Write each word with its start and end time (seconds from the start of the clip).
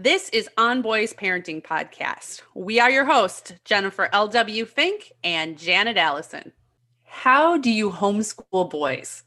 This 0.00 0.28
is 0.28 0.48
On 0.56 0.80
Boys 0.80 1.12
Parenting 1.12 1.60
Podcast. 1.60 2.42
We 2.54 2.78
are 2.78 2.88
your 2.88 3.04
hosts, 3.04 3.52
Jennifer 3.64 4.08
L.W. 4.12 4.64
Fink 4.64 5.10
and 5.24 5.58
Janet 5.58 5.96
Allison. 5.96 6.52
How 7.02 7.58
do 7.58 7.68
you 7.68 7.90
homeschool 7.90 8.70
boys? 8.70 9.24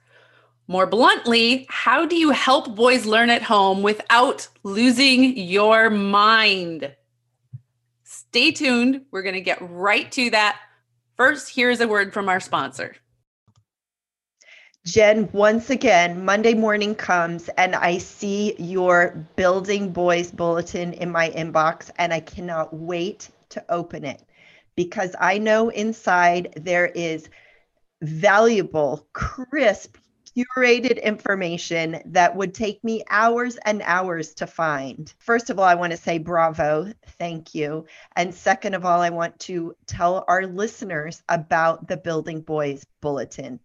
More 0.69 0.87
bluntly, 0.87 1.65
how 1.67 2.05
do 2.05 2.15
you 2.15 2.29
help 2.29 2.73
boys 2.73 3.05
learn 3.05 3.29
at 3.29 3.41
home 3.41 3.81
without 3.81 4.47
losing 4.63 5.35
your 5.35 5.89
mind? 5.89 6.95
Stay 8.05 8.53
tuned. 8.53 9.01
We're 9.11 9.23
going 9.23 9.35
to 9.35 9.41
get 9.41 9.57
right 9.59 10.09
to 10.13 10.29
that. 10.29 10.57
First, 11.17 11.53
here's 11.53 11.81
a 11.81 11.87
word 11.89 12.13
from 12.13 12.29
our 12.29 12.39
sponsor. 12.39 12.95
Jen, 14.83 15.29
once 15.31 15.69
again, 15.69 16.25
Monday 16.25 16.55
morning 16.55 16.95
comes 16.95 17.49
and 17.49 17.75
I 17.75 17.99
see 17.99 18.55
your 18.57 19.27
Building 19.35 19.91
Boys 19.91 20.31
bulletin 20.31 20.93
in 20.93 21.11
my 21.11 21.29
inbox, 21.29 21.91
and 21.97 22.11
I 22.11 22.19
cannot 22.19 22.73
wait 22.73 23.29
to 23.49 23.63
open 23.69 24.03
it 24.03 24.23
because 24.75 25.15
I 25.19 25.37
know 25.37 25.69
inside 25.69 26.53
there 26.57 26.87
is 26.87 27.29
valuable, 28.01 29.07
crisp, 29.13 29.97
curated 30.35 31.01
information 31.03 32.01
that 32.07 32.35
would 32.35 32.55
take 32.55 32.83
me 32.83 33.03
hours 33.09 33.57
and 33.57 33.83
hours 33.85 34.33
to 34.35 34.47
find. 34.47 35.13
First 35.19 35.51
of 35.51 35.59
all, 35.59 35.65
I 35.65 35.75
want 35.75 35.91
to 35.91 35.97
say 35.97 36.17
bravo, 36.17 36.91
thank 37.19 37.53
you. 37.53 37.85
And 38.15 38.33
second 38.33 38.73
of 38.73 38.85
all, 38.85 39.01
I 39.01 39.11
want 39.11 39.39
to 39.41 39.75
tell 39.85 40.25
our 40.27 40.47
listeners 40.47 41.21
about 41.29 41.87
the 41.87 41.97
Building 41.97 42.41
Boys 42.41 42.83
bulletin. 43.01 43.59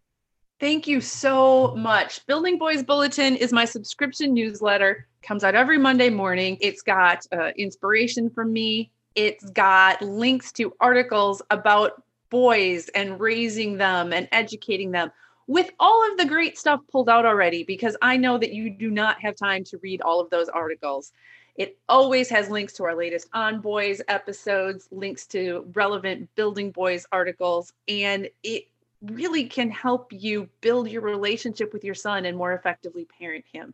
Thank 0.58 0.86
you 0.86 1.02
so 1.02 1.74
much. 1.76 2.24
Building 2.26 2.56
Boys 2.56 2.82
Bulletin 2.82 3.36
is 3.36 3.52
my 3.52 3.66
subscription 3.66 4.32
newsletter. 4.32 5.06
Comes 5.22 5.44
out 5.44 5.54
every 5.54 5.76
Monday 5.76 6.08
morning. 6.08 6.56
It's 6.62 6.80
got 6.80 7.26
uh, 7.30 7.50
inspiration 7.58 8.30
from 8.30 8.54
me. 8.54 8.90
It's 9.14 9.44
got 9.50 10.00
links 10.00 10.52
to 10.52 10.72
articles 10.80 11.42
about 11.50 12.02
boys 12.30 12.88
and 12.94 13.20
raising 13.20 13.76
them 13.76 14.14
and 14.14 14.28
educating 14.32 14.92
them 14.92 15.12
with 15.46 15.70
all 15.78 16.10
of 16.10 16.16
the 16.16 16.24
great 16.24 16.58
stuff 16.58 16.80
pulled 16.90 17.10
out 17.10 17.26
already 17.26 17.62
because 17.62 17.94
I 18.00 18.16
know 18.16 18.38
that 18.38 18.52
you 18.52 18.70
do 18.70 18.90
not 18.90 19.20
have 19.20 19.36
time 19.36 19.62
to 19.64 19.78
read 19.78 20.00
all 20.00 20.20
of 20.20 20.30
those 20.30 20.48
articles. 20.48 21.12
It 21.56 21.78
always 21.88 22.30
has 22.30 22.50
links 22.50 22.72
to 22.74 22.84
our 22.84 22.94
latest 22.94 23.28
On 23.34 23.60
Boys 23.60 24.00
episodes, 24.08 24.88
links 24.90 25.26
to 25.28 25.70
relevant 25.74 26.34
Building 26.34 26.70
Boys 26.70 27.06
articles, 27.12 27.72
and 27.88 28.28
it 28.42 28.64
really 29.02 29.44
can 29.44 29.70
help 29.70 30.12
you 30.12 30.48
build 30.60 30.90
your 30.90 31.02
relationship 31.02 31.72
with 31.72 31.84
your 31.84 31.94
son 31.94 32.26
and 32.26 32.36
more 32.36 32.52
effectively 32.52 33.06
parent 33.18 33.44
him. 33.52 33.72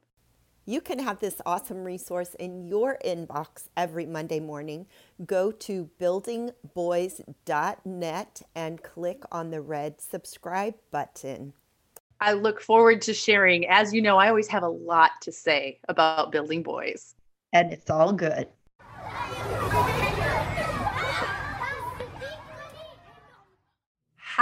You 0.65 0.81
can 0.81 1.01
have 1.01 1.19
this 1.19 1.41
awesome 1.45 1.83
resource 1.83 2.35
in 2.35 2.69
your 2.69 2.97
inbox 3.05 3.67
every 3.77 4.07
Monday 4.07 4.39
morning. 4.39 4.87
Go 5.27 5.51
to 5.51 5.91
buildingboys.net 6.01 8.43
and 8.55 8.83
click 8.83 9.23
on 9.33 9.51
the 9.51 9.61
red 9.61 10.01
subscribe 10.01 10.75
button. 10.93 11.53
I 12.21 12.35
look 12.35 12.61
forward 12.61 13.03
to 13.03 13.13
sharing. 13.13 13.67
As 13.67 13.93
you 13.93 14.01
know, 14.01 14.19
I 14.19 14.29
always 14.29 14.47
have 14.49 14.63
a 14.63 14.69
lot 14.69 15.11
to 15.23 15.33
say 15.33 15.81
about 15.89 16.31
building 16.31 16.63
boys. 16.63 17.17
And 17.53 17.73
it's 17.73 17.91
all 17.91 18.13
good. 18.13 18.47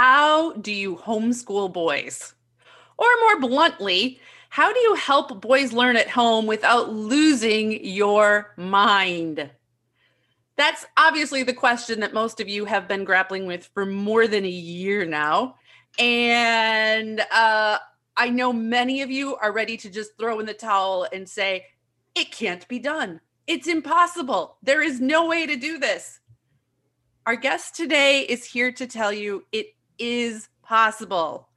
How 0.03 0.53
do 0.53 0.71
you 0.71 0.95
homeschool 0.95 1.71
boys? 1.71 2.33
Or 2.97 3.05
more 3.19 3.39
bluntly, 3.39 4.19
how 4.49 4.73
do 4.73 4.79
you 4.79 4.95
help 4.95 5.41
boys 5.41 5.73
learn 5.73 5.95
at 5.95 6.09
home 6.09 6.47
without 6.47 6.91
losing 6.91 7.85
your 7.85 8.55
mind? 8.57 9.47
That's 10.55 10.87
obviously 10.97 11.43
the 11.43 11.53
question 11.53 11.99
that 11.99 12.15
most 12.15 12.39
of 12.39 12.49
you 12.49 12.65
have 12.65 12.87
been 12.87 13.03
grappling 13.03 13.45
with 13.45 13.69
for 13.75 13.85
more 13.85 14.25
than 14.25 14.43
a 14.43 14.49
year 14.49 15.05
now. 15.05 15.57
And 15.99 17.21
uh, 17.31 17.77
I 18.17 18.29
know 18.29 18.51
many 18.51 19.03
of 19.03 19.11
you 19.11 19.35
are 19.35 19.51
ready 19.51 19.77
to 19.77 19.89
just 19.91 20.17
throw 20.17 20.39
in 20.39 20.47
the 20.47 20.55
towel 20.55 21.07
and 21.13 21.29
say, 21.29 21.67
it 22.15 22.31
can't 22.31 22.67
be 22.67 22.79
done. 22.79 23.21
It's 23.45 23.67
impossible. 23.67 24.57
There 24.63 24.81
is 24.81 24.99
no 24.99 25.27
way 25.27 25.45
to 25.45 25.55
do 25.57 25.77
this. 25.77 26.21
Our 27.27 27.35
guest 27.35 27.75
today 27.75 28.21
is 28.21 28.43
here 28.43 28.71
to 28.71 28.87
tell 28.87 29.13
you 29.13 29.45
it 29.51 29.75
is 30.01 30.49
possible. 30.63 31.47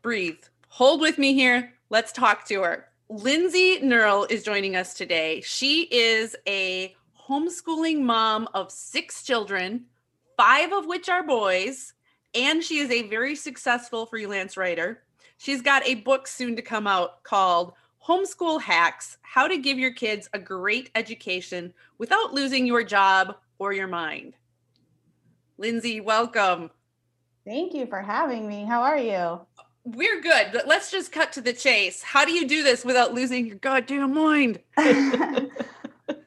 Breathe. 0.00 0.38
Hold 0.68 1.00
with 1.00 1.18
me 1.18 1.34
here. 1.34 1.74
Let's 1.90 2.12
talk 2.12 2.46
to 2.46 2.62
her. 2.62 2.86
Lindsay 3.08 3.80
Nurl 3.80 4.24
is 4.30 4.44
joining 4.44 4.76
us 4.76 4.94
today. 4.94 5.40
She 5.40 5.82
is 5.90 6.36
a 6.46 6.94
homeschooling 7.28 8.02
mom 8.02 8.48
of 8.54 8.70
six 8.70 9.24
children, 9.24 9.86
five 10.36 10.72
of 10.72 10.86
which 10.86 11.08
are 11.08 11.24
boys, 11.24 11.92
and 12.34 12.62
she 12.62 12.78
is 12.78 12.90
a 12.90 13.08
very 13.08 13.34
successful 13.34 14.06
freelance 14.06 14.56
writer. 14.56 15.02
She's 15.38 15.60
got 15.60 15.84
a 15.84 15.96
book 15.96 16.28
soon 16.28 16.54
to 16.56 16.62
come 16.62 16.86
out 16.86 17.24
called 17.24 17.72
Homeschool 18.06 18.60
Hacks 18.60 19.18
How 19.22 19.48
to 19.48 19.58
Give 19.58 19.78
Your 19.78 19.92
Kids 19.92 20.28
a 20.32 20.38
Great 20.38 20.90
Education 20.94 21.74
Without 21.98 22.32
Losing 22.32 22.66
Your 22.66 22.84
Job 22.84 23.34
or 23.58 23.72
Your 23.72 23.88
Mind. 23.88 24.34
Lindsay, 25.58 26.00
welcome. 26.00 26.70
Thank 27.44 27.74
you 27.74 27.86
for 27.86 28.00
having 28.00 28.46
me. 28.46 28.64
How 28.64 28.82
are 28.82 28.98
you? 28.98 29.40
We're 29.84 30.20
good, 30.20 30.48
but 30.52 30.68
let's 30.68 30.90
just 30.90 31.10
cut 31.10 31.32
to 31.32 31.40
the 31.40 31.52
chase. 31.52 32.02
How 32.02 32.24
do 32.24 32.32
you 32.32 32.46
do 32.46 32.62
this 32.62 32.84
without 32.84 33.14
losing 33.14 33.46
your 33.46 33.56
goddamn 33.56 34.12
mind? 34.14 34.60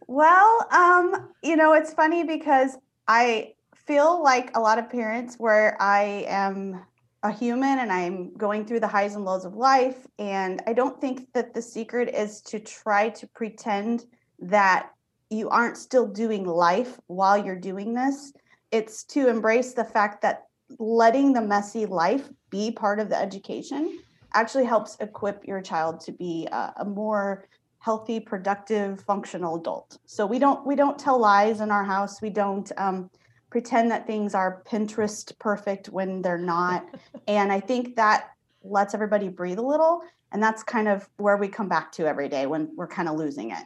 well, 0.08 0.68
um, 0.72 1.30
you 1.44 1.56
know, 1.56 1.74
it's 1.74 1.94
funny 1.94 2.24
because 2.24 2.78
I 3.08 3.54
feel 3.86 4.24
like 4.24 4.56
a 4.56 4.60
lot 4.60 4.80
of 4.80 4.90
parents 4.90 5.36
where 5.38 5.80
I 5.80 6.26
am 6.28 6.84
a 7.22 7.32
human 7.32 7.80
and 7.80 7.92
I'm 7.92 8.34
going 8.36 8.66
through 8.66 8.82
the 8.82 8.88
highs 8.88 9.16
and 9.16 9.24
lows 9.24 9.46
of 9.46 9.56
life. 9.56 10.06
And 10.20 10.62
I 10.68 10.74
don't 10.74 11.00
think 11.00 11.32
that 11.34 11.54
the 11.54 11.62
secret 11.62 12.10
is 12.10 12.42
to 12.42 12.60
try 12.60 13.10
to 13.10 13.28
pretend 13.28 14.06
that 14.40 14.90
you 15.30 15.50
aren't 15.50 15.78
still 15.78 16.08
doing 16.08 16.46
life 16.46 17.00
while 17.08 17.44
you're 17.44 17.56
doing 17.56 17.94
this. 17.94 18.34
It's 18.72 19.04
to 19.06 19.30
embrace 19.30 19.74
the 19.74 19.86
fact 19.86 20.22
that 20.24 20.44
letting 20.80 21.34
the 21.34 21.42
messy 21.42 21.86
life 21.86 22.30
be 22.50 22.72
part 22.72 23.00
of 23.00 23.10
the 23.10 23.20
education 23.20 24.00
actually 24.34 24.66
helps 24.66 24.98
equip 25.00 25.46
your 25.46 25.62
child 25.62 26.00
to 26.00 26.12
be 26.12 26.48
a, 26.52 26.74
a 26.78 26.86
more 26.86 27.48
healthy 27.80 28.20
productive 28.20 29.02
functional 29.02 29.58
adult. 29.58 29.98
So 30.06 30.26
we 30.26 30.40
don't 30.40 30.66
we 30.66 30.76
don't 30.76 30.98
tell 30.98 31.20
lies 31.20 31.62
in 31.62 31.70
our 31.70 31.84
house. 31.84 32.22
We 32.22 32.30
don't 32.30 32.72
um, 32.78 33.10
pretend 33.50 33.92
that 33.92 34.08
things 34.08 34.34
are 34.34 34.64
pinterest 34.66 35.38
perfect 35.38 35.90
when 35.90 36.22
they're 36.22 36.38
not. 36.38 36.86
And 37.28 37.52
i 37.52 37.60
think 37.60 37.96
that 37.96 38.32
lets 38.64 38.94
everybody 38.94 39.30
breathe 39.30 39.60
a 39.60 39.62
little 39.62 40.02
and 40.32 40.42
that's 40.42 40.64
kind 40.64 40.88
of 40.88 41.08
where 41.18 41.38
we 41.38 41.48
come 41.48 41.70
back 41.70 41.92
to 41.94 42.08
every 42.08 42.28
day 42.28 42.46
when 42.48 42.70
we're 42.76 42.88
kind 42.88 43.08
of 43.08 43.16
losing 43.16 43.52
it 43.52 43.64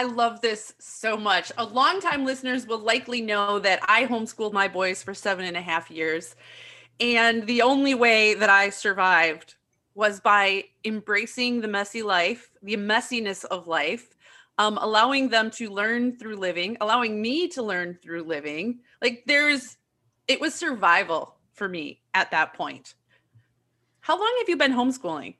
I 0.00 0.04
love 0.04 0.40
this 0.40 0.72
so 0.78 1.18
much. 1.18 1.52
A 1.58 1.64
longtime 1.66 2.24
listeners 2.24 2.66
will 2.66 2.78
likely 2.78 3.20
know 3.20 3.58
that 3.58 3.80
I 3.86 4.06
homeschooled 4.06 4.54
my 4.54 4.66
boys 4.66 5.02
for 5.02 5.12
seven 5.12 5.44
and 5.44 5.58
a 5.58 5.60
half 5.60 5.90
years. 5.90 6.36
And 7.00 7.46
the 7.46 7.60
only 7.60 7.92
way 7.92 8.32
that 8.32 8.48
I 8.48 8.70
survived 8.70 9.56
was 9.94 10.18
by 10.18 10.64
embracing 10.86 11.60
the 11.60 11.68
messy 11.68 12.00
life, 12.00 12.50
the 12.62 12.78
messiness 12.78 13.44
of 13.44 13.68
life, 13.68 14.16
um, 14.56 14.78
allowing 14.80 15.28
them 15.28 15.50
to 15.50 15.68
learn 15.68 16.16
through 16.16 16.36
living, 16.36 16.78
allowing 16.80 17.20
me 17.20 17.48
to 17.48 17.62
learn 17.62 17.98
through 18.02 18.22
living. 18.22 18.78
Like 19.02 19.24
there's, 19.26 19.76
it 20.26 20.40
was 20.40 20.54
survival 20.54 21.36
for 21.52 21.68
me 21.68 22.00
at 22.14 22.30
that 22.30 22.54
point. 22.54 22.94
How 24.00 24.18
long 24.18 24.34
have 24.38 24.48
you 24.48 24.56
been 24.56 24.72
homeschooling? 24.72 25.34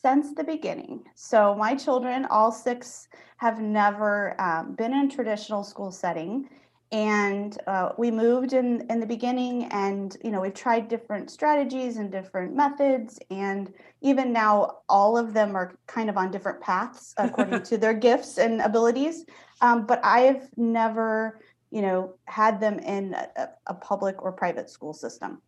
Since 0.00 0.34
the 0.34 0.44
beginning. 0.44 1.06
So 1.16 1.56
my 1.56 1.74
children, 1.74 2.24
all 2.26 2.52
six, 2.52 3.08
have 3.38 3.60
never 3.60 4.40
um, 4.40 4.74
been 4.74 4.92
in 4.92 5.06
a 5.06 5.10
traditional 5.10 5.64
school 5.64 5.90
setting. 5.90 6.48
And 6.90 7.56
uh, 7.66 7.90
we 7.98 8.10
moved 8.10 8.52
in 8.52 8.86
in 8.90 8.98
the 8.98 9.06
beginning 9.06 9.64
and 9.66 10.16
you 10.24 10.30
know 10.30 10.40
we've 10.40 10.54
tried 10.54 10.88
different 10.88 11.30
strategies 11.30 11.98
and 11.98 12.10
different 12.10 12.54
methods. 12.54 13.18
And 13.30 13.72
even 14.00 14.32
now 14.32 14.78
all 14.88 15.18
of 15.18 15.34
them 15.34 15.54
are 15.54 15.76
kind 15.86 16.08
of 16.08 16.16
on 16.16 16.30
different 16.30 16.60
paths 16.60 17.14
according 17.18 17.62
to 17.64 17.78
their 17.78 17.94
gifts 17.94 18.38
and 18.38 18.60
abilities. 18.60 19.24
Um, 19.60 19.86
but 19.86 20.00
i've 20.04 20.48
never 20.56 21.40
you 21.70 21.82
know 21.82 22.14
had 22.26 22.60
them 22.60 22.78
in 22.78 23.14
a, 23.14 23.48
a 23.66 23.74
public 23.74 24.22
or 24.22 24.32
private 24.32 24.70
school 24.70 24.94
system. 24.94 25.42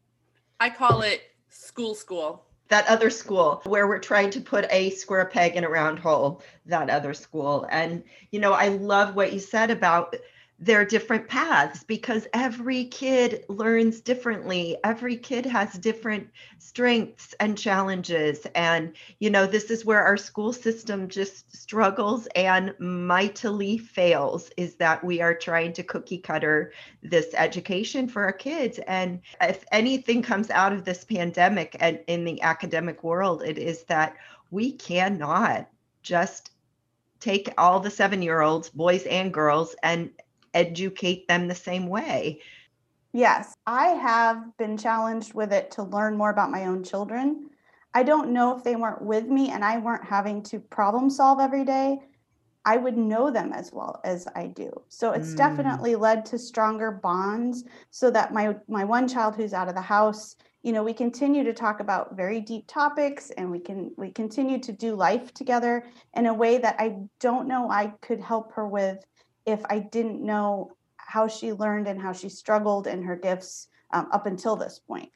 I 0.59 0.69
call 0.69 1.01
it 1.03 1.23
school 1.49 1.95
school 1.95 2.45
that 2.71 2.87
other 2.89 3.11
school 3.11 3.61
where 3.65 3.87
we're 3.87 3.99
trying 3.99 4.31
to 4.31 4.41
put 4.41 4.67
a 4.71 4.91
square 4.91 5.27
peg 5.27 5.57
in 5.57 5.65
a 5.65 5.69
round 5.69 5.99
hole 5.99 6.43
that 6.67 6.89
other 6.89 7.13
school. 7.13 7.67
And 7.71 8.03
you 8.31 8.41
know 8.41 8.53
i 8.53 8.69
love 8.69 9.15
what 9.17 9.33
you 9.33 9.39
said 9.39 9.71
about 9.71 10.15
their 10.63 10.85
different 10.85 11.27
paths 11.27 11.83
because 11.85 12.29
every 12.35 12.85
kid 12.85 13.47
learns 13.49 14.03
differently. 14.03 14.77
Every 14.85 15.17
kid 15.17 15.47
has 15.47 15.73
different 15.73 16.29
strengths 16.59 17.35
and 17.41 17.57
challenges. 17.57 18.47
And 18.55 18.93
you 19.21 19.31
know 19.31 19.47
this 19.47 19.71
is 19.71 19.87
where 19.87 20.03
our 20.03 20.19
school 20.19 20.53
system 20.53 21.09
just 21.09 21.57
struggles 21.57 22.29
and 22.37 22.75
mightily 22.79 23.79
fails 23.79 24.51
is 24.59 24.75
that 24.75 25.03
we 25.03 25.23
are 25.23 25.35
trying 25.35 25.73
to 25.73 25.83
cookie 25.83 26.19
cutter 26.19 26.73
this 27.03 27.29
education 27.35 28.07
for 28.07 28.25
our 28.25 28.33
kids. 28.33 28.79
And 28.87 29.21
if 29.41 29.65
anything 29.73 30.21
comes 30.21 30.51
out 30.51 30.75
of 30.75 30.85
this 30.85 31.05
pandemic 31.05 31.75
and 31.81 32.01
in 32.07 32.25
the 32.25 32.41
academic 32.43 33.03
world 33.03 33.43
it 33.43 33.57
is 33.57 33.85
that 33.85 34.15
we 34.51 34.73
cannot 34.73 35.71
just 36.03 36.51
take 37.19 37.51
all 37.57 37.81
the 37.81 37.91
7 37.91 38.21
year 38.21 38.43
olds 38.43 38.69
boys 38.69 39.05
and 39.05 39.33
girls 39.33 39.75
and 39.83 40.11
educate 40.55 41.29
them 41.29 41.49
the 41.49 41.55
same 41.55 41.87
way. 41.87 42.41
Yes, 43.13 43.57
I 43.67 43.89
have 43.89 44.57
been 44.57 44.77
challenged 44.77 45.35
with 45.35 45.53
it 45.53 45.71
to 45.73 45.83
learn 45.83 46.17
more 46.17 46.31
about 46.31 46.51
my 46.51 46.67
own 46.67 46.85
children. 46.85 47.51
I 47.93 48.05
don't 48.05 48.33
know 48.33 48.57
if 48.57 48.63
they 48.63 48.77
weren't 48.77 49.03
with 49.03 49.27
me 49.27 49.51
and 49.51 49.65
I 49.65 49.79
weren't 49.79 50.05
having 50.05 50.43
to 50.45 50.61
problem 50.61 51.11
solve 51.11 51.41
every 51.41 51.65
day, 51.65 51.99
I 52.65 52.77
would 52.77 52.97
know 52.97 53.31
them 53.31 53.53
as 53.53 53.73
well 53.73 54.01
as 54.05 54.29
I 54.35 54.47
do. 54.47 54.71
So 54.89 55.13
it's 55.13 55.33
mm. 55.33 55.37
definitely 55.37 55.97
led 55.97 56.25
to 56.27 56.39
stronger 56.39 56.91
bonds 56.91 57.65
so 57.91 58.11
that 58.11 58.33
my 58.33 58.57
my 58.69 58.85
one 58.85 59.09
child 59.09 59.35
who's 59.35 59.55
out 59.55 59.69
of 59.69 59.75
the 59.75 59.81
house, 59.81 60.37
you 60.63 60.73
know, 60.73 60.83
we 60.83 60.93
continue 60.93 61.43
to 61.43 61.55
talk 61.55 61.81
about 61.81 62.17
very 62.17 62.41
deep 62.41 62.67
topics 62.67 63.31
and 63.31 63.51
we 63.51 63.61
can 63.61 63.93
we 63.97 64.11
continue 64.11 64.59
to 64.59 64.73
do 64.73 64.95
life 64.95 65.33
together 65.33 65.85
in 66.15 66.27
a 66.27 66.35
way 66.35 66.59
that 66.59 66.77
I 66.79 66.97
don't 67.19 67.49
know 67.49 67.71
I 67.71 67.95
could 68.03 68.21
help 68.21 68.53
her 68.53 68.69
with 68.69 69.05
if 69.47 69.63
I 69.69 69.79
didn't 69.79 70.25
know 70.25 70.73
how 70.97 71.27
she 71.27 71.53
learned 71.53 71.89
and 71.89 72.01
how 72.01 72.13
she 72.13 72.29
struggled 72.29 72.87
in 72.87 73.03
her 73.03 73.17
gifts 73.17 73.69
um, 73.93 74.09
up 74.13 74.27
until 74.27 74.57
this 74.57 74.79
point. 74.79 75.11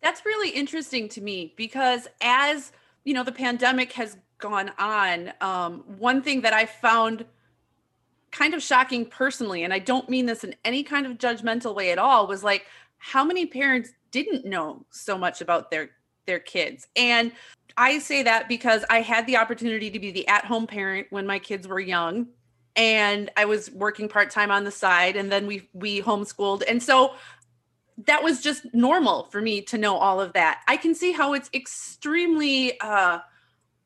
That's 0.00 0.24
really 0.24 0.50
interesting 0.50 1.08
to 1.10 1.20
me 1.20 1.54
because 1.56 2.08
as 2.20 2.72
you 3.04 3.12
know, 3.12 3.22
the 3.22 3.32
pandemic 3.32 3.92
has 3.92 4.16
gone 4.38 4.72
on. 4.78 5.32
Um, 5.40 5.84
one 5.98 6.22
thing 6.22 6.40
that 6.40 6.52
I 6.52 6.66
found 6.66 7.24
kind 8.30 8.54
of 8.54 8.62
shocking 8.62 9.06
personally, 9.06 9.62
and 9.62 9.72
I 9.72 9.78
don't 9.78 10.08
mean 10.08 10.26
this 10.26 10.42
in 10.42 10.54
any 10.64 10.82
kind 10.82 11.06
of 11.06 11.18
judgmental 11.18 11.74
way 11.74 11.92
at 11.92 11.98
all, 11.98 12.26
was 12.26 12.42
like 12.42 12.66
how 12.98 13.24
many 13.24 13.46
parents 13.46 13.90
didn't 14.10 14.44
know 14.44 14.84
so 14.90 15.16
much 15.16 15.40
about 15.40 15.70
their 15.70 15.90
their 16.26 16.38
kids. 16.38 16.86
And 16.96 17.32
I 17.76 17.98
say 17.98 18.22
that 18.22 18.48
because 18.48 18.84
I 18.88 19.02
had 19.02 19.26
the 19.26 19.36
opportunity 19.36 19.90
to 19.90 19.98
be 19.98 20.10
the 20.10 20.26
at-home 20.26 20.66
parent 20.66 21.08
when 21.10 21.26
my 21.26 21.38
kids 21.38 21.68
were 21.68 21.80
young 21.80 22.28
and 22.76 23.30
I 23.36 23.44
was 23.44 23.70
working 23.70 24.08
part 24.08 24.30
time 24.30 24.50
on 24.50 24.64
the 24.64 24.70
side, 24.70 25.16
and 25.16 25.30
then 25.30 25.46
we 25.46 25.68
we 25.72 26.02
homeschooled, 26.02 26.62
and 26.68 26.82
so 26.82 27.14
that 28.06 28.22
was 28.22 28.40
just 28.40 28.66
normal 28.74 29.24
for 29.24 29.40
me 29.40 29.60
to 29.62 29.78
know 29.78 29.96
all 29.96 30.20
of 30.20 30.32
that. 30.32 30.62
I 30.66 30.76
can 30.76 30.94
see 30.94 31.12
how 31.12 31.32
it's 31.32 31.48
extremely 31.54 32.78
uh, 32.80 33.20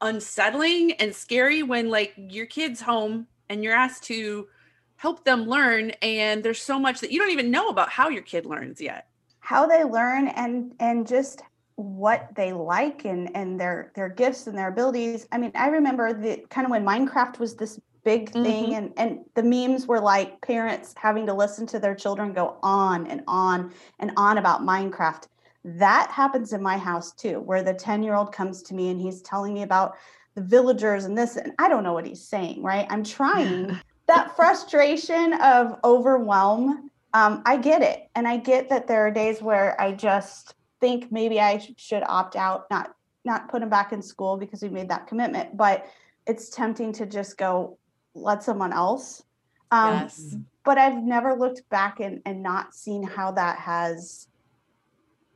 unsettling 0.00 0.92
and 0.92 1.14
scary 1.14 1.62
when 1.62 1.90
like 1.90 2.14
your 2.16 2.46
kid's 2.46 2.80
home 2.80 3.26
and 3.50 3.62
you're 3.62 3.74
asked 3.74 4.04
to 4.04 4.48
help 4.96 5.24
them 5.24 5.44
learn, 5.44 5.90
and 6.02 6.42
there's 6.42 6.62
so 6.62 6.78
much 6.78 7.00
that 7.00 7.12
you 7.12 7.18
don't 7.18 7.30
even 7.30 7.50
know 7.50 7.68
about 7.68 7.90
how 7.90 8.08
your 8.08 8.22
kid 8.22 8.46
learns 8.46 8.80
yet. 8.80 9.08
How 9.40 9.66
they 9.66 9.84
learn 9.84 10.28
and 10.28 10.74
and 10.80 11.06
just 11.06 11.42
what 11.76 12.28
they 12.34 12.52
like 12.52 13.04
and 13.04 13.34
and 13.36 13.60
their 13.60 13.92
their 13.94 14.08
gifts 14.08 14.46
and 14.46 14.58
their 14.58 14.68
abilities. 14.68 15.28
I 15.30 15.38
mean, 15.38 15.52
I 15.54 15.68
remember 15.68 16.12
the 16.12 16.44
kind 16.50 16.64
of 16.64 16.70
when 16.70 16.84
Minecraft 16.84 17.38
was 17.38 17.54
this 17.54 17.78
big 18.08 18.30
thing. 18.30 18.72
Mm-hmm. 18.72 18.74
and 18.74 18.92
and 18.96 19.18
the 19.34 19.42
memes 19.42 19.86
were 19.86 20.00
like 20.00 20.40
parents 20.40 20.94
having 20.96 21.26
to 21.26 21.34
listen 21.34 21.66
to 21.66 21.78
their 21.78 21.94
children 21.94 22.32
go 22.32 22.56
on 22.62 23.06
and 23.06 23.22
on 23.28 23.72
and 23.98 24.12
on 24.16 24.38
about 24.38 24.62
minecraft. 24.62 25.26
That 25.64 26.10
happens 26.10 26.54
in 26.54 26.62
my 26.62 26.78
house 26.78 27.12
too 27.12 27.40
where 27.40 27.62
the 27.62 27.74
10 27.74 28.02
year 28.02 28.14
old 28.14 28.32
comes 28.32 28.62
to 28.62 28.74
me 28.74 28.88
and 28.88 28.98
he's 28.98 29.20
telling 29.20 29.52
me 29.52 29.62
about 29.62 29.96
the 30.34 30.40
villagers 30.40 31.04
and 31.04 31.18
this 31.18 31.36
and 31.36 31.52
i 31.58 31.68
don't 31.68 31.82
know 31.82 31.92
what 31.92 32.06
he's 32.06 32.26
saying 32.26 32.62
right? 32.62 32.86
I'm 32.90 33.04
trying. 33.04 33.78
That 34.16 34.34
frustration 34.36 35.34
of 35.34 35.76
overwhelm 35.84 36.90
um, 37.12 37.42
i 37.44 37.58
get 37.58 37.82
it. 37.82 38.08
And 38.14 38.26
i 38.26 38.38
get 38.38 38.70
that 38.70 38.86
there 38.88 39.06
are 39.06 39.10
days 39.10 39.42
where 39.42 39.78
i 39.78 39.92
just 39.92 40.54
think 40.80 41.12
maybe 41.12 41.38
i 41.40 41.52
should 41.76 42.04
opt 42.06 42.34
out 42.34 42.70
not 42.70 42.94
not 43.26 43.50
put 43.50 43.62
him 43.62 43.68
back 43.68 43.92
in 43.92 44.00
school 44.00 44.38
because 44.38 44.62
we 44.62 44.70
made 44.70 44.88
that 44.88 45.06
commitment. 45.06 45.58
But 45.58 45.86
it's 46.26 46.48
tempting 46.48 46.92
to 46.94 47.04
just 47.04 47.36
go 47.36 47.78
let 48.22 48.42
someone 48.42 48.72
else. 48.72 49.22
Um, 49.70 49.94
yes. 49.94 50.36
But 50.64 50.78
I've 50.78 51.02
never 51.02 51.34
looked 51.34 51.68
back 51.70 52.00
and, 52.00 52.20
and 52.26 52.42
not 52.42 52.74
seen 52.74 53.02
how 53.02 53.32
that 53.32 53.58
has 53.58 54.28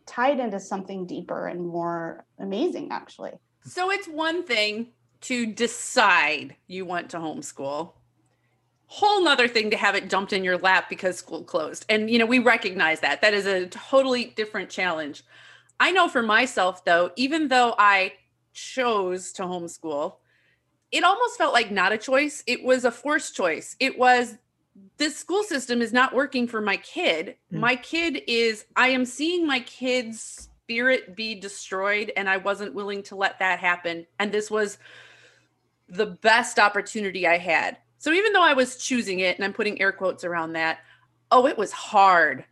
tied 0.06 0.40
into 0.40 0.60
something 0.60 1.06
deeper 1.06 1.46
and 1.46 1.66
more 1.66 2.24
amazing, 2.38 2.90
actually. 2.90 3.32
So 3.64 3.90
it's 3.90 4.08
one 4.08 4.44
thing 4.44 4.88
to 5.22 5.46
decide 5.46 6.56
you 6.66 6.84
want 6.84 7.10
to 7.10 7.18
homeschool 7.18 7.92
whole 8.92 9.24
nother 9.24 9.48
thing 9.48 9.70
to 9.70 9.76
have 9.78 9.94
it 9.94 10.10
dumped 10.10 10.34
in 10.34 10.44
your 10.44 10.58
lap 10.58 10.86
because 10.90 11.16
school 11.16 11.42
closed 11.42 11.86
and 11.88 12.10
you 12.10 12.18
know 12.18 12.26
we 12.26 12.38
recognize 12.38 13.00
that 13.00 13.22
that 13.22 13.32
is 13.32 13.46
a 13.46 13.66
totally 13.68 14.26
different 14.36 14.68
challenge 14.68 15.24
i 15.80 15.90
know 15.90 16.08
for 16.08 16.22
myself 16.22 16.84
though 16.84 17.10
even 17.16 17.48
though 17.48 17.74
i 17.78 18.12
chose 18.52 19.32
to 19.32 19.44
homeschool 19.44 20.16
it 20.92 21.04
almost 21.04 21.38
felt 21.38 21.54
like 21.54 21.70
not 21.70 21.92
a 21.92 21.98
choice. 21.98 22.44
It 22.46 22.62
was 22.62 22.84
a 22.84 22.90
forced 22.90 23.34
choice. 23.34 23.74
It 23.80 23.98
was 23.98 24.36
this 24.98 25.16
school 25.16 25.42
system 25.42 25.82
is 25.82 25.92
not 25.92 26.14
working 26.14 26.46
for 26.46 26.60
my 26.60 26.76
kid. 26.76 27.36
Mm. 27.52 27.60
My 27.60 27.76
kid 27.76 28.22
is, 28.26 28.66
I 28.76 28.88
am 28.88 29.04
seeing 29.04 29.46
my 29.46 29.60
kid's 29.60 30.48
spirit 30.62 31.16
be 31.16 31.34
destroyed, 31.34 32.12
and 32.16 32.28
I 32.28 32.36
wasn't 32.36 32.74
willing 32.74 33.02
to 33.04 33.16
let 33.16 33.38
that 33.38 33.58
happen. 33.58 34.06
And 34.18 34.30
this 34.30 34.50
was 34.50 34.78
the 35.88 36.06
best 36.06 36.58
opportunity 36.58 37.26
I 37.26 37.38
had. 37.38 37.78
So 37.98 38.12
even 38.12 38.32
though 38.32 38.44
I 38.44 38.54
was 38.54 38.76
choosing 38.76 39.20
it, 39.20 39.36
and 39.36 39.44
I'm 39.44 39.52
putting 39.52 39.80
air 39.80 39.92
quotes 39.92 40.24
around 40.24 40.52
that, 40.54 40.80
oh, 41.30 41.46
it 41.46 41.58
was 41.58 41.72
hard 41.72 42.44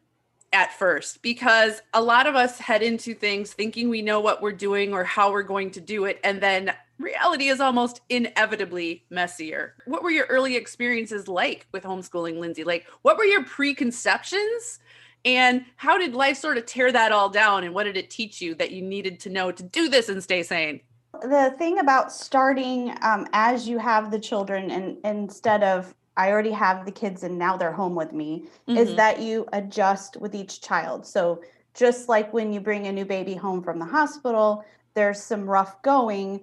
at 0.53 0.73
first 0.73 1.23
because 1.23 1.81
a 1.95 2.03
lot 2.03 2.27
of 2.27 2.35
us 2.35 2.59
head 2.59 2.83
into 2.83 3.15
things 3.15 3.53
thinking 3.53 3.89
we 3.89 4.03
know 4.03 4.21
what 4.21 4.43
we're 4.43 4.53
doing 4.53 4.93
or 4.93 5.05
how 5.05 5.31
we're 5.31 5.43
going 5.43 5.71
to 5.71 5.81
do 5.81 6.07
it. 6.07 6.19
And 6.25 6.41
then 6.41 6.73
reality 7.01 7.49
is 7.49 7.61
almost 7.61 8.01
inevitably 8.09 9.05
messier. 9.11 9.75
What 9.87 10.03
were 10.03 10.11
your 10.11 10.27
early 10.27 10.57
experiences 10.57 11.29
like 11.29 11.67
with 11.73 11.85
homeschooling, 11.85 12.39
Lindsay? 12.39 12.65
Like, 12.65 12.87
what 13.03 13.17
were 13.17 13.25
your 13.25 13.45
preconceptions? 13.45 14.79
And 15.25 15.65
how 15.77 15.99
did 15.99 16.15
life 16.15 16.37
sort 16.37 16.57
of 16.57 16.67
tear 16.67 16.93
that 16.93 17.13
all 17.13 17.29
down? 17.29 17.65
And 17.65 17.75
what 17.75 17.85
did 17.85 17.97
it 17.97 18.11
teach 18.11 18.41
you 18.41 18.55
that 18.57 18.71
you 18.71 18.83
needed 18.83 19.21
to 19.21 19.31
know 19.31 19.53
to 19.53 19.63
do 19.63 19.89
this 19.89 20.09
and 20.09 20.23
stay 20.23 20.43
sane? 20.43 20.81
The 21.23 21.55
thing 21.59 21.81
about 21.81 22.13
starting 22.13 22.95
um, 23.03 23.27
as 23.33 23.69
you 23.69 23.79
have 23.79 24.11
the 24.11 24.19
children 24.19 24.71
and 24.71 24.97
instead 25.05 25.63
of 25.63 25.95
I 26.17 26.31
already 26.31 26.53
have 26.53 26.85
the 26.85 26.93
kids 26.93 27.23
and 27.23 27.39
now 27.39 27.57
they're 27.57 27.73
home 27.73 27.95
with 27.95 28.13
me 28.13 28.45
mm-hmm. 28.69 28.77
is 28.77 28.95
that 28.97 29.21
you 29.21 29.47
adjust 29.53 30.17
with 30.19 30.35
each 30.35 30.61
child. 30.61 31.07
So 31.07 31.43
just 31.75 32.09
like 32.09 32.33
when 32.33 32.53
you 32.53 32.61
bring 32.61 32.87
a 32.87 32.93
new 32.93 33.05
baby 33.05 33.35
home 33.35 33.63
from 33.63 33.79
the 33.79 33.85
hospital, 33.85 34.65
there's 34.95 35.23
some 35.23 35.49
rough 35.49 35.81
going, 35.83 36.41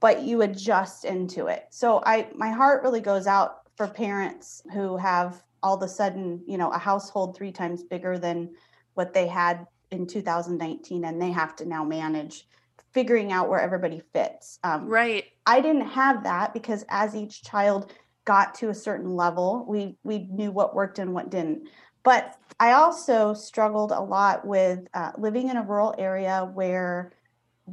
but 0.00 0.22
you 0.22 0.42
adjust 0.42 1.04
into 1.04 1.46
it. 1.46 1.66
So 1.70 2.02
I 2.04 2.28
my 2.34 2.50
heart 2.50 2.82
really 2.82 3.00
goes 3.00 3.26
out 3.26 3.68
for 3.76 3.86
parents 3.86 4.62
who 4.72 4.96
have 4.96 5.42
all 5.62 5.76
of 5.76 5.82
a 5.82 5.88
sudden, 5.88 6.42
you 6.46 6.58
know, 6.58 6.70
a 6.70 6.78
household 6.78 7.36
three 7.36 7.52
times 7.52 7.82
bigger 7.82 8.18
than 8.18 8.50
what 8.94 9.12
they 9.14 9.26
had 9.26 9.66
in 9.90 10.06
2019 10.06 11.04
and 11.04 11.20
they 11.20 11.30
have 11.30 11.56
to 11.56 11.66
now 11.66 11.84
manage 11.84 12.46
figuring 12.92 13.32
out 13.32 13.48
where 13.48 13.60
everybody 13.60 14.02
fits. 14.12 14.58
Um, 14.64 14.86
right. 14.86 15.24
I 15.46 15.60
didn't 15.60 15.88
have 15.88 16.24
that 16.24 16.52
because 16.52 16.84
as 16.88 17.14
each 17.14 17.42
child 17.42 17.92
got 18.24 18.54
to 18.56 18.68
a 18.68 18.74
certain 18.74 19.14
level, 19.16 19.64
we 19.68 19.96
we 20.02 20.28
knew 20.30 20.50
what 20.50 20.74
worked 20.74 20.98
and 20.98 21.14
what 21.14 21.30
didn't. 21.30 21.68
But 22.02 22.36
I 22.58 22.72
also 22.72 23.34
struggled 23.34 23.92
a 23.92 24.00
lot 24.00 24.46
with 24.46 24.80
uh, 24.94 25.12
living 25.18 25.48
in 25.48 25.56
a 25.56 25.62
rural 25.62 25.94
area 25.98 26.50
where 26.52 27.12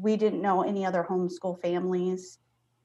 we 0.01 0.18
didn't 0.18 0.42
know 0.42 0.63
any 0.63 0.86
other 0.86 1.06
homeschool 1.10 1.62
families, 1.62 2.39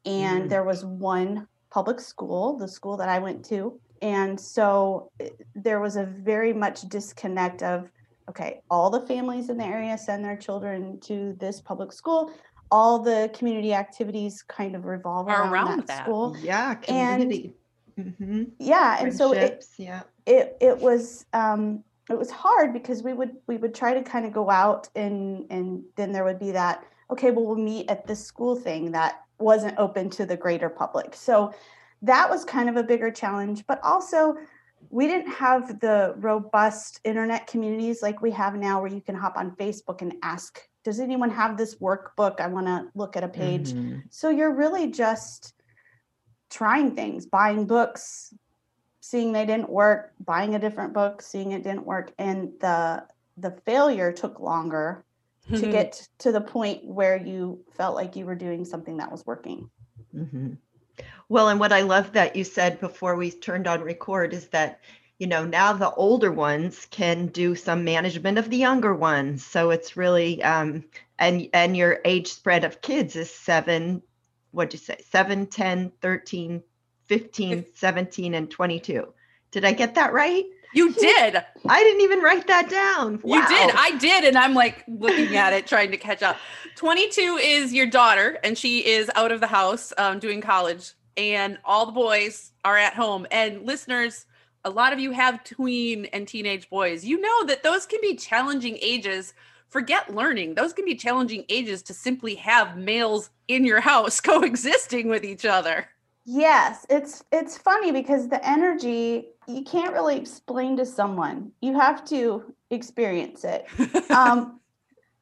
and 0.04 0.44
Mm. 0.44 0.48
there 0.48 0.64
was 0.64 0.84
one 0.84 1.46
public 1.70 2.00
school, 2.00 2.58
the 2.58 2.68
school 2.68 2.96
that 2.98 3.08
I 3.08 3.18
went 3.18 3.44
to, 3.46 3.80
and 4.00 4.38
so 4.38 5.10
eh, 5.20 5.30
there 5.54 5.80
was 5.80 5.96
a 5.96 6.04
very 6.04 6.52
much 6.52 6.82
disconnect 6.82 7.62
of 7.62 7.90
okay, 8.28 8.60
all 8.70 8.88
the 8.88 9.00
families 9.06 9.50
in 9.50 9.56
the 9.56 9.64
area 9.64 9.98
send 9.98 10.24
their 10.24 10.36
children 10.36 10.98
to 11.00 11.36
this 11.40 11.60
public 11.60 11.92
school. 11.92 12.32
All 12.70 13.00
the 13.00 13.30
community 13.34 13.74
activities 13.74 14.42
kind 14.42 14.74
of 14.76 14.84
revolve 14.86 15.28
around, 15.28 15.52
around 15.52 15.78
that, 15.80 15.86
that. 15.88 16.04
school. 16.04 16.36
Yeah, 16.40 16.74
community. 16.76 17.54
hmm 17.96 18.44
Yeah, 18.58 18.98
and 19.00 19.14
so 19.14 19.32
it, 19.32 19.64
yeah. 19.78 20.02
it 20.24 20.56
it 20.60 20.78
was 20.78 21.26
um 21.32 21.84
it 22.08 22.18
was 22.18 22.30
hard 22.30 22.72
because 22.72 23.02
we 23.02 23.12
would 23.12 23.32
we 23.46 23.56
would 23.56 23.74
try 23.74 23.94
to 23.94 24.02
kind 24.02 24.24
of 24.24 24.32
go 24.32 24.48
out 24.50 24.88
and 24.94 25.46
and 25.50 25.82
then 25.96 26.12
there 26.12 26.24
would 26.24 26.38
be 26.38 26.52
that 26.52 26.84
okay 27.12 27.30
well 27.30 27.46
we'll 27.46 27.56
meet 27.56 27.88
at 27.90 28.06
this 28.06 28.24
school 28.24 28.56
thing 28.56 28.92
that 28.92 29.20
wasn't 29.38 29.78
open 29.78 30.08
to 30.10 30.24
the 30.26 30.36
greater 30.36 30.68
public. 30.68 31.14
So 31.14 31.52
that 32.02 32.28
was 32.30 32.44
kind 32.44 32.68
of 32.68 32.76
a 32.76 32.82
bigger 32.82 33.10
challenge 33.10 33.64
but 33.66 33.78
also 33.82 34.36
we 34.90 35.06
didn't 35.06 35.30
have 35.30 35.78
the 35.78 36.14
robust 36.16 37.00
internet 37.04 37.46
communities 37.46 38.02
like 38.02 38.20
we 38.20 38.32
have 38.32 38.56
now 38.56 38.80
where 38.80 38.92
you 38.92 39.00
can 39.00 39.14
hop 39.14 39.36
on 39.36 39.52
facebook 39.52 40.02
and 40.02 40.14
ask 40.22 40.68
does 40.84 40.98
anyone 41.00 41.30
have 41.30 41.56
this 41.56 41.76
workbook? 41.76 42.40
I 42.40 42.48
want 42.48 42.66
to 42.66 42.88
look 42.94 43.16
at 43.16 43.24
a 43.24 43.28
page. 43.28 43.72
Mhm. 43.72 44.02
so 44.10 44.30
you're 44.30 44.52
really 44.52 44.90
just 44.90 45.54
trying 46.50 46.94
things, 46.94 47.24
buying 47.24 47.66
books, 47.66 48.34
seeing 49.00 49.32
they 49.32 49.46
didn't 49.46 49.70
work, 49.70 50.12
buying 50.20 50.54
a 50.54 50.58
different 50.58 50.92
book, 50.92 51.22
seeing 51.22 51.52
it 51.52 51.62
didn't 51.62 51.86
work, 51.86 52.12
and 52.18 52.52
the 52.60 53.04
the 53.38 53.52
failure 53.64 54.12
took 54.12 54.40
longer 54.40 55.04
to 55.50 55.70
get 55.70 56.06
to 56.18 56.32
the 56.32 56.40
point 56.40 56.84
where 56.84 57.16
you 57.16 57.64
felt 57.76 57.94
like 57.94 58.16
you 58.16 58.24
were 58.26 58.34
doing 58.34 58.64
something 58.64 58.96
that 58.98 59.10
was 59.10 59.26
working. 59.26 59.70
Mhm. 60.14 60.58
Well, 61.28 61.48
and 61.48 61.58
what 61.58 61.72
I 61.72 61.82
love 61.82 62.12
that 62.12 62.36
you 62.36 62.44
said 62.44 62.80
before 62.80 63.16
we 63.16 63.30
turned 63.30 63.66
on 63.66 63.82
record 63.82 64.34
is 64.34 64.48
that, 64.48 64.80
you 65.18 65.26
know, 65.26 65.44
now 65.44 65.72
the 65.72 65.92
older 65.94 66.30
ones 66.30 66.86
can 66.90 67.26
do 67.28 67.54
some 67.54 67.84
management 67.84 68.38
of 68.38 68.50
the 68.50 68.56
younger 68.56 68.94
ones. 68.94 69.44
So 69.44 69.70
it's 69.70 69.96
really, 69.96 70.42
um, 70.42 70.84
and 71.18 71.48
and 71.54 71.76
your 71.76 72.00
age 72.04 72.28
spread 72.32 72.64
of 72.64 72.80
kids 72.82 73.16
is 73.16 73.30
seven, 73.30 74.02
what'd 74.50 74.72
you 74.74 74.78
say, 74.78 74.98
7, 75.08 75.46
10, 75.46 75.92
13, 76.00 76.62
15, 77.06 77.64
17, 77.74 78.34
and 78.34 78.50
22. 78.50 79.12
Did 79.50 79.64
I 79.64 79.72
get 79.72 79.94
that 79.94 80.12
right? 80.12 80.44
You 80.72 80.92
did. 80.92 81.42
I 81.68 81.82
didn't 81.82 82.00
even 82.02 82.20
write 82.20 82.46
that 82.46 82.70
down. 82.70 83.20
You 83.24 83.46
did. 83.46 83.74
I 83.76 83.96
did. 83.98 84.24
And 84.24 84.38
I'm 84.38 84.54
like 84.54 84.84
looking 84.88 85.36
at 85.36 85.52
it, 85.52 85.66
trying 85.66 85.90
to 85.90 85.96
catch 85.96 86.22
up. 86.22 86.36
22 86.76 87.38
is 87.42 87.72
your 87.72 87.86
daughter, 87.86 88.38
and 88.42 88.56
she 88.56 88.86
is 88.86 89.10
out 89.14 89.32
of 89.32 89.40
the 89.40 89.46
house 89.46 89.92
um, 89.98 90.18
doing 90.18 90.40
college, 90.40 90.92
and 91.16 91.58
all 91.64 91.86
the 91.86 91.92
boys 91.92 92.52
are 92.64 92.76
at 92.76 92.94
home. 92.94 93.26
And 93.30 93.66
listeners, 93.66 94.26
a 94.64 94.70
lot 94.70 94.92
of 94.92 95.00
you 95.00 95.10
have 95.10 95.44
tween 95.44 96.06
and 96.06 96.26
teenage 96.26 96.70
boys. 96.70 97.04
You 97.04 97.20
know 97.20 97.44
that 97.46 97.62
those 97.62 97.86
can 97.86 98.00
be 98.00 98.16
challenging 98.16 98.78
ages. 98.80 99.34
Forget 99.68 100.14
learning. 100.14 100.54
Those 100.54 100.72
can 100.72 100.84
be 100.84 100.94
challenging 100.94 101.44
ages 101.48 101.82
to 101.84 101.94
simply 101.94 102.34
have 102.36 102.76
males 102.76 103.30
in 103.48 103.64
your 103.64 103.80
house 103.80 104.20
coexisting 104.22 105.08
with 105.08 105.24
each 105.24 105.44
other. 105.44 105.88
Yes, 106.24 106.86
it's 106.88 107.24
it's 107.32 107.58
funny 107.58 107.90
because 107.90 108.28
the 108.28 108.46
energy 108.48 109.26
you 109.52 109.62
can't 109.62 109.92
really 109.92 110.16
explain 110.16 110.76
to 110.76 110.86
someone. 110.86 111.52
You 111.60 111.78
have 111.78 112.04
to 112.06 112.54
experience 112.70 113.44
it. 113.44 113.66
um, 114.10 114.60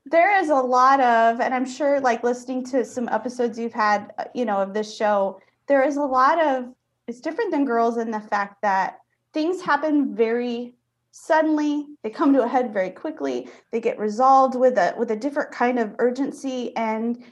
there 0.07 0.41
is 0.41 0.51
a 0.51 0.55
lot 0.55 1.01
of, 1.01 1.41
and 1.41 1.55
I'm 1.55 1.67
sure, 1.67 2.01
like 2.01 2.25
listening 2.25 2.65
to 2.67 2.85
some 2.85 3.09
episodes 3.09 3.59
you've 3.59 3.73
had, 3.73 4.13
uh, 4.19 4.25
you 4.35 4.45
know, 4.45 4.59
of 4.59 4.75
this 4.75 4.95
show, 4.95 5.41
there 5.69 5.83
is 5.87 5.97
a 5.97 6.03
lot 6.03 6.41
of. 6.41 6.73
It's 7.07 7.21
different 7.21 7.51
than 7.51 7.65
girls 7.65 7.97
in 7.97 8.11
the 8.11 8.21
fact 8.21 8.63
that 8.63 8.99
things 9.33 9.61
happen 9.61 10.15
very 10.15 10.75
suddenly. 11.11 11.87
They 12.03 12.11
come 12.11 12.33
to 12.35 12.43
a 12.43 12.49
head 12.49 12.73
very 12.73 12.91
quickly. 12.91 13.49
They 13.73 13.81
get 13.81 13.99
resolved 13.99 14.55
with 14.55 14.79
a 14.79 14.95
with 14.97 15.11
a 15.11 15.17
different 15.17 15.51
kind 15.51 15.79
of 15.79 15.95
urgency, 15.99 16.75
and 16.77 17.23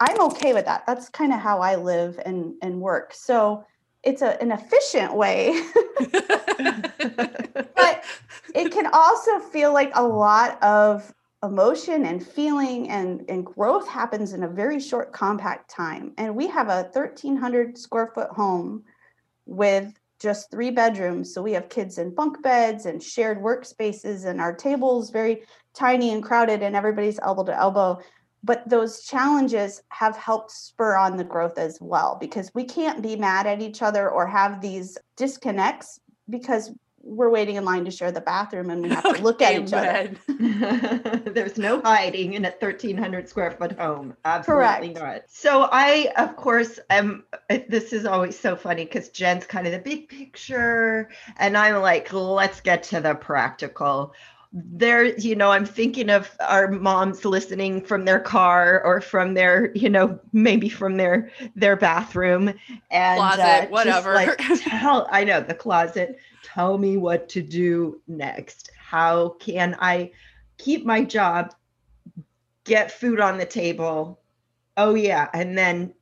I'm 0.00 0.20
okay 0.22 0.52
with 0.52 0.64
that. 0.66 0.84
That's 0.86 1.08
kind 1.08 1.32
of 1.32 1.40
how 1.40 1.60
I 1.60 1.76
live 1.76 2.20
and 2.24 2.54
and 2.62 2.80
work. 2.80 3.12
So 3.14 3.64
it's 4.06 4.22
a, 4.22 4.40
an 4.40 4.52
efficient 4.52 5.14
way. 5.14 5.60
But 7.76 8.04
it 8.54 8.72
can 8.72 8.88
also 8.92 9.38
feel 9.38 9.72
like 9.72 9.92
a 9.94 10.02
lot 10.02 10.62
of 10.62 11.12
emotion 11.42 12.06
and 12.06 12.26
feeling 12.26 12.88
and, 12.88 13.24
and 13.28 13.44
growth 13.44 13.86
happens 13.86 14.32
in 14.32 14.44
a 14.44 14.48
very 14.48 14.80
short 14.80 15.12
compact 15.12 15.70
time. 15.70 16.12
And 16.16 16.34
we 16.34 16.46
have 16.48 16.68
a 16.68 16.88
1300 16.92 17.76
square 17.76 18.10
foot 18.14 18.30
home 18.30 18.82
with 19.44 19.92
just 20.18 20.50
three 20.50 20.70
bedrooms. 20.70 21.34
So 21.34 21.42
we 21.42 21.52
have 21.52 21.68
kids 21.68 21.98
in 21.98 22.14
bunk 22.14 22.42
beds 22.42 22.86
and 22.86 23.02
shared 23.02 23.42
workspaces 23.42 24.24
and 24.24 24.40
our 24.40 24.54
tables 24.54 25.10
very 25.10 25.42
tiny 25.74 26.12
and 26.12 26.22
crowded 26.22 26.62
and 26.62 26.74
everybody's 26.74 27.18
elbow 27.20 27.44
to 27.44 27.56
elbow 27.56 28.00
but 28.46 28.66
those 28.68 29.02
challenges 29.02 29.82
have 29.88 30.16
helped 30.16 30.52
spur 30.52 30.96
on 30.96 31.16
the 31.16 31.24
growth 31.24 31.58
as 31.58 31.78
well 31.80 32.16
because 32.20 32.48
we 32.54 32.62
can't 32.62 33.02
be 33.02 33.16
mad 33.16 33.44
at 33.44 33.60
each 33.60 33.82
other 33.82 34.08
or 34.08 34.24
have 34.24 34.60
these 34.60 34.96
disconnects 35.16 35.98
because 36.30 36.70
we're 37.02 37.30
waiting 37.30 37.56
in 37.56 37.64
line 37.64 37.84
to 37.84 37.90
share 37.90 38.12
the 38.12 38.20
bathroom 38.20 38.70
and 38.70 38.82
we 38.82 38.88
have 38.88 39.02
to 39.16 39.22
look 39.22 39.42
at 39.42 39.60
each 39.60 39.72
other. 39.72 40.10
There's 41.32 41.58
no 41.58 41.80
hiding 41.80 42.34
in 42.34 42.44
a 42.44 42.50
1300 42.50 43.28
square 43.28 43.50
foot 43.50 43.72
home. 43.72 44.16
Absolutely 44.24 44.94
Correct. 44.94 45.00
not. 45.00 45.22
So 45.28 45.68
I, 45.72 46.12
of 46.16 46.36
course, 46.36 46.78
am. 46.90 47.24
This 47.48 47.92
is 47.92 48.06
always 48.06 48.38
so 48.38 48.54
funny 48.54 48.84
because 48.84 49.08
Jen's 49.08 49.46
kind 49.46 49.66
of 49.66 49.72
the 49.72 49.78
big 49.78 50.08
picture, 50.08 51.10
and 51.36 51.56
I'm 51.56 51.80
like, 51.80 52.12
let's 52.12 52.60
get 52.60 52.82
to 52.84 53.00
the 53.00 53.14
practical. 53.14 54.12
There, 54.58 55.04
you 55.18 55.36
know, 55.36 55.50
I'm 55.50 55.66
thinking 55.66 56.08
of 56.08 56.34
our 56.40 56.70
moms 56.70 57.26
listening 57.26 57.82
from 57.82 58.06
their 58.06 58.18
car 58.18 58.82
or 58.82 59.02
from 59.02 59.34
their, 59.34 59.70
you 59.74 59.90
know, 59.90 60.18
maybe 60.32 60.70
from 60.70 60.96
their 60.96 61.30
their 61.54 61.76
bathroom 61.76 62.54
and 62.90 63.18
Closet, 63.18 63.42
uh, 63.42 63.66
whatever. 63.66 64.14
like, 64.14 64.38
tell, 64.62 65.08
I 65.10 65.24
know 65.24 65.42
the 65.42 65.54
closet. 65.54 66.18
Tell 66.42 66.78
me 66.78 66.96
what 66.96 67.28
to 67.30 67.42
do 67.42 68.00
next. 68.08 68.70
How 68.78 69.30
can 69.40 69.76
I 69.78 70.12
keep 70.56 70.86
my 70.86 71.04
job, 71.04 71.54
get 72.64 72.90
food 72.90 73.20
on 73.20 73.36
the 73.36 73.44
table? 73.44 74.20
Oh, 74.78 74.94
yeah. 74.94 75.28
And 75.34 75.58
then, 75.58 75.92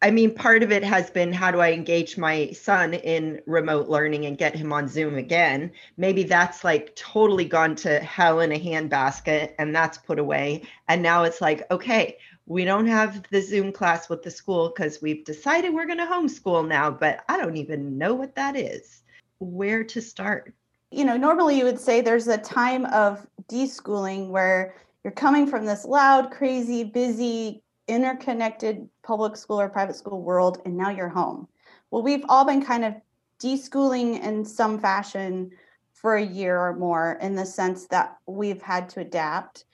I 0.00 0.12
mean, 0.12 0.32
part 0.32 0.62
of 0.62 0.70
it 0.70 0.84
has 0.84 1.10
been 1.10 1.32
how 1.32 1.50
do 1.50 1.58
I 1.58 1.72
engage 1.72 2.16
my 2.16 2.52
son 2.52 2.94
in 2.94 3.40
remote 3.46 3.88
learning 3.88 4.26
and 4.26 4.38
get 4.38 4.54
him 4.54 4.72
on 4.72 4.86
Zoom 4.86 5.16
again? 5.16 5.72
Maybe 5.96 6.22
that's 6.22 6.62
like 6.62 6.94
totally 6.94 7.44
gone 7.44 7.74
to 7.76 7.98
hell 7.98 8.38
in 8.38 8.52
a 8.52 8.60
handbasket 8.60 9.54
and 9.58 9.74
that's 9.74 9.98
put 9.98 10.20
away. 10.20 10.62
And 10.86 11.02
now 11.02 11.24
it's 11.24 11.40
like, 11.40 11.68
okay, 11.72 12.16
we 12.46 12.64
don't 12.64 12.86
have 12.86 13.24
the 13.30 13.42
Zoom 13.42 13.72
class 13.72 14.08
with 14.08 14.22
the 14.22 14.30
school 14.30 14.68
because 14.68 15.02
we've 15.02 15.24
decided 15.24 15.74
we're 15.74 15.86
going 15.86 15.98
to 15.98 16.06
homeschool 16.06 16.66
now, 16.66 16.92
but 16.92 17.24
I 17.28 17.36
don't 17.36 17.56
even 17.56 17.98
know 17.98 18.14
what 18.14 18.36
that 18.36 18.54
is. 18.54 19.02
Where 19.40 19.82
to 19.82 20.00
start? 20.00 20.54
You 20.92 21.04
know, 21.06 21.16
normally 21.16 21.58
you 21.58 21.64
would 21.64 21.80
say 21.80 22.00
there's 22.00 22.28
a 22.28 22.38
time 22.38 22.86
of 22.86 23.26
deschooling 23.50 24.28
where 24.28 24.76
you're 25.02 25.12
coming 25.12 25.46
from 25.46 25.66
this 25.66 25.84
loud, 25.84 26.30
crazy, 26.30 26.84
busy, 26.84 27.62
interconnected 27.88 28.88
public 29.02 29.36
school 29.36 29.60
or 29.60 29.68
private 29.68 29.96
school 29.96 30.22
world, 30.22 30.60
and 30.64 30.76
now 30.76 30.90
you're 30.90 31.08
home. 31.08 31.48
Well, 31.90 32.02
we've 32.02 32.24
all 32.28 32.44
been 32.44 32.64
kind 32.64 32.84
of 32.84 32.94
deschooling 33.42 34.22
in 34.22 34.44
some 34.44 34.78
fashion 34.78 35.50
for 35.92 36.16
a 36.16 36.24
year 36.24 36.58
or 36.58 36.76
more 36.76 37.18
in 37.20 37.34
the 37.34 37.46
sense 37.46 37.86
that 37.88 38.16
we've 38.26 38.62
had 38.62 38.88
to 38.90 39.00
adapt. 39.00 39.64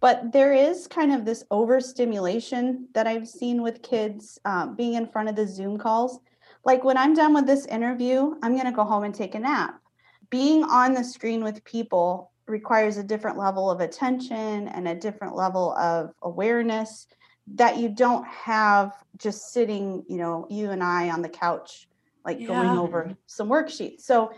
But 0.00 0.32
there 0.32 0.52
is 0.52 0.86
kind 0.86 1.12
of 1.12 1.24
this 1.24 1.44
overstimulation 1.50 2.88
that 2.94 3.06
I've 3.06 3.28
seen 3.28 3.62
with 3.62 3.82
kids 3.82 4.38
um, 4.44 4.76
being 4.76 4.94
in 4.94 5.08
front 5.08 5.28
of 5.28 5.36
the 5.36 5.46
Zoom 5.46 5.78
calls. 5.78 6.20
Like 6.64 6.84
when 6.84 6.96
I'm 6.96 7.14
done 7.14 7.34
with 7.34 7.46
this 7.46 7.66
interview, 7.66 8.34
I'm 8.42 8.54
going 8.54 8.66
to 8.66 8.72
go 8.72 8.84
home 8.84 9.04
and 9.04 9.14
take 9.14 9.34
a 9.34 9.38
nap. 9.38 9.80
Being 10.30 10.64
on 10.64 10.94
the 10.94 11.04
screen 11.04 11.42
with 11.42 11.64
people 11.64 12.32
requires 12.46 12.96
a 12.96 13.02
different 13.04 13.38
level 13.38 13.70
of 13.70 13.80
attention 13.80 14.68
and 14.68 14.86
a 14.86 14.94
different 14.94 15.34
level 15.34 15.72
of 15.76 16.12
awareness 16.22 17.06
that 17.54 17.78
you 17.78 17.88
don't 17.88 18.26
have 18.26 18.92
just 19.16 19.52
sitting, 19.52 20.04
you 20.08 20.16
know, 20.16 20.46
you 20.50 20.70
and 20.70 20.82
I 20.82 21.10
on 21.10 21.22
the 21.22 21.28
couch, 21.28 21.88
like 22.24 22.44
going 22.44 22.76
over 22.76 23.16
some 23.26 23.48
worksheets. 23.48 24.00
So 24.02 24.32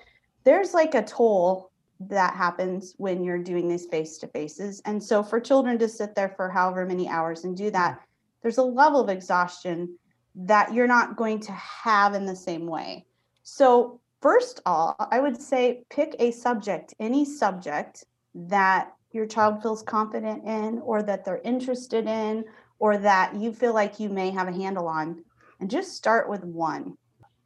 there's 0.45 0.75
like 0.75 0.95
a 0.95 1.03
toll 1.03 1.71
that 2.01 2.35
happens 2.35 2.95
when 2.99 3.25
you're 3.25 3.43
doing 3.43 3.69
these 3.69 3.87
face 3.87 4.19
to 4.19 4.29
faces. 4.29 4.81
And 4.85 5.03
so 5.03 5.23
for 5.23 5.41
children 5.41 5.79
to 5.79 5.89
sit 5.89 6.15
there 6.15 6.29
for 6.29 6.49
however 6.49 6.87
many 6.87 7.09
hours 7.09 7.45
and 7.45 7.57
do 7.57 7.71
that, 7.71 8.01
there's 8.43 8.59
a 8.59 8.63
level 8.63 9.01
of 9.01 9.09
exhaustion 9.09 9.99
that 10.35 10.73
you're 10.73 10.87
not 10.87 11.17
going 11.17 11.41
to 11.41 11.53
have 11.53 12.15
in 12.15 12.25
the 12.25 12.37
same 12.37 12.67
way. 12.67 13.05
So, 13.43 14.01
first 14.21 14.61
all, 14.67 14.95
I 15.11 15.19
would 15.19 15.41
say 15.41 15.83
pick 15.91 16.15
a 16.19 16.31
subject, 16.31 16.95
any 17.01 17.25
subject 17.25 18.05
that 18.35 18.93
your 19.11 19.27
child 19.27 19.63
feels 19.63 19.83
confident 19.83 20.45
in 20.45 20.79
or 20.81 21.03
that 21.03 21.25
they're 21.25 21.41
interested 21.43 22.07
in 22.07 22.45
or 22.79 22.99
that 22.99 23.35
you 23.35 23.53
feel 23.53 23.75
like 23.75 24.01
you 24.01 24.09
may 24.09 24.31
have 24.31 24.49
a 24.49 24.53
handle 24.53 24.87
on 24.87 25.25
and 25.61 25.71
just 25.71 25.97
start 25.97 26.29
with 26.29 26.45
one. 26.45 26.97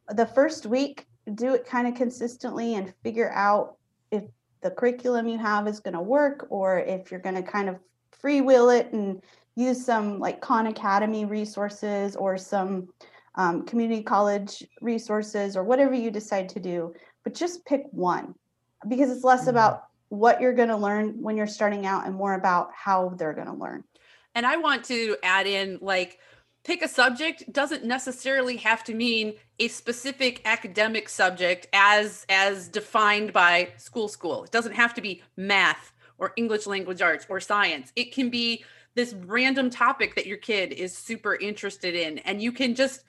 The 0.09 0.25
first 0.25 0.65
week, 0.65 1.07
do 1.35 1.53
it 1.53 1.65
kind 1.65 1.87
of 1.87 1.95
consistently 1.95 2.75
and 2.75 2.93
figure 3.03 3.31
out 3.31 3.77
if 4.11 4.23
the 4.61 4.71
curriculum 4.71 5.27
you 5.27 5.37
have 5.37 5.67
is 5.67 5.79
going 5.79 5.93
to 5.93 6.01
work 6.01 6.47
or 6.49 6.79
if 6.79 7.09
you're 7.09 7.19
going 7.19 7.35
to 7.35 7.43
kind 7.43 7.69
of 7.69 7.79
freewheel 8.21 8.77
it 8.77 8.91
and 8.93 9.21
use 9.55 9.83
some 9.83 10.19
like 10.19 10.41
Khan 10.41 10.67
Academy 10.67 11.25
resources 11.25 12.15
or 12.15 12.37
some 12.37 12.89
um, 13.35 13.65
community 13.65 14.03
college 14.03 14.63
resources 14.81 15.55
or 15.55 15.63
whatever 15.63 15.93
you 15.93 16.11
decide 16.11 16.49
to 16.49 16.59
do. 16.59 16.93
But 17.23 17.33
just 17.33 17.65
pick 17.65 17.85
one 17.91 18.35
because 18.87 19.09
it's 19.09 19.23
less 19.23 19.41
mm-hmm. 19.41 19.51
about 19.51 19.85
what 20.09 20.41
you're 20.41 20.53
going 20.53 20.69
to 20.69 20.77
learn 20.77 21.21
when 21.21 21.35
you're 21.37 21.47
starting 21.47 21.85
out 21.85 22.05
and 22.05 22.15
more 22.15 22.35
about 22.35 22.69
how 22.75 23.09
they're 23.17 23.33
going 23.33 23.47
to 23.47 23.53
learn. 23.53 23.83
And 24.35 24.45
I 24.45 24.57
want 24.57 24.85
to 24.85 25.17
add 25.23 25.47
in 25.47 25.79
like, 25.81 26.19
pick 26.63 26.81
a 26.81 26.87
subject 26.87 27.51
doesn't 27.51 27.83
necessarily 27.83 28.57
have 28.57 28.83
to 28.85 28.93
mean 28.93 29.33
a 29.59 29.67
specific 29.67 30.41
academic 30.45 31.09
subject 31.09 31.67
as 31.73 32.25
as 32.29 32.67
defined 32.67 33.33
by 33.33 33.69
school 33.77 34.07
school 34.07 34.43
it 34.43 34.51
doesn't 34.51 34.73
have 34.73 34.93
to 34.93 35.01
be 35.01 35.21
math 35.37 35.93
or 36.17 36.33
english 36.37 36.65
language 36.65 37.01
arts 37.01 37.25
or 37.29 37.39
science 37.39 37.91
it 37.95 38.13
can 38.13 38.29
be 38.29 38.63
this 38.95 39.13
random 39.25 39.69
topic 39.69 40.15
that 40.15 40.25
your 40.25 40.37
kid 40.37 40.71
is 40.71 40.95
super 40.95 41.35
interested 41.35 41.95
in 41.95 42.17
and 42.19 42.41
you 42.41 42.51
can 42.51 42.75
just 42.75 43.03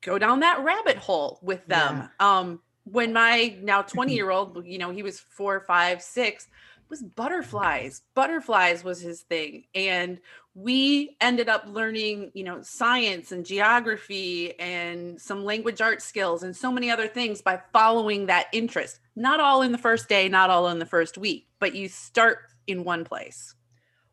go 0.00 0.18
down 0.18 0.40
that 0.40 0.62
rabbit 0.64 0.96
hole 0.96 1.38
with 1.42 1.64
them 1.66 2.08
yeah. 2.20 2.38
um 2.40 2.60
when 2.84 3.12
my 3.12 3.56
now 3.62 3.82
20 3.96 4.14
year 4.14 4.30
old 4.30 4.64
you 4.66 4.78
know 4.78 4.90
he 4.90 5.02
was 5.02 5.20
four 5.20 5.60
five 5.60 6.02
six 6.02 6.48
was 6.90 7.02
butterflies. 7.02 8.02
Butterflies 8.14 8.84
was 8.84 9.00
his 9.00 9.22
thing. 9.22 9.64
And 9.74 10.18
we 10.54 11.16
ended 11.20 11.48
up 11.48 11.64
learning, 11.68 12.32
you 12.34 12.42
know, 12.42 12.60
science 12.62 13.30
and 13.30 13.46
geography 13.46 14.58
and 14.58 15.20
some 15.20 15.44
language 15.44 15.80
art 15.80 16.02
skills 16.02 16.42
and 16.42 16.56
so 16.56 16.72
many 16.72 16.90
other 16.90 17.06
things 17.06 17.40
by 17.40 17.60
following 17.72 18.26
that 18.26 18.48
interest. 18.52 18.98
Not 19.14 19.38
all 19.38 19.62
in 19.62 19.72
the 19.72 19.78
first 19.78 20.08
day, 20.08 20.28
not 20.28 20.50
all 20.50 20.68
in 20.68 20.78
the 20.78 20.86
first 20.86 21.16
week, 21.16 21.46
but 21.60 21.74
you 21.74 21.88
start 21.88 22.38
in 22.66 22.84
one 22.84 23.04
place. 23.04 23.54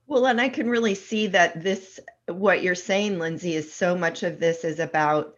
Well, 0.05 0.27
and 0.27 0.39
I 0.39 0.49
can 0.49 0.69
really 0.69 0.95
see 0.95 1.27
that 1.27 1.63
this, 1.63 1.99
what 2.27 2.61
you're 2.61 2.75
saying, 2.75 3.19
Lindsay, 3.19 3.55
is 3.55 3.73
so 3.73 3.95
much 3.95 4.23
of 4.23 4.39
this 4.39 4.63
is 4.63 4.79
about 4.79 5.35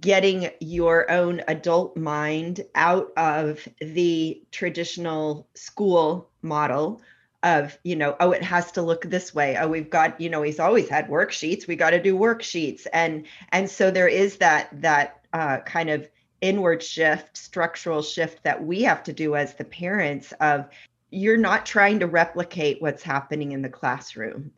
getting 0.00 0.48
your 0.60 1.10
own 1.10 1.42
adult 1.48 1.96
mind 1.96 2.64
out 2.76 3.12
of 3.16 3.68
the 3.80 4.40
traditional 4.52 5.48
school 5.54 6.30
model 6.42 7.02
of 7.42 7.76
you 7.82 7.96
know 7.96 8.16
oh 8.20 8.32
it 8.32 8.42
has 8.42 8.72
to 8.72 8.82
look 8.82 9.02
this 9.02 9.34
way. 9.34 9.56
Oh 9.56 9.68
we've 9.68 9.90
got 9.90 10.20
you 10.20 10.30
know 10.30 10.42
he's 10.42 10.60
always 10.60 10.88
had 10.88 11.08
worksheets. 11.08 11.66
We 11.66 11.76
got 11.76 11.90
to 11.90 12.02
do 12.02 12.16
worksheets. 12.16 12.86
And 12.92 13.26
and 13.50 13.68
so 13.68 13.90
there 13.90 14.08
is 14.08 14.36
that 14.36 14.68
that 14.80 15.24
uh, 15.32 15.58
kind 15.60 15.90
of 15.90 16.08
inward 16.40 16.82
shift 16.82 17.36
structural 17.36 18.02
shift 18.02 18.42
that 18.42 18.64
we 18.64 18.82
have 18.82 19.02
to 19.04 19.12
do 19.12 19.36
as 19.36 19.54
the 19.54 19.64
parents 19.64 20.32
of 20.40 20.68
you're 21.10 21.36
not 21.36 21.66
trying 21.66 22.00
to 22.00 22.06
replicate 22.06 22.80
what's 22.80 23.02
happening 23.02 23.52
in 23.52 23.62
the 23.62 23.68
classroom. 23.68 24.50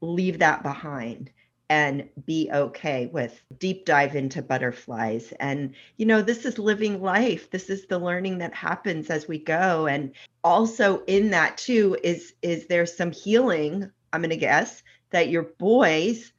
Leave 0.00 0.40
that 0.40 0.62
behind 0.62 1.30
and 1.68 2.08
be 2.26 2.48
okay 2.52 3.06
with 3.06 3.42
deep 3.58 3.84
dive 3.84 4.14
into 4.14 4.40
butterflies. 4.40 5.32
And 5.40 5.74
you 5.96 6.06
know 6.06 6.22
this 6.22 6.44
is 6.44 6.58
living 6.58 7.02
life. 7.02 7.50
This 7.50 7.70
is 7.70 7.86
the 7.86 7.98
learning 7.98 8.38
that 8.38 8.54
happens 8.54 9.10
as 9.10 9.26
we 9.26 9.38
go. 9.38 9.86
And 9.86 10.12
also 10.46 11.02
in 11.06 11.30
that 11.30 11.58
too 11.58 11.96
is 12.04 12.32
is 12.40 12.68
there 12.68 12.86
some 12.86 13.10
healing 13.10 13.90
i'm 14.12 14.20
going 14.20 14.30
to 14.30 14.36
guess 14.36 14.84
that 15.10 15.28
your 15.28 15.42
boys 15.58 16.32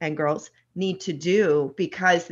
and 0.00 0.16
girls 0.16 0.50
need 0.76 1.00
to 1.00 1.12
do 1.12 1.74
because 1.76 2.30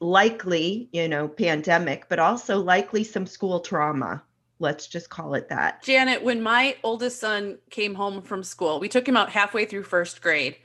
likely 0.00 0.90
you 0.92 1.08
know 1.08 1.26
pandemic 1.26 2.08
but 2.10 2.18
also 2.18 2.60
likely 2.60 3.02
some 3.02 3.26
school 3.26 3.60
trauma. 3.60 4.22
Let's 4.60 4.86
just 4.86 5.10
call 5.10 5.34
it 5.34 5.48
that. 5.48 5.82
Janet 5.82 6.22
when 6.22 6.42
my 6.42 6.76
oldest 6.84 7.18
son 7.20 7.58
came 7.70 7.94
home 7.94 8.20
from 8.20 8.42
school 8.42 8.78
we 8.80 8.88
took 8.88 9.08
him 9.08 9.16
out 9.16 9.30
halfway 9.30 9.64
through 9.64 9.84
first 9.84 10.20
grade 10.20 10.56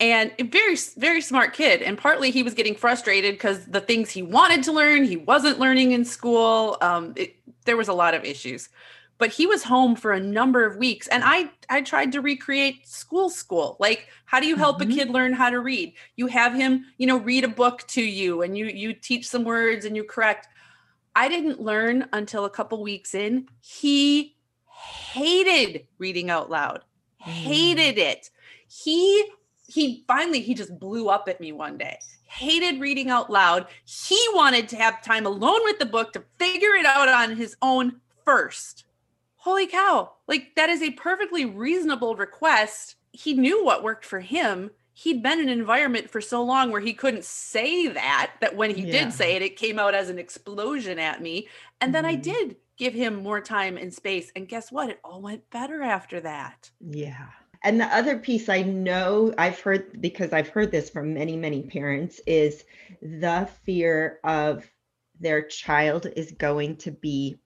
and 0.00 0.32
very 0.50 0.76
very 0.96 1.20
smart 1.20 1.54
kid. 1.54 1.82
And 1.82 1.96
partly 1.96 2.30
he 2.30 2.42
was 2.42 2.54
getting 2.54 2.74
frustrated 2.74 3.34
because 3.34 3.66
the 3.66 3.80
things 3.80 4.10
he 4.10 4.22
wanted 4.22 4.62
to 4.64 4.72
learn 4.72 5.04
he 5.04 5.16
wasn't 5.16 5.58
learning 5.58 5.92
in 5.92 6.04
school. 6.04 6.76
Um, 6.80 7.14
it, 7.16 7.36
there 7.64 7.76
was 7.76 7.88
a 7.88 7.94
lot 7.94 8.14
of 8.14 8.24
issues. 8.24 8.68
But 9.18 9.30
he 9.30 9.46
was 9.46 9.62
home 9.62 9.96
for 9.96 10.12
a 10.12 10.20
number 10.20 10.66
of 10.66 10.76
weeks 10.76 11.08
and 11.08 11.22
i 11.24 11.50
i 11.70 11.80
tried 11.80 12.12
to 12.12 12.20
recreate 12.20 12.86
school 12.86 13.30
school. 13.30 13.76
Like 13.80 14.08
how 14.26 14.40
do 14.40 14.46
you 14.46 14.56
help 14.56 14.80
mm-hmm. 14.80 14.90
a 14.90 14.94
kid 14.94 15.10
learn 15.10 15.32
how 15.32 15.50
to 15.50 15.60
read? 15.60 15.94
You 16.16 16.26
have 16.26 16.54
him 16.54 16.84
you 16.98 17.06
know 17.06 17.18
read 17.18 17.44
a 17.44 17.48
book 17.48 17.86
to 17.88 18.02
you 18.02 18.42
and 18.42 18.56
you 18.58 18.66
you 18.66 18.92
teach 18.92 19.26
some 19.26 19.44
words 19.44 19.84
and 19.84 19.96
you 19.96 20.04
correct. 20.04 20.48
I 21.14 21.28
didn't 21.30 21.62
learn 21.62 22.06
until 22.12 22.44
a 22.44 22.50
couple 22.50 22.82
weeks 22.82 23.14
in. 23.14 23.48
He 23.60 24.36
hated 24.66 25.86
reading 25.98 26.28
out 26.28 26.50
loud 26.50 26.82
mm. 27.26 27.32
hated 27.32 27.98
it. 27.98 28.30
He 28.68 29.24
he 29.66 30.04
finally 30.06 30.40
he 30.40 30.54
just 30.54 30.78
blew 30.78 31.08
up 31.08 31.28
at 31.28 31.40
me 31.40 31.52
one 31.52 31.76
day. 31.78 31.98
Hated 32.24 32.80
reading 32.80 33.10
out 33.10 33.30
loud. 33.30 33.66
He 33.84 34.20
wanted 34.32 34.68
to 34.70 34.76
have 34.76 35.02
time 35.02 35.26
alone 35.26 35.60
with 35.64 35.78
the 35.78 35.86
book 35.86 36.12
to 36.12 36.24
figure 36.38 36.74
it 36.74 36.86
out 36.86 37.08
on 37.08 37.36
his 37.36 37.56
own 37.62 38.00
first. 38.24 38.84
Holy 39.36 39.66
cow. 39.66 40.12
Like 40.26 40.54
that 40.56 40.70
is 40.70 40.82
a 40.82 40.90
perfectly 40.92 41.44
reasonable 41.44 42.16
request. 42.16 42.96
He 43.12 43.34
knew 43.34 43.64
what 43.64 43.82
worked 43.82 44.04
for 44.04 44.20
him. 44.20 44.70
He'd 44.92 45.22
been 45.22 45.40
in 45.40 45.48
an 45.48 45.58
environment 45.58 46.10
for 46.10 46.20
so 46.20 46.42
long 46.42 46.70
where 46.70 46.80
he 46.80 46.94
couldn't 46.94 47.24
say 47.24 47.88
that 47.88 48.32
that 48.40 48.56
when 48.56 48.74
he 48.74 48.82
yeah. 48.82 49.04
did 49.04 49.12
say 49.12 49.36
it 49.36 49.42
it 49.42 49.56
came 49.56 49.78
out 49.78 49.94
as 49.94 50.08
an 50.08 50.18
explosion 50.18 50.98
at 50.98 51.22
me. 51.22 51.48
And 51.80 51.94
then 51.94 52.04
mm-hmm. 52.04 52.12
i 52.12 52.20
did 52.20 52.56
give 52.76 52.94
him 52.94 53.22
more 53.22 53.40
time 53.40 53.76
and 53.76 53.92
space. 53.92 54.30
And 54.36 54.48
guess 54.48 54.70
what? 54.70 54.90
It 54.90 55.00
all 55.02 55.22
went 55.22 55.48
better 55.50 55.82
after 55.82 56.20
that. 56.20 56.70
Yeah 56.80 57.28
and 57.62 57.80
the 57.80 57.86
other 57.86 58.18
piece 58.18 58.48
I 58.48 58.62
know 58.62 59.34
I've 59.36 59.60
heard 59.60 60.00
because 60.00 60.32
I've 60.32 60.48
heard 60.48 60.70
this 60.70 60.90
from 60.90 61.14
many, 61.14 61.36
many 61.36 61.62
parents 61.62 62.20
is 62.26 62.64
the 63.02 63.48
fear 63.64 64.20
of 64.24 64.64
their 65.20 65.42
child 65.42 66.06
is 66.16 66.32
going 66.32 66.76
to 66.76 66.90
be 66.90 67.36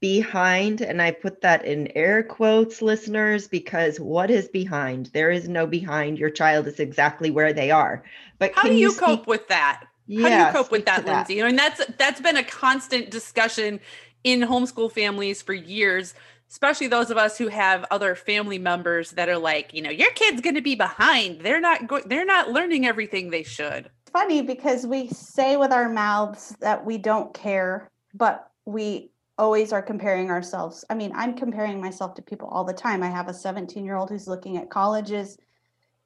behind. 0.00 0.80
And 0.80 1.00
I 1.00 1.12
put 1.12 1.40
that 1.42 1.64
in 1.64 1.92
air 1.96 2.22
quotes, 2.22 2.82
listeners, 2.82 3.48
because 3.48 3.98
what 3.98 4.30
is 4.30 4.48
behind? 4.48 5.06
There 5.14 5.30
is 5.30 5.48
no 5.48 5.66
behind. 5.66 6.18
Your 6.18 6.30
child 6.30 6.66
is 6.66 6.80
exactly 6.80 7.30
where 7.30 7.52
they 7.52 7.70
are. 7.70 8.02
But 8.38 8.52
how 8.54 8.68
do 8.68 8.74
you, 8.74 8.90
you 8.90 8.94
cope 8.94 9.20
speak- 9.20 9.26
with 9.26 9.48
that? 9.48 9.84
How 10.08 10.28
yeah, 10.28 10.52
do 10.52 10.58
you 10.58 10.62
cope 10.64 10.72
with 10.72 10.84
that, 10.86 11.06
Lindsay? 11.06 11.36
That. 11.36 11.44
I 11.44 11.46
mean, 11.46 11.56
that's 11.56 11.86
that's 11.96 12.20
been 12.20 12.36
a 12.36 12.42
constant 12.42 13.10
discussion 13.10 13.78
in 14.24 14.40
homeschool 14.40 14.90
families 14.90 15.40
for 15.40 15.54
years 15.54 16.14
especially 16.52 16.86
those 16.86 17.10
of 17.10 17.16
us 17.16 17.38
who 17.38 17.48
have 17.48 17.82
other 17.90 18.14
family 18.14 18.58
members 18.58 19.12
that 19.12 19.26
are 19.26 19.38
like, 19.38 19.72
you 19.72 19.80
know, 19.80 19.90
your 19.90 20.10
kid's 20.10 20.42
going 20.42 20.54
to 20.54 20.60
be 20.60 20.74
behind. 20.74 21.40
They're 21.40 21.62
not 21.62 21.86
going 21.86 22.02
they're 22.06 22.26
not 22.26 22.50
learning 22.50 22.86
everything 22.86 23.30
they 23.30 23.42
should. 23.42 23.90
Funny 24.12 24.42
because 24.42 24.86
we 24.86 25.08
say 25.08 25.56
with 25.56 25.72
our 25.72 25.88
mouths 25.88 26.54
that 26.60 26.84
we 26.84 26.98
don't 26.98 27.32
care, 27.32 27.90
but 28.12 28.50
we 28.66 29.10
always 29.38 29.72
are 29.72 29.80
comparing 29.80 30.30
ourselves. 30.30 30.84
I 30.90 30.94
mean, 30.94 31.10
I'm 31.14 31.34
comparing 31.34 31.80
myself 31.80 32.14
to 32.16 32.22
people 32.22 32.48
all 32.48 32.64
the 32.64 32.74
time. 32.74 33.02
I 33.02 33.08
have 33.08 33.28
a 33.28 33.32
17-year-old 33.32 34.10
who's 34.10 34.28
looking 34.28 34.58
at 34.58 34.68
colleges, 34.68 35.38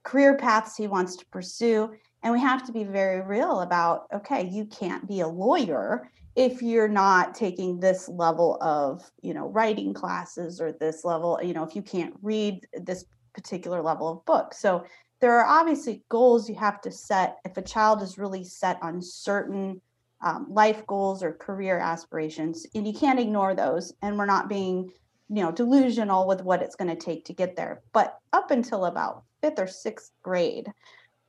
career 0.05 0.37
paths 0.37 0.77
he 0.77 0.87
wants 0.87 1.17
to 1.17 1.27
pursue, 1.27 1.91
and 2.23 2.33
we 2.33 2.41
have 2.41 2.65
to 2.67 2.73
be 2.73 2.85
very 2.85 3.21
real 3.21 3.63
about 3.63 4.07
okay, 4.15 4.49
you 4.49 4.67
can't 4.67 5.09
be 5.09 5.21
a 5.21 5.29
lawyer 5.29 6.09
if 6.37 6.61
you're 6.63 6.87
not 6.87 7.35
taking 7.35 7.81
this 7.81 8.09
level 8.09 8.59
of 8.61 9.11
you 9.23 9.35
know 9.35 9.49
writing 9.49 9.95
classes 9.95 10.61
or 10.61 10.73
this 10.73 11.05
level 11.05 11.41
you 11.43 11.55
know 11.55 11.65
if 11.65 11.75
you 11.75 11.83
can't 11.83 12.15
read 12.23 12.67
this 12.75 13.07
particular 13.33 13.83
level 13.83 14.09
of 14.09 14.25
book. 14.25 14.55
So 14.55 14.85
there 15.21 15.39
are 15.39 15.47
obviously 15.47 16.03
goals 16.09 16.49
you 16.49 16.55
have 16.57 16.81
to 16.83 16.91
set 16.91 17.39
if 17.45 17.57
a 17.57 17.63
child 17.63 18.03
is 18.03 18.19
really 18.19 18.45
set 18.45 18.79
on 18.83 19.01
certain 19.03 19.81
um, 20.23 20.47
life 20.49 20.87
goals 20.87 21.23
or 21.23 21.33
career 21.33 21.79
aspirations 21.79 22.67
and 22.75 22.87
you 22.87 22.95
can't 22.95 23.21
ignore 23.21 23.55
those 23.55 23.93
and 24.03 24.17
we're 24.17 24.25
not 24.25 24.49
being 24.49 24.91
you 25.29 25.43
know 25.43 25.53
delusional 25.53 26.27
with 26.27 26.43
what 26.43 26.63
it's 26.63 26.77
going 26.77 26.95
to 26.95 26.97
take 26.97 27.25
to 27.27 27.33
get 27.33 27.57
there. 27.57 27.83
But 27.93 28.19
up 28.33 28.51
until 28.51 28.85
about 28.85 29.25
fifth 29.41 29.59
or 29.59 29.67
sixth 29.67 30.13
grade 30.23 30.71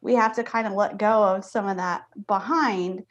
we 0.01 0.13
have 0.13 0.35
to 0.35 0.43
kind 0.43 0.67
of 0.67 0.73
let 0.73 0.97
go 0.97 1.23
of 1.23 1.43
some 1.43 1.67
of 1.67 1.77
that 1.77 2.03
behind 2.27 3.03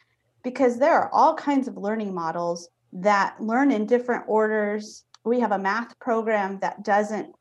because 0.47 0.79
there 0.79 0.95
are 0.95 1.13
all 1.13 1.35
kinds 1.35 1.67
of 1.67 1.77
learning 1.77 2.15
models 2.15 2.69
that 2.93 3.35
learn 3.41 3.73
in 3.73 3.85
different 3.85 4.23
orders. 4.29 5.05
We 5.25 5.41
have 5.41 5.51
a 5.51 5.59
math 5.59 5.99
program 5.99 6.61
that 6.61 6.85
doesn't 6.85 7.35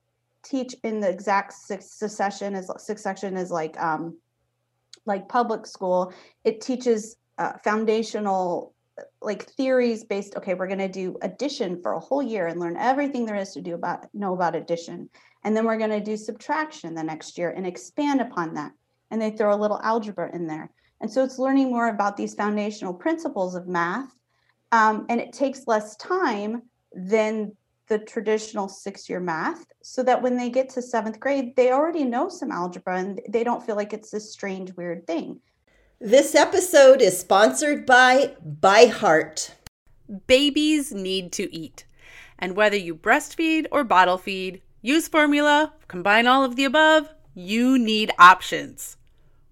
teach 0.44 0.76
in 0.84 1.02
the 1.02 1.10
exact 1.12 1.54
succession 1.54 2.56
as 2.56 2.68
succession 2.84 3.38
is 3.38 3.52
like 3.52 3.80
um, 3.80 4.18
like 5.06 5.30
public 5.30 5.68
school. 5.68 6.14
It 6.44 6.62
teaches 6.62 7.18
uh, 7.38 7.54
foundational 7.64 8.74
like 9.22 9.52
theories 9.52 10.04
based 10.04 10.36
okay 10.36 10.56
we're 10.56 10.66
going 10.66 10.80
to 10.80 10.88
do 10.88 11.16
addition 11.22 11.80
for 11.84 11.94
a 11.94 12.00
whole 12.00 12.24
year 12.24 12.48
and 12.48 12.60
learn 12.60 12.76
everything 12.76 13.26
there 13.26 13.36
is 13.36 13.52
to 13.52 13.62
do 13.62 13.76
about 13.76 14.08
know 14.16 14.34
about 14.34 14.56
addition. 14.56 15.12
And 15.44 15.56
then 15.56 15.66
we're 15.66 15.78
going 15.78 15.92
to 15.92 16.00
do 16.00 16.18
subtraction 16.18 16.96
the 16.96 17.04
next 17.04 17.38
year 17.38 17.52
and 17.52 17.68
expand 17.68 18.20
upon 18.20 18.56
that. 18.56 18.72
And 19.12 19.22
they 19.22 19.30
throw 19.30 19.54
a 19.54 19.62
little 19.62 19.80
algebra 19.84 20.34
in 20.34 20.48
there 20.48 20.72
and 21.02 21.12
so 21.12 21.24
it's 21.24 21.40
learning 21.40 21.70
more 21.70 21.90
about 21.90 22.18
these 22.18 22.34
foundational 22.34 22.94
principles 22.94 23.56
of 23.56 23.68
math 23.68 24.20
um, 24.72 25.06
and 25.10 25.20
it 25.20 25.34
takes 25.34 25.68
less 25.68 25.96
time 25.98 26.62
than 26.94 27.52
the 27.88 28.00
traditional 28.00 28.68
six 28.68 29.10
year 29.10 29.20
math 29.20 29.66
so 29.84 30.02
that 30.02 30.22
when 30.22 30.38
they 30.38 30.50
get 30.50 30.70
to 30.70 30.82
seventh 30.82 31.20
grade 31.20 31.56
they 31.56 31.72
already 31.72 32.04
know 32.04 32.30
some 32.30 32.52
algebra 32.52 32.98
and 32.98 33.22
they 33.30 33.44
don't 33.44 33.66
feel 33.66 33.76
like 33.76 33.94
it's 33.94 34.10
this 34.10 34.32
strange 34.32 34.74
weird 34.76 35.06
thing 35.06 35.40
this 36.02 36.36
episode 36.36 37.02
is 37.02 37.18
sponsored 37.18 37.86
by 37.86 38.36
ByHeart. 38.46 39.52
Babies 40.28 40.94
need 40.94 41.32
to 41.32 41.56
eat. 41.56 41.86
And 42.38 42.56
whether 42.56 42.76
you 42.76 42.94
breastfeed 42.94 43.68
or 43.72 43.86
bottle 43.86 44.18
feed, 44.18 44.62
use 44.82 45.08
formula, 45.08 45.74
combine 45.88 46.28
all 46.28 46.44
of 46.44 46.58
the 46.58 46.66
above, 46.66 47.14
you 47.34 47.80
need 47.80 48.12
options. 48.20 48.98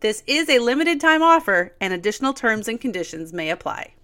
This 0.00 0.22
is 0.28 0.48
a 0.48 0.60
limited 0.60 1.00
time 1.00 1.22
offer, 1.22 1.74
and 1.80 1.92
additional 1.92 2.32
terms 2.32 2.68
and 2.68 2.80
conditions 2.80 3.32
may 3.32 3.50
apply. 3.50 3.94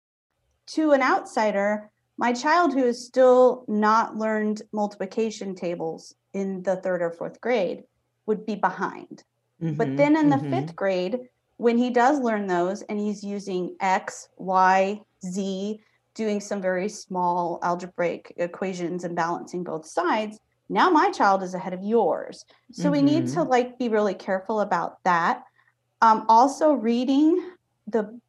To 0.68 0.92
an 0.92 1.02
outsider, 1.02 1.90
my 2.18 2.34
child 2.34 2.74
who 2.74 2.86
has 2.86 3.06
still 3.06 3.64
not 3.68 4.18
learned 4.18 4.64
multiplication 4.74 5.56
tables 5.56 6.16
in 6.34 6.64
the 6.64 6.78
third 6.78 7.02
or 7.02 7.12
fourth 7.12 7.40
grade 7.40 7.84
would 8.26 8.46
be 8.46 8.56
behind. 8.56 9.24
Mm-hmm, 9.62 9.76
but 9.76 9.96
then 9.96 10.18
in 10.18 10.30
the 10.30 10.38
mm-hmm. 10.38 10.52
fifth 10.52 10.76
grade, 10.76 11.20
when 11.58 11.78
he 11.78 11.90
does 11.90 12.20
learn 12.20 12.48
those 12.48 12.82
and 12.84 13.00
he's 13.00 13.24
using 13.24 13.76
X, 13.80 14.30
Y, 14.38 15.02
Z, 15.26 15.80
doing 16.18 16.42
some 16.42 16.62
very 16.62 16.90
small 16.90 17.60
algebraic 17.62 18.34
equations 18.38 19.04
and 19.04 19.16
balancing 19.16 19.64
both 19.64 19.86
sides, 19.86 20.40
now 20.68 20.90
my 20.90 21.12
child 21.12 21.44
is 21.44 21.54
ahead 21.54 21.74
of 21.74 21.84
yours. 21.84 22.44
So 22.72 22.84
mm-hmm. 22.84 22.92
we 22.92 23.02
need 23.04 23.28
to 23.28 23.40
mm-hmm. 23.40 23.50
like 23.50 23.80
be 23.80 23.88
really 23.88 24.16
careful 24.16 24.62
about 24.62 25.02
that. 25.04 25.44
Um, 26.02 26.26
also 26.28 26.74
reading 26.74 27.52
the 27.86 28.20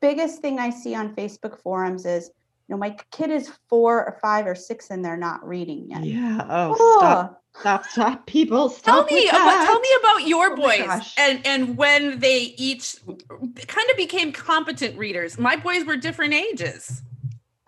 biggest 0.00 0.40
thing 0.40 0.58
I 0.58 0.70
see 0.70 0.94
on 0.94 1.16
Facebook 1.16 1.60
forums 1.60 2.06
is, 2.06 2.30
you 2.68 2.74
know, 2.74 2.76
my 2.76 2.96
kid 3.10 3.30
is 3.30 3.50
four 3.68 4.04
or 4.04 4.18
five 4.20 4.46
or 4.46 4.54
six 4.54 4.90
and 4.90 5.04
they're 5.04 5.16
not 5.16 5.46
reading 5.46 5.86
yet. 5.88 6.04
Yeah. 6.04 6.46
Oh, 6.48 6.76
oh. 6.78 6.98
stop. 6.98 7.42
Stop, 7.60 7.86
stop, 7.86 8.26
people. 8.26 8.68
Stop 8.68 9.08
tell 9.08 9.16
me 9.16 9.28
about 9.28 9.64
tell 9.64 9.80
me 9.80 9.88
about 10.00 10.28
your 10.28 10.52
oh 10.52 10.56
boys 10.56 11.14
and 11.18 11.44
and 11.44 11.76
when 11.76 12.20
they 12.20 12.54
each 12.56 12.96
kind 13.06 13.90
of 13.90 13.96
became 13.96 14.30
competent 14.30 14.96
readers. 14.96 15.38
My 15.38 15.56
boys 15.56 15.84
were 15.84 15.96
different 15.96 16.34
ages. 16.34 17.02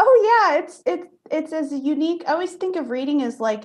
Oh 0.03 0.49
yeah, 0.51 0.59
it's 0.61 0.83
it's 0.87 1.07
it's 1.31 1.53
as 1.53 1.73
unique. 1.73 2.25
I 2.27 2.33
always 2.33 2.55
think 2.55 2.77
of 2.77 2.89
reading 2.89 3.23
as 3.23 3.39
like 3.39 3.65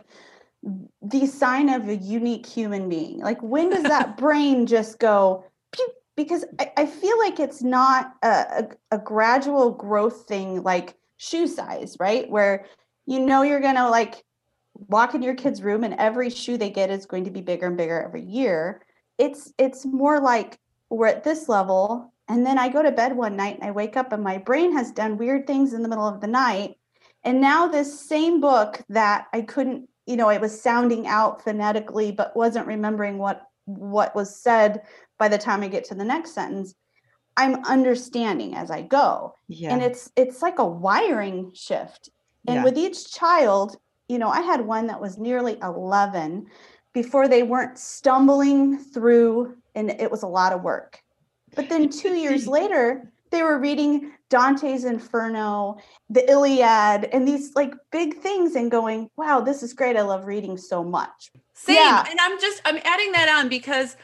the 1.02 1.28
sign 1.28 1.70
of 1.70 1.88
a 1.88 1.96
unique 1.96 2.46
human 2.46 2.90
being. 2.90 3.20
Like 3.20 3.42
when 3.42 3.70
does 3.70 3.84
that 3.84 4.18
brain 4.18 4.66
just 4.66 5.00
go 5.00 5.46
pew, 5.72 5.88
because 6.18 6.44
I, 6.60 6.74
I 6.76 6.86
feel 6.88 7.18
like 7.20 7.40
it's 7.40 7.64
not 7.64 8.16
a, 8.22 8.28
a, 8.28 8.68
a, 8.92 8.98
gradual 8.98 9.72
growth 9.72 10.28
thing 10.28 10.62
like 10.62 10.96
shoe 11.16 11.48
size, 11.48 11.96
right? 12.02 12.30
Where 12.30 12.66
you 13.06 13.22
know 13.22 13.42
you're 13.44 13.62
gonna 13.62 13.90
like 13.90 14.26
walk 14.74 15.16
in 15.16 15.22
your 15.22 15.36
kid's 15.36 15.64
room 15.64 15.86
and 15.86 15.94
every 15.94 16.30
shoe 16.30 16.58
they 16.58 16.70
get 16.70 16.90
is 16.90 17.06
going 17.06 17.24
to 17.24 17.32
be 17.32 17.42
bigger 17.42 17.68
and 17.68 17.78
bigger 17.78 18.02
every 18.02 18.24
year. 18.24 18.82
It's 19.18 19.54
it's 19.58 19.86
more 19.86 20.20
like 20.20 20.60
we're 20.90 21.08
at 21.08 21.24
this 21.24 21.48
level 21.48 22.14
and 22.28 22.46
then 22.46 22.58
I 22.58 22.70
go 22.70 22.82
to 22.82 22.92
bed 22.92 23.16
one 23.16 23.36
night 23.36 23.56
and 23.56 23.64
I 23.64 23.72
wake 23.72 23.98
up 23.98 24.12
and 24.12 24.24
my 24.24 24.38
brain 24.38 24.74
has 24.74 24.92
done 24.92 25.18
weird 25.18 25.46
things 25.46 25.74
in 25.74 25.84
the 25.84 25.90
middle 25.90 26.08
of 26.08 26.22
the 26.22 26.28
night. 26.28 26.76
And 27.24 27.42
now 27.42 27.68
this 27.68 28.00
same 28.00 28.42
book 28.42 28.82
that 28.90 29.28
I 29.34 29.42
couldn't, 29.42 29.90
you 30.06 30.16
know, 30.16 30.30
it 30.30 30.42
was 30.42 30.60
sounding 30.60 31.08
out 31.08 31.44
phonetically 31.44 32.12
but 32.12 32.36
wasn't 32.36 32.68
remembering 32.68 33.18
what 33.18 33.44
what 33.66 34.16
was 34.16 34.36
said 34.36 34.82
by 35.18 35.28
the 35.28 35.38
time 35.38 35.64
I 35.64 35.68
get 35.68 35.86
to 35.86 35.96
the 35.96 36.04
next 36.04 36.34
sentence, 36.34 36.76
I'm 37.38 37.64
understanding 37.66 38.56
as 38.56 38.70
I 38.70 38.84
go. 38.84 39.36
Yeah. 39.48 39.74
And 39.74 39.82
it's 39.82 40.12
it's 40.16 40.42
like 40.42 40.60
a 40.60 40.66
wiring 40.66 41.52
shift. 41.54 42.10
And 42.48 42.58
yeah. 42.58 42.64
with 42.64 42.78
each 42.78 43.12
child, 43.12 43.78
you 44.08 44.20
know, 44.20 44.30
I 44.30 44.42
had 44.42 44.62
one 44.62 44.88
that 44.88 45.02
was 45.02 45.18
nearly 45.18 45.58
11 45.62 46.48
before 46.94 47.28
they 47.28 47.44
weren't 47.44 47.78
stumbling 47.78 48.78
through, 48.78 49.56
and 49.74 49.90
it 49.90 50.10
was 50.12 50.24
a 50.24 50.28
lot 50.28 50.54
of 50.54 50.62
work. 50.62 51.02
But 51.56 51.70
then 51.70 51.90
two 51.90 52.14
years 52.16 52.48
later, 52.60 53.12
they 53.32 53.44
were 53.44 53.60
reading 53.60 54.12
Dante's 54.30 54.86
Inferno, 54.86 55.78
the 56.10 56.30
Iliad, 56.30 57.06
and 57.12 57.28
these 57.28 57.54
like 57.56 57.74
big 57.92 58.16
things 58.16 58.56
and 58.56 58.72
going, 58.72 59.10
wow, 59.18 59.42
this 59.42 59.64
is 59.64 59.74
great. 59.74 59.98
I 59.98 60.02
love 60.02 60.26
reading 60.26 60.58
so 60.58 60.84
much. 60.84 61.32
Same. 61.54 61.76
Yeah. 61.76 62.06
And 62.10 62.20
I'm 62.20 62.40
just, 62.40 62.62
I'm 62.66 62.78
adding 62.84 63.12
that 63.14 63.30
on 63.30 63.50
because 63.50 63.98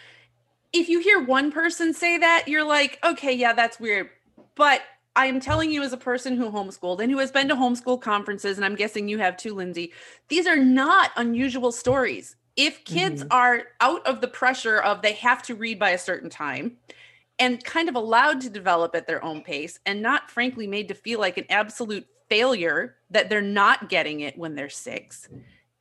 if 0.73 0.89
you 0.89 0.99
hear 0.99 1.23
one 1.23 1.51
person 1.51 1.93
say 1.93 2.17
that, 2.17 2.45
you're 2.47 2.63
like, 2.63 2.99
okay, 3.03 3.33
yeah, 3.33 3.53
that's 3.53 3.79
weird. 3.79 4.09
But 4.55 4.81
I 5.15 5.25
am 5.25 5.39
telling 5.39 5.71
you, 5.71 5.83
as 5.83 5.91
a 5.91 5.97
person 5.97 6.37
who 6.37 6.49
homeschooled 6.49 7.01
and 7.01 7.11
who 7.11 7.17
has 7.17 7.31
been 7.31 7.49
to 7.49 7.55
homeschool 7.55 8.01
conferences, 8.01 8.57
and 8.57 8.65
I'm 8.65 8.75
guessing 8.75 9.09
you 9.09 9.17
have 9.17 9.35
too, 9.35 9.53
Lindsay, 9.53 9.91
these 10.29 10.47
are 10.47 10.55
not 10.55 11.11
unusual 11.17 11.71
stories. 11.71 12.35
If 12.55 12.85
kids 12.85 13.23
mm-hmm. 13.23 13.33
are 13.33 13.63
out 13.81 14.05
of 14.05 14.21
the 14.21 14.27
pressure 14.27 14.77
of 14.77 15.01
they 15.01 15.13
have 15.13 15.41
to 15.43 15.55
read 15.55 15.79
by 15.79 15.91
a 15.91 15.97
certain 15.97 16.29
time 16.29 16.77
and 17.39 17.63
kind 17.63 17.89
of 17.89 17.95
allowed 17.95 18.41
to 18.41 18.49
develop 18.49 18.95
at 18.95 19.07
their 19.07 19.23
own 19.23 19.41
pace 19.41 19.79
and 19.85 20.01
not, 20.01 20.29
frankly, 20.29 20.67
made 20.67 20.87
to 20.87 20.93
feel 20.93 21.19
like 21.19 21.37
an 21.37 21.45
absolute 21.49 22.07
failure 22.29 22.95
that 23.09 23.29
they're 23.29 23.41
not 23.41 23.89
getting 23.89 24.21
it 24.21 24.37
when 24.37 24.55
they're 24.55 24.69
six, 24.69 25.27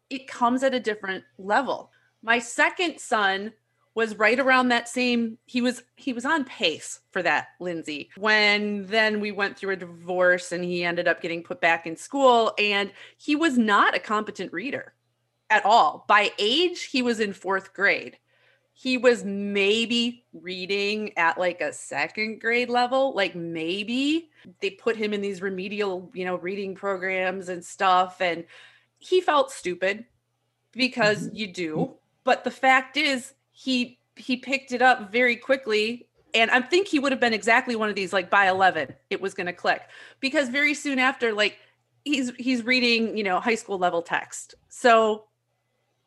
it 0.09 0.27
comes 0.27 0.63
at 0.63 0.75
a 0.75 0.81
different 0.81 1.23
level. 1.39 1.91
My 2.23 2.39
second 2.39 2.99
son 2.99 3.53
was 3.95 4.19
right 4.19 4.39
around 4.39 4.69
that 4.69 4.89
same 4.89 5.37
he 5.47 5.61
was 5.61 5.83
he 5.97 6.13
was 6.13 6.25
on 6.25 6.45
pace 6.45 7.01
for 7.11 7.23
that 7.23 7.49
lindsay. 7.61 8.11
When 8.17 8.87
then 8.87 9.21
we 9.21 9.33
went 9.33 9.59
through 9.59 9.73
a 9.73 9.77
divorce 9.77 10.53
and 10.53 10.65
he 10.65 10.85
ended 10.85 11.09
up 11.09 11.21
getting 11.21 11.43
put 11.43 11.61
back 11.61 11.87
in 11.87 11.97
school 11.97 12.55
and 12.59 12.93
he 13.17 13.37
was 13.37 13.59
not 13.59 13.95
a 13.95 14.01
competent 14.01 14.53
reader 14.53 14.95
at 15.51 15.65
all. 15.65 16.05
By 16.09 16.31
age 16.39 16.85
he 16.85 17.03
was 17.03 17.21
in 17.21 17.33
fourth 17.33 17.75
grade 17.75 18.19
he 18.73 18.97
was 18.97 19.25
maybe 19.25 20.25
reading 20.33 21.17
at 21.19 21.39
like 21.39 21.61
a 21.61 21.73
second 21.73 22.41
grade 22.41 22.71
level 22.71 23.15
like 23.15 23.35
maybe 23.35 24.31
they 24.61 24.71
put 24.71 24.97
him 24.97 25.13
in 25.13 25.21
these 25.21 25.43
remedial 25.43 26.11
you 26.15 26.25
know 26.25 26.37
reading 26.37 26.75
programs 26.75 27.49
and 27.49 27.65
stuff 27.65 28.21
and 28.21 28.45
he 28.99 29.21
felt 29.21 29.51
stupid 29.51 30.05
because 30.73 31.27
mm-hmm. 31.27 31.37
you 31.37 31.53
do 31.53 31.95
but 32.25 32.45
the 32.45 32.51
fact 32.51 32.97
is 32.97 33.35
he 33.51 33.99
he 34.17 34.37
picked 34.37 34.73
it 34.73 34.83
up 34.83 35.11
very 35.13 35.37
quickly 35.37 36.09
and 36.35 36.51
i 36.51 36.61
think 36.61 36.87
he 36.87 36.99
would 36.99 37.13
have 37.13 37.21
been 37.21 37.35
exactly 37.35 37.77
one 37.77 37.89
of 37.89 37.95
these 37.95 38.13
like 38.13 38.31
by 38.31 38.49
11 38.49 38.95
it 39.11 39.21
was 39.21 39.35
going 39.35 39.47
to 39.47 39.53
click 39.53 39.83
because 40.21 40.49
very 40.49 40.75
soon 40.75 40.99
after 40.99 41.33
like 41.33 41.59
he's 42.05 42.31
he's 42.39 42.65
reading 42.65 43.17
you 43.17 43.25
know 43.25 43.41
high 43.41 43.55
school 43.55 43.79
level 43.79 44.01
text 44.01 44.55
so 44.69 45.25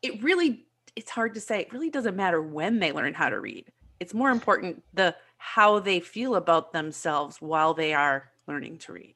it 0.02 0.22
really 0.24 0.66
it's 0.96 1.12
hard 1.12 1.34
to 1.34 1.42
say 1.42 1.62
it 1.62 1.74
really 1.74 1.90
doesn't 1.90 2.16
matter 2.16 2.42
when 2.42 2.80
they 2.80 2.92
learn 2.92 3.14
how 3.14 3.30
to 3.30 3.40
read 3.40 3.66
it's 4.00 4.14
more 4.14 4.32
important 4.32 4.84
the 4.94 5.16
how 5.38 5.80
they 5.80 6.00
feel 6.00 6.36
about 6.36 6.74
themselves 6.74 7.38
while 7.42 7.74
they 7.74 7.94
are 7.94 8.30
learning 8.48 8.78
to 8.78 8.94
read 8.94 9.16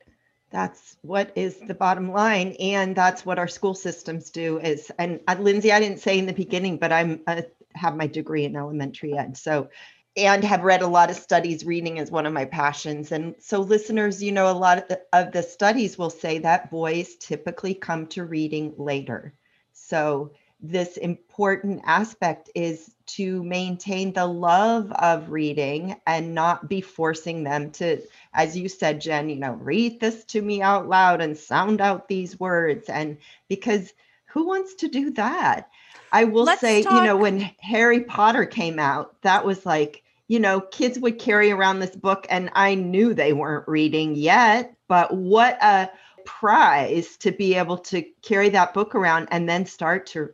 that's 0.49 0.95
what 1.01 1.31
is 1.35 1.59
the 1.67 1.73
bottom 1.73 2.11
line 2.11 2.55
and 2.59 2.95
that's 2.95 3.25
what 3.25 3.37
our 3.39 3.47
school 3.47 3.73
systems 3.73 4.29
do 4.29 4.59
is 4.59 4.91
and 4.97 5.19
uh, 5.27 5.35
lindsay 5.39 5.71
i 5.71 5.79
didn't 5.79 5.99
say 5.99 6.17
in 6.17 6.25
the 6.25 6.33
beginning 6.33 6.77
but 6.77 6.91
i'm 6.91 7.21
a 7.27 7.43
have 7.77 7.95
my 7.95 8.07
degree 8.07 8.45
in 8.45 8.55
elementary 8.55 9.17
ed. 9.17 9.37
So, 9.37 9.69
and 10.15 10.43
have 10.43 10.63
read 10.63 10.81
a 10.81 10.87
lot 10.87 11.11
of 11.11 11.15
studies. 11.15 11.63
Reading 11.63 11.97
is 11.97 12.09
one 12.09 12.25
of 12.25 12.33
my 12.33 12.45
passions. 12.45 13.11
And 13.11 13.35
so, 13.39 13.61
listeners, 13.61 14.21
you 14.21 14.31
know, 14.31 14.49
a 14.49 14.53
lot 14.53 14.79
of 14.79 14.87
the, 14.87 15.01
of 15.13 15.31
the 15.31 15.43
studies 15.43 15.97
will 15.97 16.09
say 16.09 16.39
that 16.39 16.71
boys 16.71 17.15
typically 17.15 17.75
come 17.75 18.07
to 18.07 18.25
reading 18.25 18.73
later. 18.77 19.33
So, 19.73 20.31
this 20.59 20.97
important 20.97 21.81
aspect 21.85 22.49
is 22.55 22.95
to 23.05 23.43
maintain 23.43 24.11
the 24.11 24.25
love 24.25 24.91
of 24.93 25.29
reading 25.29 25.95
and 26.07 26.33
not 26.33 26.67
be 26.67 26.81
forcing 26.81 27.43
them 27.43 27.71
to, 27.71 28.01
as 28.33 28.57
you 28.57 28.67
said, 28.67 28.99
Jen, 28.99 29.29
you 29.29 29.35
know, 29.35 29.53
read 29.53 29.99
this 29.99 30.23
to 30.25 30.41
me 30.41 30.61
out 30.61 30.89
loud 30.89 31.21
and 31.21 31.37
sound 31.37 31.79
out 31.79 32.07
these 32.07 32.39
words. 32.39 32.89
And 32.89 33.17
because 33.47 33.93
who 34.25 34.45
wants 34.47 34.73
to 34.75 34.87
do 34.87 35.11
that? 35.11 35.69
I 36.11 36.23
will 36.23 36.45
Let's 36.45 36.61
say, 36.61 36.83
talk- 36.83 36.91
you 36.93 37.03
know, 37.03 37.17
when 37.17 37.39
Harry 37.59 38.01
Potter 38.03 38.45
came 38.45 38.79
out, 38.79 39.21
that 39.21 39.45
was 39.45 39.65
like, 39.65 40.03
you 40.27 40.39
know, 40.39 40.59
kids 40.59 40.99
would 40.99 41.19
carry 41.19 41.51
around 41.51 41.79
this 41.79 41.95
book 41.95 42.25
and 42.29 42.49
I 42.53 42.75
knew 42.75 43.13
they 43.13 43.31
weren't 43.31 43.67
reading 43.67 44.15
yet, 44.15 44.75
but 44.87 45.13
what 45.15 45.57
a 45.61 45.89
prize 46.25 47.15
to 47.17 47.31
be 47.31 47.55
able 47.55 47.77
to 47.77 48.01
carry 48.21 48.49
that 48.49 48.73
book 48.73 48.95
around 48.95 49.29
and 49.31 49.47
then 49.47 49.65
start 49.65 50.05
to 50.07 50.29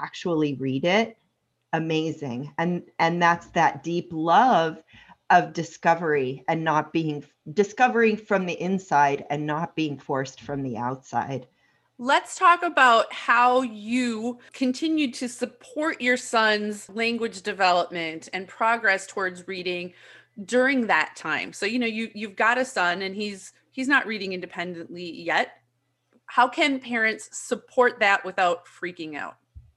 actually 0.00 0.54
read 0.54 0.84
it. 0.84 1.18
Amazing. 1.72 2.52
And 2.58 2.82
and 2.98 3.20
that's 3.20 3.46
that 3.48 3.82
deep 3.82 4.08
love 4.12 4.82
of 5.30 5.52
discovery 5.52 6.44
and 6.48 6.62
not 6.62 6.92
being 6.92 7.24
discovering 7.52 8.16
from 8.16 8.46
the 8.46 8.60
inside 8.60 9.24
and 9.30 9.46
not 9.46 9.74
being 9.74 9.98
forced 9.98 10.40
from 10.40 10.62
the 10.62 10.76
outside. 10.76 11.46
Let's 11.98 12.36
talk 12.36 12.62
about 12.62 13.12
how 13.12 13.62
you 13.62 14.38
continue 14.52 15.10
to 15.12 15.28
support 15.28 16.00
your 16.00 16.18
son's 16.18 16.88
language 16.90 17.42
development 17.42 18.28
and 18.32 18.46
progress 18.46 19.06
towards 19.06 19.48
reading 19.48 19.94
during 20.44 20.86
that 20.88 21.16
time. 21.16 21.52
So, 21.52 21.64
you 21.64 21.78
know, 21.78 21.86
you 21.86 22.10
you've 22.14 22.36
got 22.36 22.58
a 22.58 22.64
son 22.64 23.02
and 23.02 23.14
he's 23.14 23.52
he's 23.72 23.88
not 23.88 24.06
reading 24.06 24.34
independently 24.34 25.10
yet. 25.22 25.52
How 26.26 26.48
can 26.48 26.80
parents 26.80 27.30
support 27.32 28.00
that 28.00 28.24
without 28.24 28.66
freaking 28.66 29.16
out? 29.16 29.36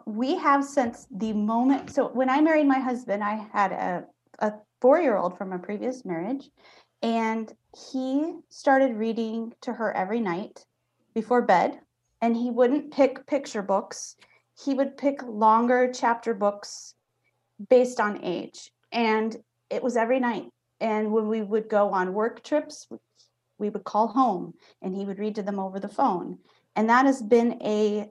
We 0.10 0.36
have 0.38 0.66
since 0.66 1.08
the 1.12 1.34
moment 1.34 1.92
so 1.92 2.08
when 2.08 2.30
I 2.30 2.42
married 2.42 2.68
my 2.68 2.80
husband, 2.80 3.24
I 3.24 3.48
had 3.54 3.72
a 3.72 4.06
a 4.40 4.54
4-year-old 4.82 5.38
from 5.38 5.52
a 5.52 5.60
previous 5.60 6.06
marriage 6.06 6.50
and 7.02 7.52
he 7.92 8.34
started 8.50 8.96
reading 8.96 9.54
to 9.62 9.74
her 9.74 9.96
every 9.96 10.20
night 10.20 10.66
before 11.14 11.42
bed 11.42 11.80
and 12.22 12.36
he 12.36 12.50
wouldn't 12.50 12.92
pick 12.92 13.26
picture 13.28 13.62
books. 13.62 14.16
He 14.66 14.74
would 14.74 14.98
pick 14.98 15.22
longer 15.24 15.92
chapter 15.94 16.34
books 16.34 16.96
based 17.70 18.00
on 18.00 18.24
age. 18.24 18.72
And 18.92 19.36
it 19.70 19.84
was 19.84 19.96
every 19.96 20.20
night. 20.20 20.48
And 20.82 21.12
when 21.12 21.28
we 21.28 21.42
would 21.42 21.70
go 21.70 21.92
on 21.92 22.14
work 22.14 22.44
trips, 22.44 22.88
we 23.58 23.70
would 23.70 23.84
call 23.84 24.08
home 24.08 24.54
and 24.82 24.96
he 24.96 25.06
would 25.06 25.20
read 25.20 25.36
to 25.36 25.44
them 25.44 25.60
over 25.60 25.80
the 25.80 25.88
phone. 25.88 26.40
And 26.76 26.90
that 26.90 27.06
has 27.06 27.22
been 27.22 27.62
a, 27.62 28.10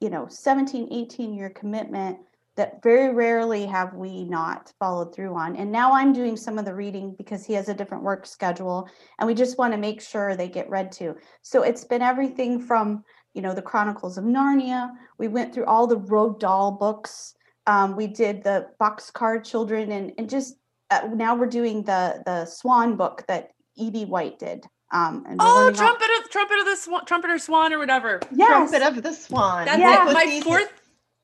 you 0.00 0.10
know, 0.10 0.26
17, 0.28 0.88
18 0.92 1.34
year 1.34 1.50
commitment 1.50 2.18
that 2.56 2.82
very 2.82 3.12
rarely 3.12 3.66
have 3.66 3.94
we 3.94 4.24
not 4.24 4.72
followed 4.78 5.12
through 5.12 5.34
on. 5.34 5.56
And 5.56 5.72
now 5.72 5.92
I'm 5.92 6.12
doing 6.12 6.36
some 6.36 6.56
of 6.56 6.64
the 6.64 6.74
reading 6.74 7.14
because 7.18 7.44
he 7.44 7.52
has 7.54 7.68
a 7.68 7.74
different 7.74 8.04
work 8.04 8.26
schedule 8.26 8.88
and 9.18 9.26
we 9.26 9.34
just 9.34 9.58
want 9.58 9.72
to 9.72 9.78
make 9.78 10.00
sure 10.00 10.36
they 10.36 10.48
get 10.48 10.70
read 10.70 10.92
to. 10.92 11.16
So 11.42 11.62
it's 11.62 11.84
been 11.84 12.02
everything 12.02 12.60
from 12.60 13.02
you 13.34 13.42
know, 13.42 13.52
the 13.52 13.62
Chronicles 13.62 14.16
of 14.16 14.24
Narnia. 14.24 14.92
We 15.18 15.28
went 15.28 15.52
through 15.52 15.66
all 15.66 15.86
the 15.86 15.98
Roald 15.98 16.38
Dahl 16.38 16.72
books. 16.72 17.34
Um, 17.66 17.96
we 17.96 18.06
did 18.06 18.44
the 18.44 18.68
Boxcar 18.80 19.44
Children, 19.44 19.90
and 19.90 20.12
and 20.16 20.30
just 20.30 20.56
uh, 20.90 21.08
now 21.12 21.34
we're 21.34 21.46
doing 21.46 21.82
the 21.82 22.22
the 22.24 22.46
Swan 22.46 22.96
book 22.96 23.24
that 23.26 23.50
E.B. 23.76 24.04
White 24.04 24.38
did. 24.38 24.64
Um, 24.94 25.24
and 25.28 25.40
oh, 25.42 25.72
trumpet 25.74 26.06
of 26.20 26.30
trumpet 26.30 26.58
of 26.60 26.66
the 26.66 26.76
swan, 26.76 27.04
trumpeter 27.04 27.38
swan 27.38 27.72
or 27.72 27.80
whatever. 27.80 28.20
Yes. 28.32 28.70
Trumpet 28.70 28.82
of 28.82 29.02
the 29.02 29.12
swan. 29.12 29.64
That's 29.64 29.80
yeah. 29.80 30.08
it. 30.08 30.14
My 30.14 30.40
fourth 30.40 30.72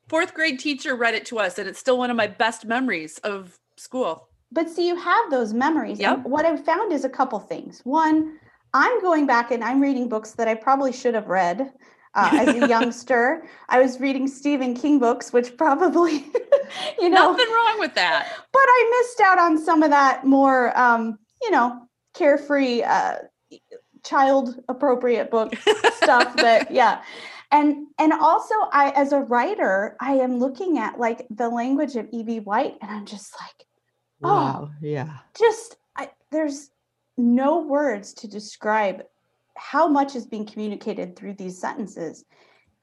fourth 0.09 0.33
grade 0.33 0.59
teacher 0.59 0.93
read 0.93 1.15
it 1.15 1.25
to 1.27 1.39
us, 1.39 1.57
and 1.57 1.69
it's 1.69 1.79
still 1.79 1.97
one 1.97 2.09
of 2.09 2.17
my 2.17 2.27
best 2.27 2.65
memories 2.65 3.17
of 3.19 3.57
school. 3.77 4.27
But 4.51 4.69
see, 4.69 4.87
you 4.87 4.97
have 4.97 5.31
those 5.31 5.53
memories. 5.53 5.99
Yep. 5.99 6.23
what 6.23 6.45
I've 6.45 6.65
found 6.65 6.91
is 6.91 7.05
a 7.05 7.09
couple 7.09 7.39
things. 7.39 7.79
One, 7.85 8.37
I'm 8.73 9.01
going 9.01 9.25
back 9.25 9.51
and 9.51 9.63
I'm 9.63 9.79
reading 9.79 10.09
books 10.09 10.31
that 10.31 10.49
I 10.49 10.55
probably 10.55 10.91
should 10.91 11.13
have 11.13 11.27
read 11.27 11.71
uh, 12.13 12.29
as 12.33 12.49
a 12.49 12.67
youngster. 12.67 13.47
I 13.69 13.81
was 13.81 14.01
reading 14.01 14.27
Stephen 14.27 14.75
King 14.75 14.99
books, 14.99 15.31
which 15.31 15.55
probably, 15.55 16.11
you 16.99 17.09
know, 17.09 17.31
nothing 17.31 17.53
wrong 17.53 17.79
with 17.79 17.95
that. 17.95 18.27
But 18.51 18.63
I 18.65 18.99
missed 18.99 19.21
out 19.21 19.39
on 19.39 19.57
some 19.57 19.83
of 19.83 19.89
that 19.91 20.25
more, 20.25 20.77
um, 20.77 21.17
you 21.41 21.51
know, 21.51 21.87
carefree, 22.13 22.83
uh, 22.83 23.15
child 24.03 24.61
appropriate 24.67 25.31
book 25.31 25.53
stuff. 25.93 26.35
That 26.35 26.71
yeah, 26.71 27.01
and 27.51 27.87
and 27.99 28.13
also 28.13 28.55
I, 28.71 28.91
as 28.95 29.13
a 29.13 29.19
writer, 29.19 29.95
I 29.99 30.13
am 30.13 30.39
looking 30.39 30.77
at 30.77 30.99
like 30.99 31.27
the 31.29 31.49
language 31.49 31.95
of 31.95 32.07
E.B. 32.11 32.41
White, 32.41 32.77
and 32.81 32.91
I'm 32.91 33.05
just 33.05 33.33
like, 33.41 33.67
oh, 34.23 34.29
wow, 34.29 34.69
yeah, 34.81 35.17
just 35.37 35.77
I, 35.97 36.09
there's 36.31 36.69
no 37.17 37.61
words 37.61 38.13
to 38.13 38.27
describe 38.27 39.03
how 39.57 39.87
much 39.87 40.15
is 40.15 40.25
being 40.25 40.45
communicated 40.45 41.15
through 41.15 41.33
these 41.33 41.59
sentences. 41.59 42.25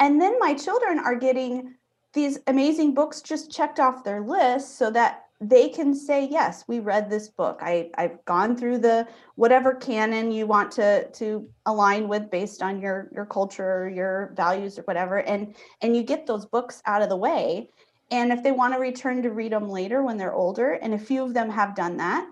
And 0.00 0.20
then 0.20 0.38
my 0.38 0.54
children 0.54 0.98
are 0.98 1.16
getting 1.16 1.74
these 2.14 2.38
amazing 2.46 2.94
books 2.94 3.20
just 3.20 3.50
checked 3.50 3.80
off 3.80 4.04
their 4.04 4.20
list 4.20 4.78
so 4.78 4.90
that 4.90 5.24
they 5.40 5.68
can 5.68 5.94
say 5.94 6.26
yes 6.28 6.64
we 6.66 6.80
read 6.80 7.08
this 7.08 7.28
book 7.28 7.60
I, 7.62 7.90
i've 7.96 8.24
gone 8.24 8.56
through 8.56 8.78
the 8.78 9.06
whatever 9.36 9.72
canon 9.72 10.32
you 10.32 10.46
want 10.46 10.72
to 10.72 11.08
to 11.10 11.48
align 11.66 12.08
with 12.08 12.30
based 12.30 12.60
on 12.60 12.80
your 12.80 13.08
your 13.14 13.24
culture 13.24 13.88
your 13.88 14.32
values 14.36 14.78
or 14.78 14.82
whatever 14.82 15.18
and 15.18 15.54
and 15.80 15.94
you 15.94 16.02
get 16.02 16.26
those 16.26 16.44
books 16.44 16.82
out 16.86 17.02
of 17.02 17.08
the 17.08 17.16
way 17.16 17.70
and 18.10 18.32
if 18.32 18.42
they 18.42 18.50
want 18.50 18.74
to 18.74 18.80
return 18.80 19.22
to 19.22 19.30
read 19.30 19.52
them 19.52 19.68
later 19.68 20.02
when 20.02 20.16
they're 20.16 20.34
older 20.34 20.72
and 20.72 20.92
a 20.92 20.98
few 20.98 21.22
of 21.22 21.34
them 21.34 21.50
have 21.50 21.76
done 21.76 21.96
that 21.96 22.28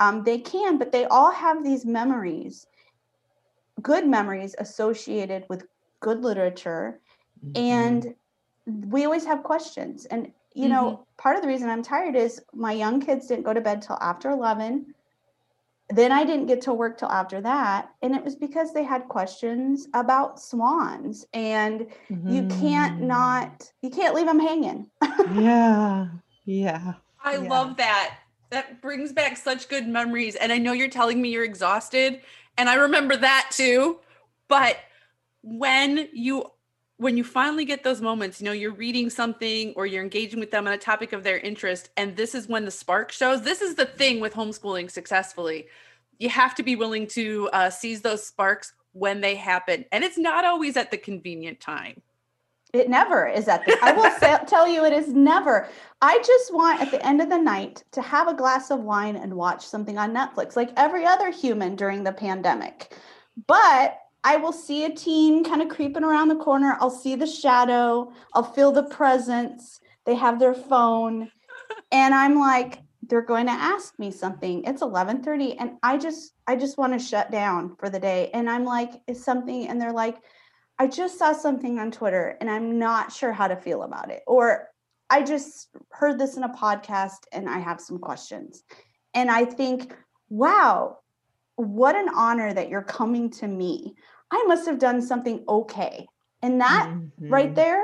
um, 0.00 0.24
they 0.24 0.38
can 0.38 0.78
but 0.78 0.90
they 0.90 1.04
all 1.04 1.30
have 1.30 1.62
these 1.62 1.86
memories 1.86 2.66
good 3.82 4.04
memories 4.04 4.56
associated 4.58 5.44
with 5.48 5.64
good 6.00 6.22
literature 6.22 6.98
mm-hmm. 7.44 7.56
and 7.56 8.14
we 8.66 9.04
always 9.04 9.24
have 9.24 9.44
questions 9.44 10.06
and 10.06 10.32
you 10.58 10.64
mm-hmm. 10.64 10.72
know 10.72 11.06
part 11.16 11.36
of 11.36 11.42
the 11.42 11.48
reason 11.48 11.70
i'm 11.70 11.82
tired 11.82 12.16
is 12.16 12.42
my 12.52 12.72
young 12.72 13.00
kids 13.00 13.26
didn't 13.26 13.44
go 13.44 13.54
to 13.54 13.60
bed 13.60 13.80
till 13.80 13.98
after 14.00 14.30
11 14.30 14.94
then 15.90 16.12
i 16.12 16.24
didn't 16.24 16.46
get 16.46 16.60
to 16.60 16.72
work 16.72 16.98
till 16.98 17.10
after 17.10 17.40
that 17.40 17.90
and 18.02 18.14
it 18.14 18.24
was 18.24 18.34
because 18.34 18.74
they 18.74 18.82
had 18.82 19.08
questions 19.08 19.86
about 19.94 20.40
swans 20.40 21.24
and 21.32 21.86
mm-hmm. 22.10 22.28
you 22.28 22.42
can't 22.60 22.96
mm-hmm. 22.96 23.06
not 23.06 23.70
you 23.82 23.90
can't 23.90 24.14
leave 24.14 24.26
them 24.26 24.40
hanging 24.40 24.90
yeah 25.40 26.08
yeah 26.44 26.94
i 27.22 27.34
yeah. 27.36 27.48
love 27.48 27.76
that 27.76 28.18
that 28.50 28.82
brings 28.82 29.12
back 29.12 29.36
such 29.36 29.68
good 29.68 29.86
memories 29.86 30.34
and 30.34 30.52
i 30.52 30.58
know 30.58 30.72
you're 30.72 30.88
telling 30.88 31.22
me 31.22 31.30
you're 31.30 31.44
exhausted 31.44 32.20
and 32.56 32.68
i 32.68 32.74
remember 32.74 33.16
that 33.16 33.48
too 33.52 33.98
but 34.48 34.76
when 35.42 36.08
you 36.12 36.50
when 36.98 37.16
you 37.16 37.22
finally 37.22 37.64
get 37.64 37.84
those 37.84 38.00
moments, 38.00 38.40
you 38.40 38.44
know, 38.44 38.52
you're 38.52 38.72
reading 38.72 39.08
something 39.08 39.72
or 39.76 39.86
you're 39.86 40.02
engaging 40.02 40.40
with 40.40 40.50
them 40.50 40.66
on 40.66 40.72
a 40.72 40.78
topic 40.78 41.12
of 41.12 41.22
their 41.22 41.38
interest, 41.38 41.90
and 41.96 42.16
this 42.16 42.34
is 42.34 42.48
when 42.48 42.64
the 42.64 42.70
spark 42.70 43.12
shows. 43.12 43.42
This 43.42 43.62
is 43.62 43.76
the 43.76 43.86
thing 43.86 44.20
with 44.20 44.34
homeschooling 44.34 44.90
successfully. 44.90 45.68
You 46.18 46.28
have 46.28 46.56
to 46.56 46.64
be 46.64 46.74
willing 46.74 47.06
to 47.08 47.48
uh, 47.52 47.70
seize 47.70 48.02
those 48.02 48.26
sparks 48.26 48.72
when 48.92 49.20
they 49.20 49.36
happen. 49.36 49.84
And 49.92 50.02
it's 50.02 50.18
not 50.18 50.44
always 50.44 50.76
at 50.76 50.90
the 50.90 50.98
convenient 50.98 51.60
time. 51.60 52.02
It 52.72 52.90
never 52.90 53.26
is 53.26 53.46
at 53.46 53.64
the, 53.64 53.78
I 53.80 53.92
will 53.92 54.10
say, 54.18 54.36
tell 54.46 54.66
you, 54.68 54.84
it 54.84 54.92
is 54.92 55.08
never. 55.08 55.68
I 56.02 56.18
just 56.18 56.52
want 56.52 56.80
at 56.80 56.90
the 56.90 57.04
end 57.06 57.22
of 57.22 57.30
the 57.30 57.38
night 57.38 57.84
to 57.92 58.02
have 58.02 58.26
a 58.26 58.34
glass 58.34 58.70
of 58.72 58.80
wine 58.80 59.16
and 59.16 59.34
watch 59.34 59.64
something 59.64 59.96
on 59.96 60.12
Netflix 60.12 60.56
like 60.56 60.70
every 60.76 61.06
other 61.06 61.30
human 61.30 61.76
during 61.76 62.02
the 62.02 62.12
pandemic. 62.12 62.94
But 63.46 63.98
I 64.24 64.36
will 64.36 64.52
see 64.52 64.84
a 64.84 64.94
teen 64.94 65.44
kind 65.44 65.62
of 65.62 65.68
creeping 65.68 66.04
around 66.04 66.28
the 66.28 66.36
corner. 66.36 66.76
I'll 66.80 66.90
see 66.90 67.14
the 67.14 67.26
shadow. 67.26 68.12
I'll 68.34 68.42
feel 68.42 68.72
the 68.72 68.84
presence. 68.84 69.80
They 70.04 70.14
have 70.14 70.38
their 70.38 70.54
phone. 70.54 71.30
And 71.92 72.14
I'm 72.14 72.38
like, 72.38 72.82
they're 73.02 73.22
going 73.22 73.46
to 73.46 73.52
ask 73.52 73.98
me 73.98 74.10
something. 74.10 74.64
It's 74.64 74.82
11:30 74.82 75.56
and 75.58 75.72
I 75.82 75.96
just 75.96 76.32
I 76.46 76.56
just 76.56 76.78
want 76.78 76.92
to 76.92 76.98
shut 76.98 77.30
down 77.30 77.76
for 77.76 77.88
the 77.88 78.00
day. 78.00 78.30
And 78.34 78.48
I'm 78.50 78.64
like, 78.64 78.92
is 79.06 79.24
something 79.24 79.68
and 79.68 79.80
they're 79.80 79.92
like, 79.92 80.18
I 80.78 80.86
just 80.86 81.18
saw 81.18 81.32
something 81.32 81.78
on 81.78 81.90
Twitter 81.90 82.36
and 82.40 82.50
I'm 82.50 82.78
not 82.78 83.12
sure 83.12 83.32
how 83.32 83.48
to 83.48 83.56
feel 83.56 83.82
about 83.82 84.10
it. 84.10 84.22
Or 84.26 84.68
I 85.10 85.22
just 85.22 85.70
heard 85.90 86.18
this 86.18 86.36
in 86.36 86.42
a 86.42 86.50
podcast 86.50 87.24
and 87.32 87.48
I 87.48 87.58
have 87.58 87.80
some 87.80 87.98
questions. 87.98 88.62
And 89.14 89.30
I 89.30 89.44
think, 89.44 89.94
wow, 90.28 90.98
what 91.58 91.96
an 91.96 92.08
honor 92.14 92.54
that 92.54 92.68
you're 92.68 92.82
coming 92.82 93.30
to 93.30 93.48
me. 93.48 93.94
I 94.30 94.44
must 94.46 94.66
have 94.66 94.78
done 94.78 95.02
something 95.02 95.44
okay. 95.48 96.06
And 96.42 96.60
that 96.60 96.88
mm-hmm. 96.88 97.28
right 97.28 97.54
there 97.54 97.82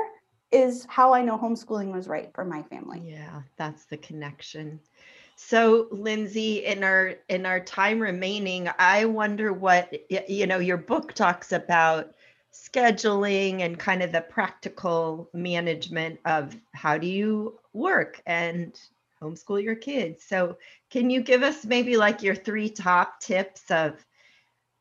is 0.51 0.85
how 0.89 1.13
I 1.13 1.21
know 1.21 1.37
homeschooling 1.37 1.91
was 1.91 2.07
right 2.07 2.31
for 2.33 2.45
my 2.45 2.63
family. 2.63 3.01
Yeah, 3.03 3.41
that's 3.57 3.85
the 3.85 3.97
connection. 3.97 4.79
So 5.35 5.87
Lindsay, 5.91 6.65
in 6.65 6.83
our 6.83 7.15
in 7.27 7.45
our 7.45 7.59
time 7.59 7.99
remaining, 7.99 8.69
I 8.79 9.03
wonder 9.05 9.51
what 9.51 9.93
you 10.09 10.47
know, 10.47 10.59
your 10.59 10.77
book 10.77 11.13
talks 11.13 11.51
about 11.51 12.15
scheduling 12.53 13.61
and 13.61 13.77
kind 13.77 14.01
of 14.01 14.13
the 14.13 14.21
practical 14.21 15.29
management 15.33 16.19
of 16.23 16.55
how 16.73 16.97
do 16.97 17.07
you 17.07 17.59
work 17.73 18.21
and 18.25 18.79
homeschool 19.21 19.61
your 19.61 19.75
kids. 19.75 20.23
So, 20.23 20.57
can 20.95 21.09
you 21.09 21.19
give 21.19 21.43
us 21.43 21.65
maybe 21.65 21.97
like 21.97 22.23
your 22.23 22.35
three 22.35 22.69
top 22.69 23.19
tips 23.19 23.69
of 23.69 24.05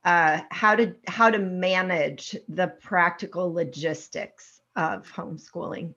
uh, 0.04 0.38
how 0.52 0.76
to 0.76 0.94
how 1.08 1.28
to 1.28 1.40
manage 1.40 2.36
the 2.48 2.68
practical 2.80 3.52
logistics 3.52 4.60
of 4.76 5.10
homeschooling? 5.10 5.92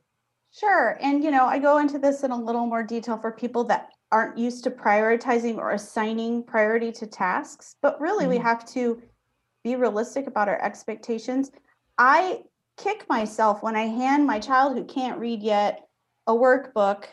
Sure, 0.51 0.97
and 1.03 1.23
you 1.23 1.29
know 1.29 1.45
I 1.45 1.59
go 1.59 1.77
into 1.77 1.99
this 1.99 2.23
in 2.23 2.31
a 2.31 2.41
little 2.41 2.65
more 2.65 2.81
detail 2.81 3.19
for 3.19 3.31
people 3.31 3.63
that 3.65 3.89
aren't 4.11 4.39
used 4.39 4.63
to 4.63 4.71
prioritizing 4.71 5.57
or 5.57 5.73
assigning 5.73 6.41
priority 6.41 6.91
to 6.93 7.05
tasks. 7.05 7.75
But 7.83 8.01
really, 8.01 8.23
mm-hmm. 8.23 8.31
we 8.31 8.37
have 8.39 8.65
to 8.69 8.99
be 9.63 9.75
realistic 9.75 10.25
about 10.25 10.49
our 10.49 10.59
expectations. 10.63 11.51
I 11.99 12.41
kick 12.75 13.05
myself 13.07 13.61
when 13.61 13.75
I 13.75 13.85
hand 13.85 14.25
my 14.25 14.39
child 14.39 14.75
who 14.75 14.83
can't 14.83 15.19
read 15.19 15.43
yet 15.43 15.87
a 16.25 16.33
workbook 16.33 17.05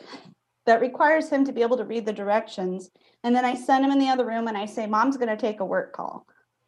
that 0.65 0.81
requires 0.81 1.29
him 1.29 1.45
to 1.45 1.51
be 1.51 1.61
able 1.61 1.77
to 1.77 1.85
read 1.85 2.05
the 2.05 2.13
directions. 2.13 2.89
And 3.23 3.35
then 3.35 3.45
I 3.45 3.55
send 3.55 3.85
him 3.85 3.91
in 3.91 3.99
the 3.99 4.09
other 4.09 4.25
room 4.25 4.47
and 4.47 4.57
I 4.57 4.65
say, 4.65 4.87
Mom's 4.87 5.17
going 5.17 5.29
to 5.29 5.37
take 5.37 5.59
a 5.59 5.65
work 5.65 5.93
call. 5.93 6.25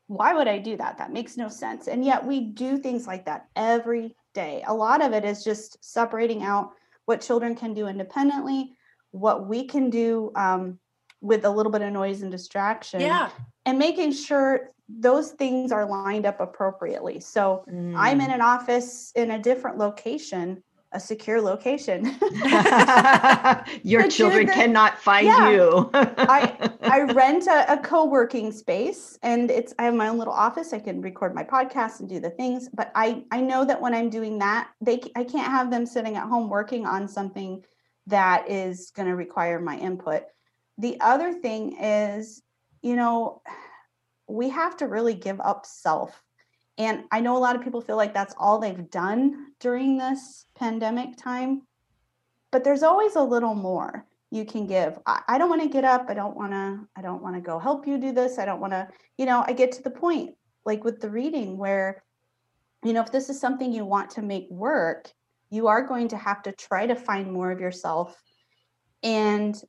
Why 0.07 0.33
would 0.33 0.47
I 0.47 0.59
do 0.59 0.77
that? 0.77 0.97
That 0.97 1.11
makes 1.11 1.35
no 1.35 1.49
sense. 1.49 1.87
And 1.87 2.05
yet 2.05 2.25
we 2.25 2.39
do 2.39 2.77
things 2.77 3.07
like 3.07 3.25
that 3.25 3.47
every 3.55 4.15
day. 4.33 4.63
A 4.67 4.73
lot 4.73 5.01
of 5.01 5.13
it 5.13 5.25
is 5.25 5.43
just 5.43 5.83
separating 5.83 6.43
out 6.43 6.71
what 7.05 7.21
children 7.21 7.55
can 7.55 7.73
do 7.73 7.87
independently, 7.87 8.73
what 9.11 9.47
we 9.47 9.65
can 9.65 9.89
do 9.89 10.31
um, 10.35 10.79
with 11.21 11.45
a 11.45 11.49
little 11.49 11.71
bit 11.71 11.81
of 11.81 11.91
noise 11.91 12.21
and 12.21 12.31
distraction. 12.31 13.01
Yeah. 13.01 13.29
And 13.65 13.77
making 13.77 14.13
sure 14.13 14.71
those 14.87 15.31
things 15.31 15.71
are 15.71 15.85
lined 15.85 16.25
up 16.25 16.39
appropriately. 16.39 17.19
So 17.19 17.65
mm. 17.69 17.93
I'm 17.97 18.21
in 18.21 18.31
an 18.31 18.41
office 18.41 19.11
in 19.15 19.31
a 19.31 19.39
different 19.39 19.77
location 19.77 20.63
a 20.97 20.99
secure 20.99 21.39
location. 21.39 22.05
Your 23.83 24.07
children 24.09 24.47
cannot 24.47 24.99
find 24.99 25.27
yeah. 25.27 25.49
you. 25.51 25.89
I, 25.93 26.71
I 26.81 27.01
rent 27.01 27.45
a, 27.45 27.73
a, 27.73 27.77
co-working 27.77 28.51
space 28.51 29.19
and 29.21 29.51
it's 29.51 29.75
I 29.77 29.83
have 29.83 29.93
my 29.93 30.07
own 30.07 30.17
little 30.17 30.33
office. 30.33 30.73
I 30.73 30.79
can 30.79 30.99
record 31.01 31.35
my 31.35 31.43
podcast 31.43 31.99
and 31.99 32.09
do 32.09 32.19
the 32.19 32.31
things, 32.31 32.67
but 32.73 32.91
I 32.95 33.23
I 33.31 33.41
know 33.41 33.63
that 33.63 33.79
when 33.79 33.93
I'm 33.93 34.09
doing 34.09 34.39
that, 34.39 34.69
they 34.81 34.99
I 35.15 35.23
can't 35.23 35.51
have 35.51 35.69
them 35.69 35.85
sitting 35.85 36.17
at 36.17 36.27
home 36.27 36.49
working 36.49 36.85
on 36.87 37.07
something 37.07 37.63
that 38.07 38.49
is 38.49 38.91
going 38.95 39.07
to 39.07 39.15
require 39.15 39.59
my 39.59 39.77
input. 39.77 40.23
The 40.79 40.99
other 40.99 41.31
thing 41.31 41.77
is, 41.79 42.41
you 42.81 42.95
know, 42.95 43.41
we 44.27 44.49
have 44.49 44.75
to 44.77 44.87
really 44.87 45.13
give 45.13 45.39
up 45.41 45.65
self 45.67 46.23
and 46.77 47.03
I 47.11 47.21
know 47.21 47.35
a 47.35 47.39
lot 47.39 47.55
of 47.55 47.63
people 47.63 47.81
feel 47.81 47.97
like 47.97 48.13
that's 48.13 48.35
all 48.37 48.59
they've 48.59 48.89
done 48.89 49.47
during 49.59 49.97
this 49.97 50.45
pandemic 50.55 51.17
time, 51.17 51.63
but 52.51 52.63
there's 52.63 52.83
always 52.83 53.15
a 53.15 53.23
little 53.23 53.55
more 53.55 54.05
you 54.29 54.45
can 54.45 54.67
give. 54.67 54.99
I, 55.05 55.21
I 55.27 55.37
don't 55.37 55.49
want 55.49 55.63
to 55.63 55.69
get 55.69 55.83
up. 55.83 56.05
I 56.09 56.13
don't 56.13 56.35
want 56.35 56.51
to, 56.51 56.87
I 56.95 57.01
don't 57.01 57.23
want 57.23 57.35
to 57.35 57.41
go 57.41 57.57
help 57.57 57.87
you 57.87 57.97
do 57.97 58.11
this. 58.11 58.37
I 58.37 58.45
don't 58.45 58.59
want 58.59 58.73
to, 58.73 58.87
you 59.17 59.25
know, 59.25 59.43
I 59.47 59.53
get 59.53 59.71
to 59.73 59.83
the 59.83 59.89
point 59.89 60.35
like 60.65 60.83
with 60.83 60.99
the 60.99 61.09
reading 61.09 61.57
where, 61.57 62.03
you 62.83 62.93
know, 62.93 63.01
if 63.01 63.11
this 63.11 63.29
is 63.29 63.39
something 63.39 63.73
you 63.73 63.85
want 63.85 64.11
to 64.11 64.21
make 64.21 64.47
work, 64.51 65.11
you 65.49 65.67
are 65.67 65.81
going 65.81 66.09
to 66.09 66.17
have 66.17 66.43
to 66.43 66.51
try 66.51 66.85
to 66.85 66.95
find 66.95 67.31
more 67.31 67.51
of 67.51 67.59
yourself 67.59 68.21
and 69.01 69.59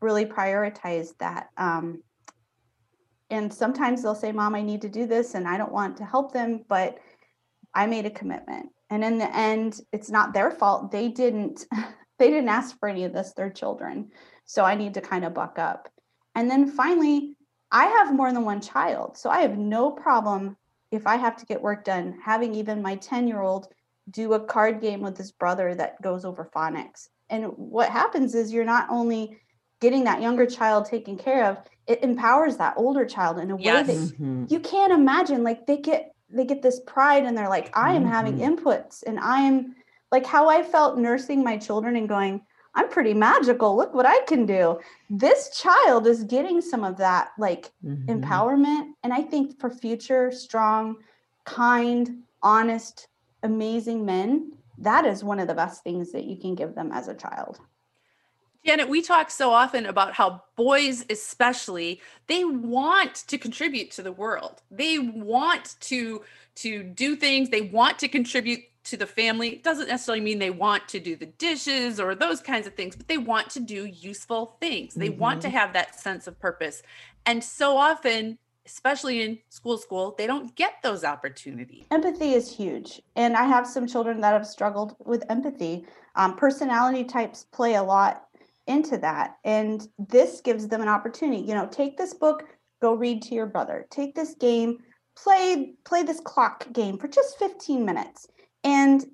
really 0.00 0.26
prioritize 0.26 1.16
that. 1.18 1.48
Um, 1.56 2.02
and 3.30 3.52
sometimes 3.52 4.02
they'll 4.02 4.14
say 4.14 4.32
mom 4.32 4.54
i 4.54 4.62
need 4.62 4.82
to 4.82 4.88
do 4.88 5.06
this 5.06 5.34
and 5.34 5.46
i 5.46 5.56
don't 5.56 5.72
want 5.72 5.96
to 5.96 6.04
help 6.04 6.32
them 6.32 6.64
but 6.68 6.98
i 7.74 7.86
made 7.86 8.06
a 8.06 8.10
commitment. 8.10 8.70
And 8.90 9.04
in 9.04 9.18
the 9.18 9.34
end 9.36 9.80
it's 9.92 10.10
not 10.10 10.32
their 10.32 10.50
fault. 10.50 10.90
They 10.90 11.08
didn't 11.08 11.66
they 12.18 12.30
didn't 12.30 12.48
ask 12.48 12.78
for 12.78 12.88
any 12.88 13.04
of 13.04 13.12
this 13.12 13.32
they're 13.32 13.50
children. 13.50 14.10
So 14.44 14.64
i 14.64 14.74
need 14.74 14.94
to 14.94 15.00
kind 15.00 15.24
of 15.24 15.34
buck 15.34 15.58
up. 15.58 15.88
And 16.34 16.50
then 16.50 16.68
finally 16.68 17.36
i 17.70 17.86
have 17.86 18.14
more 18.14 18.32
than 18.32 18.44
one 18.44 18.60
child. 18.60 19.16
So 19.16 19.30
i 19.30 19.40
have 19.40 19.58
no 19.58 19.90
problem 19.90 20.56
if 20.90 21.06
i 21.06 21.16
have 21.16 21.36
to 21.36 21.46
get 21.46 21.60
work 21.60 21.84
done 21.84 22.18
having 22.24 22.54
even 22.54 22.80
my 22.80 22.96
10 22.96 23.28
year 23.28 23.40
old 23.40 23.68
do 24.10 24.34
a 24.34 24.40
card 24.40 24.80
game 24.80 25.00
with 25.00 25.18
his 25.18 25.32
brother 25.32 25.74
that 25.74 26.00
goes 26.00 26.24
over 26.24 26.48
phonics. 26.54 27.08
And 27.28 27.46
what 27.56 27.90
happens 27.90 28.34
is 28.36 28.52
you're 28.52 28.64
not 28.64 28.86
only 28.88 29.36
getting 29.80 30.04
that 30.04 30.22
younger 30.22 30.46
child 30.46 30.86
taken 30.86 31.18
care 31.18 31.44
of 31.44 31.58
it 31.86 32.02
empowers 32.02 32.56
that 32.56 32.74
older 32.76 33.04
child 33.04 33.38
in 33.38 33.50
a 33.50 33.58
yes. 33.58 33.86
way 33.86 33.94
that 33.94 34.02
mm-hmm. 34.02 34.44
you 34.48 34.60
can't 34.60 34.92
imagine 34.92 35.42
like 35.42 35.66
they 35.66 35.76
get 35.76 36.14
they 36.28 36.44
get 36.44 36.62
this 36.62 36.80
pride 36.80 37.24
and 37.24 37.36
they're 37.36 37.48
like 37.48 37.76
i 37.76 37.92
am 37.92 38.02
mm-hmm. 38.02 38.12
having 38.12 38.38
inputs 38.38 39.02
and 39.06 39.18
i 39.20 39.40
am 39.40 39.74
like 40.10 40.26
how 40.26 40.48
i 40.48 40.62
felt 40.62 40.98
nursing 40.98 41.42
my 41.42 41.56
children 41.56 41.96
and 41.96 42.08
going 42.08 42.40
i'm 42.74 42.88
pretty 42.88 43.14
magical 43.14 43.76
look 43.76 43.94
what 43.94 44.06
i 44.06 44.20
can 44.26 44.44
do 44.46 44.78
this 45.08 45.56
child 45.58 46.06
is 46.06 46.24
getting 46.24 46.60
some 46.60 46.84
of 46.84 46.96
that 46.96 47.30
like 47.38 47.70
mm-hmm. 47.84 48.10
empowerment 48.10 48.90
and 49.04 49.12
i 49.12 49.22
think 49.22 49.58
for 49.60 49.70
future 49.70 50.32
strong 50.32 50.96
kind 51.44 52.22
honest 52.42 53.08
amazing 53.42 54.04
men 54.04 54.52
that 54.78 55.06
is 55.06 55.24
one 55.24 55.38
of 55.38 55.48
the 55.48 55.54
best 55.54 55.82
things 55.82 56.12
that 56.12 56.24
you 56.24 56.36
can 56.36 56.54
give 56.54 56.74
them 56.74 56.90
as 56.92 57.08
a 57.08 57.14
child 57.14 57.60
Janet, 58.66 58.88
we 58.88 59.00
talk 59.00 59.30
so 59.30 59.50
often 59.50 59.86
about 59.86 60.14
how 60.14 60.42
boys, 60.56 61.04
especially, 61.08 62.00
they 62.26 62.44
want 62.44 63.14
to 63.28 63.38
contribute 63.38 63.92
to 63.92 64.02
the 64.02 64.10
world. 64.10 64.62
They 64.70 64.98
want 64.98 65.76
to 65.82 66.22
to 66.56 66.82
do 66.82 67.14
things. 67.16 67.50
They 67.50 67.60
want 67.60 67.98
to 68.00 68.08
contribute 68.08 68.60
to 68.84 68.96
the 68.96 69.06
family. 69.06 69.50
It 69.50 69.62
doesn't 69.62 69.88
necessarily 69.88 70.22
mean 70.22 70.38
they 70.38 70.50
want 70.50 70.88
to 70.88 71.00
do 71.00 71.14
the 71.14 71.26
dishes 71.26 72.00
or 72.00 72.14
those 72.14 72.40
kinds 72.40 72.66
of 72.66 72.74
things, 72.74 72.96
but 72.96 73.08
they 73.08 73.18
want 73.18 73.50
to 73.50 73.60
do 73.60 73.84
useful 73.86 74.56
things. 74.60 74.94
They 74.94 75.10
mm-hmm. 75.10 75.20
want 75.20 75.42
to 75.42 75.48
mm-hmm. 75.48 75.56
have 75.56 75.72
that 75.74 76.00
sense 76.00 76.26
of 76.26 76.38
purpose. 76.40 76.82
And 77.24 77.42
so 77.44 77.76
often, 77.76 78.38
especially 78.64 79.22
in 79.22 79.38
school 79.48 79.78
school, 79.78 80.14
they 80.18 80.26
don't 80.26 80.54
get 80.56 80.74
those 80.82 81.04
opportunities. 81.04 81.86
Empathy 81.90 82.34
is 82.34 82.50
huge. 82.50 83.00
And 83.14 83.36
I 83.36 83.44
have 83.44 83.66
some 83.66 83.86
children 83.86 84.20
that 84.20 84.32
have 84.32 84.46
struggled 84.46 84.96
with 85.04 85.24
empathy. 85.30 85.86
Um, 86.16 86.36
personality 86.36 87.04
types 87.04 87.46
play 87.52 87.74
a 87.74 87.82
lot 87.82 88.25
into 88.66 88.98
that. 88.98 89.36
And 89.44 89.86
this 89.98 90.40
gives 90.40 90.68
them 90.68 90.82
an 90.82 90.88
opportunity. 90.88 91.42
You 91.42 91.54
know, 91.54 91.66
take 91.66 91.96
this 91.96 92.14
book, 92.14 92.44
go 92.82 92.94
read 92.94 93.22
to 93.22 93.34
your 93.34 93.46
brother. 93.46 93.86
Take 93.90 94.14
this 94.14 94.34
game, 94.34 94.78
play 95.16 95.74
play 95.84 96.02
this 96.02 96.20
clock 96.20 96.70
game 96.72 96.98
for 96.98 97.08
just 97.08 97.38
15 97.38 97.84
minutes. 97.84 98.26
And 98.64 99.04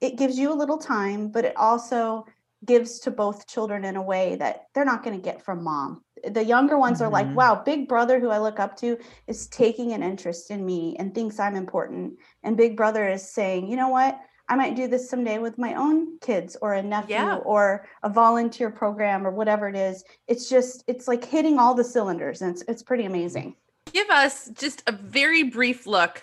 it 0.00 0.16
gives 0.16 0.38
you 0.38 0.52
a 0.52 0.54
little 0.54 0.78
time, 0.78 1.28
but 1.28 1.44
it 1.44 1.56
also 1.56 2.26
gives 2.64 2.98
to 3.00 3.10
both 3.10 3.46
children 3.46 3.84
in 3.84 3.96
a 3.96 4.02
way 4.02 4.36
that 4.36 4.66
they're 4.74 4.84
not 4.84 5.02
going 5.02 5.16
to 5.16 5.22
get 5.22 5.44
from 5.44 5.62
mom. 5.62 6.02
The 6.30 6.44
younger 6.44 6.78
ones 6.78 6.98
mm-hmm. 6.98 7.08
are 7.08 7.10
like, 7.10 7.26
mm-hmm. 7.26 7.34
wow, 7.34 7.62
big 7.62 7.88
brother 7.88 8.18
who 8.18 8.30
I 8.30 8.38
look 8.38 8.58
up 8.58 8.76
to 8.78 8.96
is 9.26 9.48
taking 9.48 9.92
an 9.92 10.02
interest 10.02 10.50
in 10.50 10.64
me 10.64 10.96
and 10.98 11.14
thinks 11.14 11.38
I'm 11.38 11.56
important. 11.56 12.14
And 12.42 12.56
big 12.56 12.76
brother 12.76 13.08
is 13.08 13.28
saying, 13.28 13.68
you 13.68 13.76
know 13.76 13.88
what? 13.88 14.18
I 14.48 14.56
might 14.56 14.76
do 14.76 14.88
this 14.88 15.08
someday 15.08 15.38
with 15.38 15.56
my 15.56 15.74
own 15.74 16.18
kids 16.18 16.56
or 16.60 16.74
a 16.74 16.82
nephew 16.82 17.14
yeah. 17.14 17.36
or 17.36 17.86
a 18.02 18.10
volunteer 18.10 18.70
program 18.70 19.26
or 19.26 19.30
whatever 19.30 19.68
it 19.68 19.76
is. 19.76 20.04
It's 20.28 20.48
just, 20.50 20.84
it's 20.86 21.08
like 21.08 21.24
hitting 21.24 21.58
all 21.58 21.74
the 21.74 21.84
cylinders 21.84 22.42
and 22.42 22.50
it's, 22.50 22.62
it's 22.68 22.82
pretty 22.82 23.04
amazing. 23.04 23.56
Give 23.92 24.08
us 24.10 24.50
just 24.54 24.82
a 24.86 24.92
very 24.92 25.44
brief 25.44 25.86
look, 25.86 26.22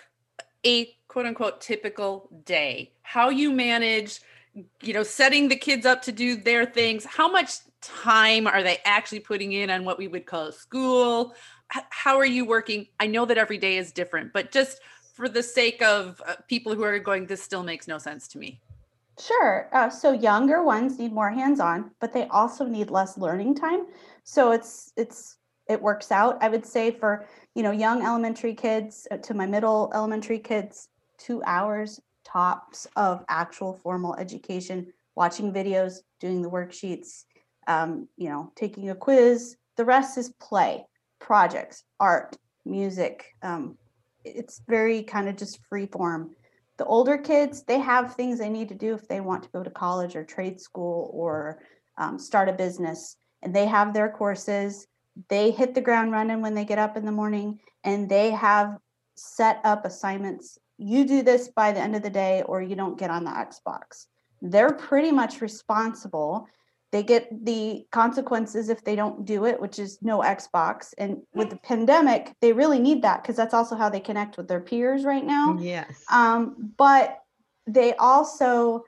a 0.64 0.94
quote 1.08 1.26
unquote 1.26 1.60
typical 1.60 2.28
day, 2.44 2.92
how 3.02 3.28
you 3.28 3.50
manage, 3.50 4.20
you 4.82 4.92
know, 4.92 5.02
setting 5.02 5.48
the 5.48 5.56
kids 5.56 5.84
up 5.84 6.02
to 6.02 6.12
do 6.12 6.36
their 6.36 6.64
things. 6.64 7.04
How 7.04 7.30
much 7.30 7.54
time 7.80 8.46
are 8.46 8.62
they 8.62 8.78
actually 8.84 9.20
putting 9.20 9.52
in 9.52 9.68
on 9.68 9.84
what 9.84 9.98
we 9.98 10.06
would 10.06 10.26
call 10.26 10.52
school? 10.52 11.34
How 11.68 12.18
are 12.18 12.26
you 12.26 12.44
working? 12.44 12.86
I 13.00 13.08
know 13.08 13.24
that 13.24 13.38
every 13.38 13.58
day 13.58 13.78
is 13.78 13.90
different, 13.92 14.32
but 14.32 14.52
just 14.52 14.80
for 15.22 15.28
the 15.28 15.42
sake 15.42 15.80
of 15.82 16.20
uh, 16.26 16.34
people 16.48 16.74
who 16.74 16.82
are 16.82 16.98
going, 16.98 17.26
this 17.26 17.40
still 17.40 17.62
makes 17.62 17.86
no 17.86 17.96
sense 17.96 18.26
to 18.26 18.38
me? 18.38 18.58
Sure. 19.20 19.68
Uh, 19.72 19.88
so 19.88 20.10
younger 20.10 20.64
ones 20.64 20.98
need 20.98 21.12
more 21.12 21.30
hands-on, 21.30 21.92
but 22.00 22.12
they 22.12 22.26
also 22.26 22.64
need 22.66 22.90
less 22.90 23.16
learning 23.16 23.54
time. 23.54 23.86
So 24.24 24.50
it's 24.50 24.92
it's 24.96 25.36
it 25.68 25.80
works 25.80 26.10
out. 26.10 26.38
I 26.40 26.48
would 26.48 26.66
say 26.66 26.90
for 26.90 27.24
you 27.54 27.62
know 27.62 27.70
young 27.70 28.04
elementary 28.04 28.52
kids 28.52 29.06
uh, 29.12 29.18
to 29.18 29.32
my 29.32 29.46
middle 29.46 29.92
elementary 29.94 30.40
kids, 30.40 30.88
two 31.18 31.40
hours 31.46 32.00
tops 32.24 32.88
of 32.96 33.24
actual 33.28 33.74
formal 33.74 34.16
education, 34.16 34.92
watching 35.14 35.52
videos, 35.52 35.98
doing 36.18 36.42
the 36.42 36.50
worksheets, 36.50 37.26
um, 37.68 38.08
you 38.16 38.28
know, 38.28 38.50
taking 38.56 38.90
a 38.90 38.94
quiz. 38.96 39.56
The 39.76 39.84
rest 39.84 40.18
is 40.18 40.30
play, 40.40 40.84
projects, 41.20 41.84
art, 42.00 42.36
music, 42.64 43.36
um, 43.42 43.78
it's 44.24 44.60
very 44.68 45.02
kind 45.02 45.28
of 45.28 45.36
just 45.36 45.60
free 45.68 45.86
form. 45.86 46.30
The 46.78 46.84
older 46.84 47.18
kids, 47.18 47.62
they 47.62 47.78
have 47.78 48.14
things 48.14 48.38
they 48.38 48.48
need 48.48 48.68
to 48.70 48.74
do 48.74 48.94
if 48.94 49.06
they 49.06 49.20
want 49.20 49.42
to 49.44 49.48
go 49.50 49.62
to 49.62 49.70
college 49.70 50.16
or 50.16 50.24
trade 50.24 50.60
school 50.60 51.10
or 51.12 51.60
um, 51.98 52.18
start 52.18 52.48
a 52.48 52.52
business, 52.52 53.16
and 53.42 53.54
they 53.54 53.66
have 53.66 53.92
their 53.92 54.08
courses. 54.08 54.86
They 55.28 55.50
hit 55.50 55.74
the 55.74 55.80
ground 55.80 56.12
running 56.12 56.40
when 56.40 56.54
they 56.54 56.64
get 56.64 56.78
up 56.78 56.96
in 56.96 57.04
the 57.04 57.12
morning, 57.12 57.60
and 57.84 58.08
they 58.08 58.30
have 58.30 58.78
set 59.14 59.60
up 59.64 59.84
assignments. 59.84 60.58
You 60.78 61.06
do 61.06 61.22
this 61.22 61.48
by 61.48 61.72
the 61.72 61.80
end 61.80 61.94
of 61.94 62.02
the 62.02 62.10
day, 62.10 62.42
or 62.46 62.62
you 62.62 62.74
don't 62.74 62.98
get 62.98 63.10
on 63.10 63.24
the 63.24 63.30
Xbox. 63.30 64.06
They're 64.40 64.72
pretty 64.72 65.12
much 65.12 65.40
responsible 65.40 66.46
they 66.92 67.02
get 67.02 67.44
the 67.44 67.84
consequences 67.90 68.68
if 68.68 68.84
they 68.84 68.94
don't 68.94 69.24
do 69.24 69.46
it 69.46 69.60
which 69.60 69.78
is 69.78 69.98
no 70.02 70.20
xbox. 70.20 70.94
And 70.98 71.22
with 71.34 71.50
the 71.50 71.56
pandemic 71.56 72.34
they 72.40 72.52
really 72.52 72.78
need 72.78 73.02
that 73.02 73.22
because 73.22 73.36
that's 73.36 73.54
also 73.54 73.76
how 73.76 73.88
they 73.88 74.00
connect 74.00 74.36
with 74.36 74.48
their 74.48 74.60
peers 74.60 75.04
right 75.04 75.24
now. 75.24 75.56
Yes. 75.58 76.04
Um, 76.10 76.72
but 76.76 77.18
they 77.66 77.94
also 77.96 78.84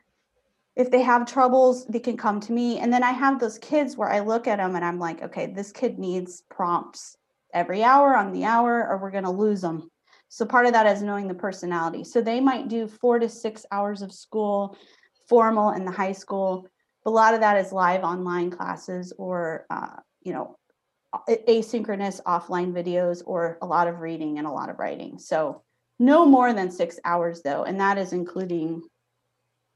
if 0.76 0.90
they 0.90 1.02
have 1.02 1.26
troubles 1.26 1.86
they 1.86 2.00
can 2.00 2.16
come 2.16 2.40
to 2.40 2.52
me. 2.52 2.78
And 2.78 2.92
then 2.92 3.02
i 3.02 3.10
have 3.10 3.40
those 3.40 3.58
kids 3.58 3.96
where 3.96 4.10
i 4.10 4.20
look 4.20 4.46
at 4.46 4.58
them 4.58 4.76
and 4.76 4.84
i'm 4.84 4.98
like 4.98 5.22
okay 5.22 5.46
this 5.46 5.72
kid 5.72 5.98
needs 5.98 6.42
prompts 6.50 7.16
every 7.52 7.82
hour 7.82 8.16
on 8.16 8.32
the 8.32 8.44
hour 8.44 8.86
or 8.88 8.98
we're 8.98 9.12
going 9.12 9.24
to 9.24 9.30
lose 9.30 9.60
them 9.60 9.88
so 10.34 10.44
part 10.44 10.66
of 10.66 10.72
that 10.72 10.86
is 10.86 11.00
knowing 11.00 11.28
the 11.28 11.34
personality. 11.34 12.02
So 12.02 12.20
they 12.20 12.40
might 12.40 12.66
do 12.66 12.88
four 12.88 13.20
to 13.20 13.28
six 13.28 13.64
hours 13.70 14.02
of 14.02 14.12
school 14.12 14.76
formal 15.28 15.70
in 15.70 15.84
the 15.84 15.92
high 15.92 16.10
school 16.10 16.66
a 17.04 17.10
lot 17.10 17.34
of 17.34 17.40
that 17.40 17.58
is 17.58 17.72
live 17.72 18.02
online 18.02 18.50
classes 18.50 19.12
or, 19.18 19.66
uh, 19.70 19.96
you 20.22 20.32
know, 20.32 20.56
asynchronous 21.28 22.20
offline 22.24 22.72
videos 22.72 23.22
or 23.24 23.58
a 23.62 23.66
lot 23.66 23.86
of 23.86 24.00
reading 24.00 24.38
and 24.38 24.46
a 24.46 24.50
lot 24.50 24.68
of 24.68 24.78
writing. 24.78 25.18
So 25.18 25.62
no 25.98 26.26
more 26.26 26.52
than 26.52 26.70
six 26.70 26.98
hours 27.04 27.42
though, 27.42 27.64
and 27.64 27.80
that 27.80 27.98
is 27.98 28.12
including 28.12 28.82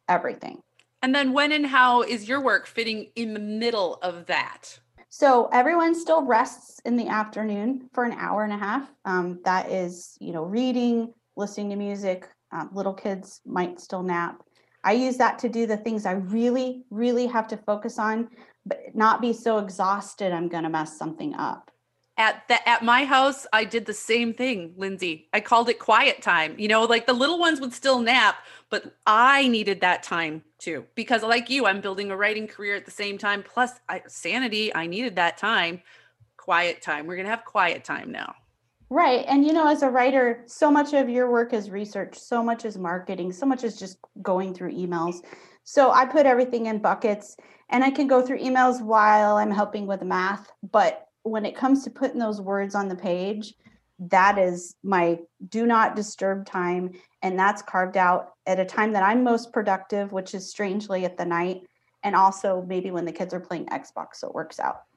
everything. 0.08 0.60
And 1.02 1.14
then 1.14 1.32
when 1.32 1.52
and 1.52 1.66
how 1.66 2.02
is 2.02 2.28
your 2.28 2.40
work 2.40 2.66
fitting 2.66 3.10
in 3.14 3.34
the 3.34 3.40
middle 3.40 3.98
of 4.02 4.26
that? 4.26 4.80
So 5.10 5.48
everyone 5.52 5.94
still 5.94 6.22
rests 6.22 6.80
in 6.84 6.96
the 6.96 7.08
afternoon 7.08 7.88
for 7.92 8.04
an 8.04 8.12
hour 8.12 8.44
and 8.44 8.52
a 8.52 8.58
half. 8.58 8.92
Um, 9.04 9.40
that 9.44 9.70
is, 9.70 10.16
you 10.20 10.32
know, 10.32 10.42
reading, 10.42 11.14
listening 11.36 11.70
to 11.70 11.76
music. 11.76 12.28
Um, 12.50 12.70
little 12.72 12.94
kids 12.94 13.40
might 13.46 13.80
still 13.80 14.02
nap. 14.02 14.42
I 14.84 14.92
use 14.92 15.16
that 15.16 15.38
to 15.40 15.48
do 15.48 15.66
the 15.66 15.76
things 15.76 16.06
I 16.06 16.12
really, 16.12 16.84
really 16.90 17.26
have 17.26 17.48
to 17.48 17.56
focus 17.56 17.98
on, 17.98 18.28
but 18.64 18.78
not 18.94 19.20
be 19.20 19.32
so 19.32 19.58
exhausted 19.58 20.32
I'm 20.32 20.48
going 20.48 20.62
to 20.64 20.68
mess 20.68 20.96
something 20.96 21.34
up. 21.34 21.70
At 22.16 22.48
the, 22.48 22.68
at 22.68 22.84
my 22.84 23.04
house, 23.04 23.46
I 23.52 23.64
did 23.64 23.86
the 23.86 23.94
same 23.94 24.34
thing, 24.34 24.74
Lindsay. 24.76 25.28
I 25.32 25.40
called 25.40 25.68
it 25.68 25.78
quiet 25.78 26.20
time. 26.20 26.56
You 26.58 26.66
know, 26.66 26.82
like 26.82 27.06
the 27.06 27.12
little 27.12 27.38
ones 27.38 27.60
would 27.60 27.72
still 27.72 28.00
nap, 28.00 28.38
but 28.70 28.92
I 29.06 29.46
needed 29.46 29.80
that 29.82 30.02
time 30.02 30.42
too 30.58 30.84
because, 30.96 31.22
like 31.22 31.48
you, 31.48 31.66
I'm 31.66 31.80
building 31.80 32.10
a 32.10 32.16
writing 32.16 32.48
career 32.48 32.74
at 32.74 32.84
the 32.84 32.90
same 32.90 33.18
time. 33.18 33.44
Plus, 33.44 33.70
I, 33.88 34.02
sanity. 34.08 34.74
I 34.74 34.88
needed 34.88 35.14
that 35.14 35.38
time. 35.38 35.80
Quiet 36.36 36.82
time. 36.82 37.06
We're 37.06 37.16
gonna 37.16 37.28
have 37.28 37.44
quiet 37.44 37.84
time 37.84 38.10
now. 38.10 38.34
Right. 38.90 39.24
And 39.28 39.44
you 39.44 39.52
know, 39.52 39.68
as 39.68 39.82
a 39.82 39.90
writer, 39.90 40.44
so 40.46 40.70
much 40.70 40.94
of 40.94 41.10
your 41.10 41.30
work 41.30 41.52
is 41.52 41.70
research, 41.70 42.18
so 42.18 42.42
much 42.42 42.64
is 42.64 42.78
marketing, 42.78 43.32
so 43.32 43.44
much 43.44 43.62
is 43.62 43.78
just 43.78 43.98
going 44.22 44.54
through 44.54 44.72
emails. 44.72 45.16
So 45.64 45.90
I 45.90 46.06
put 46.06 46.24
everything 46.24 46.66
in 46.66 46.78
buckets 46.78 47.36
and 47.68 47.84
I 47.84 47.90
can 47.90 48.06
go 48.06 48.22
through 48.22 48.38
emails 48.38 48.80
while 48.82 49.36
I'm 49.36 49.50
helping 49.50 49.86
with 49.86 50.02
math. 50.02 50.50
But 50.72 51.06
when 51.22 51.44
it 51.44 51.54
comes 51.54 51.84
to 51.84 51.90
putting 51.90 52.18
those 52.18 52.40
words 52.40 52.74
on 52.74 52.88
the 52.88 52.96
page, 52.96 53.52
that 53.98 54.38
is 54.38 54.76
my 54.82 55.18
do 55.50 55.66
not 55.66 55.94
disturb 55.94 56.46
time. 56.46 56.92
And 57.20 57.38
that's 57.38 57.60
carved 57.60 57.98
out 57.98 58.32
at 58.46 58.58
a 58.58 58.64
time 58.64 58.92
that 58.94 59.02
I'm 59.02 59.22
most 59.22 59.52
productive, 59.52 60.12
which 60.12 60.34
is 60.34 60.48
strangely 60.48 61.04
at 61.04 61.18
the 61.18 61.26
night. 61.26 61.62
And 62.04 62.16
also 62.16 62.64
maybe 62.66 62.90
when 62.90 63.04
the 63.04 63.12
kids 63.12 63.34
are 63.34 63.40
playing 63.40 63.66
Xbox. 63.66 64.14
So 64.14 64.28
it 64.28 64.34
works 64.34 64.58
out 64.58 64.87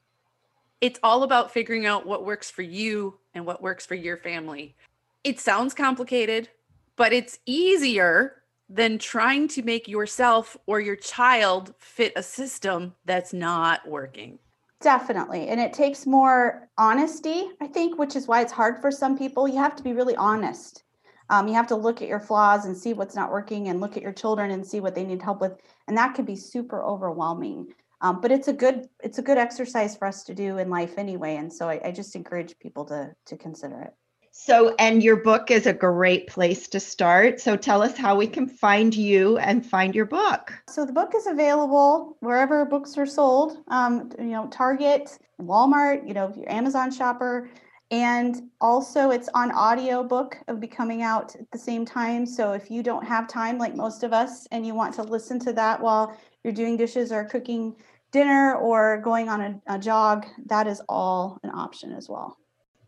it's 0.82 1.00
all 1.04 1.24
about 1.24 1.52
figuring 1.52 1.86
out 1.86 2.06
what 2.08 2.26
works 2.26 2.50
for 2.50 2.64
you 2.64 3.20
and 3.34 3.46
what 3.46 3.62
works 3.62 3.86
for 3.86 3.96
your 3.96 4.18
family. 4.18 4.76
It 5.24 5.40
sounds 5.40 5.76
complicated, 5.76 6.50
but 6.96 7.14
it's 7.14 7.40
easier 7.46 8.42
than 8.68 8.98
trying 8.98 9.48
to 9.50 9.62
make 9.62 9.88
yourself 9.88 10.58
or 10.66 10.80
your 10.80 10.96
child 10.96 11.74
fit 11.78 12.14
a 12.16 12.24
system 12.24 12.96
that's 13.06 13.34
not 13.34 13.88
working. 13.88 14.40
Definitely. 14.82 15.50
And 15.50 15.60
it 15.60 15.74
takes 15.74 16.08
more 16.08 16.68
honesty, 16.78 17.50
I 17.62 17.68
think, 17.68 18.00
which 18.00 18.16
is 18.16 18.28
why 18.28 18.42
it's 18.42 18.52
hard 18.52 18.82
for 18.82 18.90
some 18.90 19.16
people. 19.16 19.48
You 19.48 19.58
have 19.58 19.76
to 19.76 19.84
be 19.84 19.94
really 19.94 20.16
honest. 20.16 20.84
Um, 21.30 21.48
you 21.48 21.54
have 21.54 21.68
to 21.68 21.76
look 21.76 22.02
at 22.02 22.08
your 22.08 22.20
flaws 22.20 22.66
and 22.66 22.76
see 22.76 22.94
what's 22.94 23.16
not 23.16 23.32
working 23.32 23.68
and 23.68 23.80
look 23.80 23.96
at 23.96 24.04
your 24.04 24.12
children 24.12 24.52
and 24.52 24.66
see 24.66 24.80
what 24.80 24.96
they 24.96 25.06
need 25.06 25.22
help 25.22 25.40
with. 25.40 25.54
And 25.88 25.96
that 25.98 26.16
can 26.16 26.26
be 26.26 26.36
super 26.36 26.84
overwhelming 26.84 27.68
um, 28.02 28.20
but 28.22 28.32
it's 28.32 28.47
a 28.47 28.54
good 28.54 28.88
it's 29.04 29.18
a 29.18 29.22
good 29.22 29.38
exercise 29.38 29.95
for 29.95 30.08
us 30.08 30.24
to 30.24 30.34
do 30.34 30.58
in 30.58 30.70
life 30.70 30.97
anyway 30.97 31.36
and 31.36 31.52
so 31.52 31.70
I, 31.70 31.80
I 31.86 31.91
just 31.91 32.16
encourage 32.16 32.58
people 32.60 32.86
to 32.86 33.14
to 33.26 33.38
consider 33.38 33.82
it. 33.82 33.93
So 34.34 34.76
and 34.80 35.04
your 35.04 35.18
book 35.18 35.52
is 35.52 35.66
a 35.66 35.74
great 35.74 36.28
place 36.28 36.68
to 36.70 36.80
start. 36.80 37.41
So 37.41 37.58
tell 37.58 37.82
us 37.82 37.97
how 37.97 38.16
we 38.16 38.28
can 38.28 38.47
find 38.47 38.95
you 38.95 39.38
and 39.38 39.66
find 39.66 39.93
your 39.93 40.06
book. 40.06 40.54
So 40.70 40.86
the 40.86 40.93
book 40.93 41.14
is 41.16 41.28
available 41.28 42.18
wherever 42.22 42.64
books 42.66 42.97
are 42.97 43.06
sold 43.06 43.58
um, 43.68 44.10
you 44.18 44.26
know 44.26 44.47
target 44.47 45.18
walmart 45.41 46.08
you 46.08 46.14
know 46.14 46.28
if 46.28 46.38
you're 46.38 46.52
amazon 46.52 46.91
shopper 46.91 47.49
and 47.91 48.49
also 48.62 49.12
it's 49.12 49.28
on 49.34 49.52
audio 49.52 50.02
book 50.02 50.38
of 50.47 50.62
be 50.62 50.68
coming 50.68 51.02
out 51.02 51.36
at 51.36 51.52
the 51.52 51.58
same 51.58 51.86
time. 51.86 52.26
So 52.26 52.54
if 52.54 52.72
you 52.72 52.82
don't 52.82 53.06
have 53.06 53.28
time 53.28 53.58
like 53.58 53.76
most 53.76 54.04
of 54.04 54.14
us 54.14 54.47
and 54.52 54.66
you 54.66 54.74
want 54.74 54.95
to 54.95 55.04
listen 55.04 55.38
to 55.39 55.54
that 55.54 55.82
while 55.82 56.18
you're 56.43 56.54
doing 56.54 56.78
dishes 56.78 57.12
or 57.12 57.26
cooking 57.26 57.76
dinner 58.12 58.55
or 58.55 58.99
going 59.01 59.30
on 59.30 59.41
a, 59.41 59.76
a 59.76 59.80
jog, 59.80 60.26
that 60.45 60.68
is 60.68 60.82
all 60.88 61.39
an 61.43 61.49
option 61.51 61.91
as 61.93 62.09
well. 62.09 62.38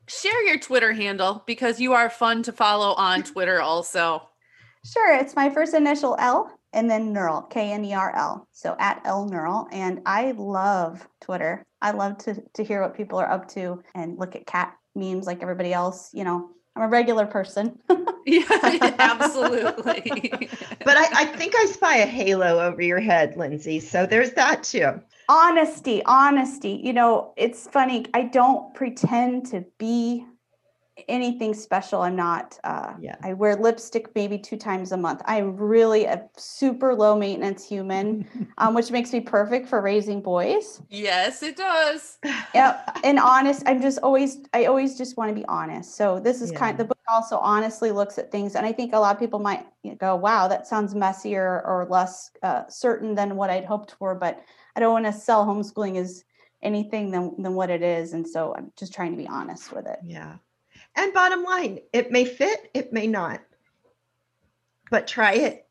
Share 0.07 0.43
your 0.43 0.59
Twitter 0.59 0.93
handle 0.93 1.43
because 1.45 1.79
you 1.79 1.93
are 1.93 2.09
fun 2.09 2.43
to 2.43 2.51
follow 2.51 2.93
on 2.93 3.23
Twitter 3.23 3.61
also. 3.61 4.29
Sure, 4.85 5.15
it's 5.15 5.35
my 5.35 5.49
first 5.49 5.73
initial 5.73 6.17
L 6.19 6.51
and 6.73 6.89
then 6.89 7.13
Knerl, 7.13 7.49
K 7.49 7.71
N 7.71 7.85
E 7.85 7.93
R 7.93 8.13
L. 8.15 8.47
So 8.51 8.75
at 8.79 9.01
L 9.05 9.29
Knerl. 9.29 9.67
And 9.71 10.01
I 10.05 10.31
love 10.31 11.07
Twitter. 11.21 11.63
I 11.81 11.91
love 11.91 12.17
to, 12.19 12.41
to 12.53 12.63
hear 12.63 12.81
what 12.81 12.95
people 12.95 13.19
are 13.19 13.31
up 13.31 13.47
to 13.49 13.81
and 13.95 14.17
look 14.17 14.35
at 14.35 14.45
cat 14.45 14.75
memes 14.95 15.25
like 15.25 15.41
everybody 15.41 15.71
else. 15.71 16.09
You 16.13 16.25
know, 16.25 16.49
I'm 16.75 16.83
a 16.83 16.87
regular 16.87 17.25
person. 17.25 17.79
yeah, 18.25 18.43
absolutely. 18.99 20.49
but 20.83 20.97
I, 20.97 21.07
I 21.13 21.25
think 21.37 21.55
I 21.55 21.65
spy 21.67 21.97
a 21.97 22.05
halo 22.05 22.59
over 22.59 22.81
your 22.81 22.99
head, 22.99 23.37
Lindsay. 23.37 23.79
So 23.79 24.05
there's 24.05 24.31
that 24.31 24.63
too 24.63 24.99
honesty 25.29 26.03
honesty. 26.05 26.81
You 26.83 26.93
know 26.93 27.33
it's 27.37 27.67
funny 27.67 28.05
i 28.13 28.23
don't 28.23 28.73
pretend 28.73 29.45
to 29.47 29.65
be 29.77 30.25
anything 31.07 31.53
special 31.53 32.01
i'm 32.01 32.15
not 32.15 32.57
uh 32.63 32.93
yeah 32.99 33.15
i 33.23 33.33
wear 33.33 33.55
lipstick 33.55 34.13
maybe 34.15 34.37
two 34.37 34.55
times 34.55 34.91
a 34.91 34.97
month 34.97 35.21
i'm 35.25 35.57
really 35.57 36.05
a 36.05 36.29
super 36.37 36.93
low 36.93 37.17
maintenance 37.17 37.67
human 37.67 38.27
um, 38.59 38.73
which 38.75 38.91
makes 38.91 39.11
me 39.11 39.19
perfect 39.19 39.67
for 39.67 39.81
raising 39.81 40.21
boys 40.21 40.81
yes 40.89 41.41
it 41.41 41.55
does 41.57 42.19
yeah 42.53 42.83
and 43.03 43.17
honest 43.17 43.63
i'm 43.65 43.81
just 43.81 43.97
always 44.03 44.39
i 44.53 44.65
always 44.65 44.95
just 44.97 45.17
want 45.17 45.29
to 45.29 45.35
be 45.35 45.45
honest 45.47 45.95
so 45.95 46.19
this 46.19 46.41
is 46.41 46.51
yeah. 46.51 46.59
kind 46.59 46.71
of 46.73 46.77
the 46.77 46.85
book 46.85 46.99
also 47.07 47.37
honestly 47.39 47.91
looks 47.91 48.19
at 48.19 48.31
things 48.31 48.55
and 48.55 48.65
i 48.65 48.71
think 48.71 48.93
a 48.93 48.99
lot 48.99 49.15
of 49.15 49.19
people 49.19 49.39
might 49.39 49.65
go 49.97 50.15
wow 50.15 50.47
that 50.47 50.67
sounds 50.67 50.93
messier 50.93 51.63
or 51.65 51.87
less 51.89 52.31
uh, 52.43 52.63
certain 52.69 53.15
than 53.15 53.35
what 53.35 53.49
i'd 53.49 53.65
hoped 53.65 53.95
for 53.97 54.13
but 54.13 54.43
I 54.75 54.79
don't 54.79 54.93
want 54.93 55.05
to 55.05 55.13
sell 55.13 55.45
homeschooling 55.45 55.97
as 55.97 56.23
anything 56.61 57.11
than, 57.11 57.41
than 57.41 57.53
what 57.55 57.69
it 57.69 57.81
is. 57.81 58.13
And 58.13 58.27
so 58.27 58.55
I'm 58.57 58.71
just 58.77 58.93
trying 58.93 59.11
to 59.11 59.17
be 59.17 59.27
honest 59.27 59.71
with 59.71 59.85
it. 59.85 59.99
Yeah. 60.03 60.35
And 60.95 61.13
bottom 61.13 61.43
line, 61.43 61.79
it 61.91 62.11
may 62.11 62.25
fit, 62.25 62.69
it 62.73 62.93
may 62.93 63.07
not. 63.07 63.41
But 64.91 65.07
try 65.07 65.33
it. 65.33 65.67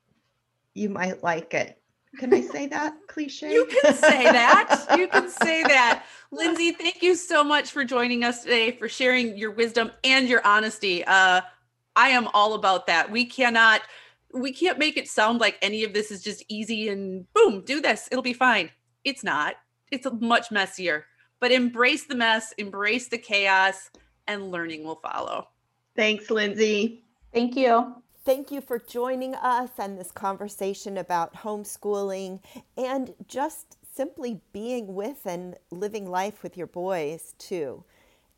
You 0.75 0.89
might 0.89 1.23
like 1.23 1.55
it. 1.55 1.79
Can 2.18 2.35
I 2.35 2.41
say 2.41 2.66
that 2.66 2.95
cliche? 3.07 3.53
You 3.53 3.66
can 3.66 3.95
say 3.95 4.25
that. 4.25 4.87
you 4.99 5.09
can 5.09 5.29
say 5.43 5.62
that. 5.62 6.05
Lindsay, 6.31 6.73
thank 6.73 7.03
you 7.03 7.14
so 7.14 7.45
much 7.45 7.70
for 7.70 7.85
joining 7.85 8.25
us 8.25 8.43
today, 8.43 8.73
for 8.73 8.89
sharing 8.89 9.37
your 9.37 9.51
wisdom 9.51 9.93
and 10.05 10.29
your 10.29 10.45
honesty. 10.47 11.05
Uh, 11.05 11.41
I 11.95 12.09
am 12.09 12.29
all 12.35 12.55
about 12.55 12.87
that. 12.87 13.11
We 13.11 13.25
cannot, 13.25 13.83
we 14.35 14.53
can't 14.53 14.79
make 14.79 14.97
it 14.97 15.09
sound 15.09 15.41
like 15.41 15.59
any 15.62 15.85
of 15.85 15.93
this 15.93 16.11
is 16.11 16.23
just 16.23 16.45
easy 16.49 16.89
and 16.89 17.31
boom, 17.33 17.62
do 17.64 17.81
this. 17.81 18.09
It'll 18.11 18.23
be 18.23 18.33
fine. 18.33 18.70
It's 19.05 19.23
not. 19.23 19.55
It's 19.91 20.07
much 20.20 20.51
messier. 20.51 21.07
But 21.39 21.53
embrace 21.53 22.05
the 22.05 22.14
mess, 22.14 22.53
embrace 22.57 23.09
the 23.09 23.18
chaos, 23.18 23.91
and 24.27 24.51
learning 24.51 24.85
will 24.85 25.01
follow. 25.03 25.49
Thanks, 25.97 26.31
Lindsay. 26.31 27.05
Thank 27.33 27.57
you. 27.57 27.97
Thank 28.25 28.51
you 28.53 28.61
for 28.61 28.79
joining 28.79 29.35
us 29.35 29.70
and 29.79 29.99
this 29.99 30.12
conversation 30.12 30.97
about 30.97 31.35
homeschooling 31.35 32.41
and 32.77 33.14
just 33.27 33.77
simply 33.95 34.41
being 34.53 34.95
with 34.95 35.27
and 35.27 35.57
living 35.70 36.09
life 36.09 36.43
with 36.43 36.57
your 36.57 36.68
boys, 36.68 37.35
too. 37.39 37.85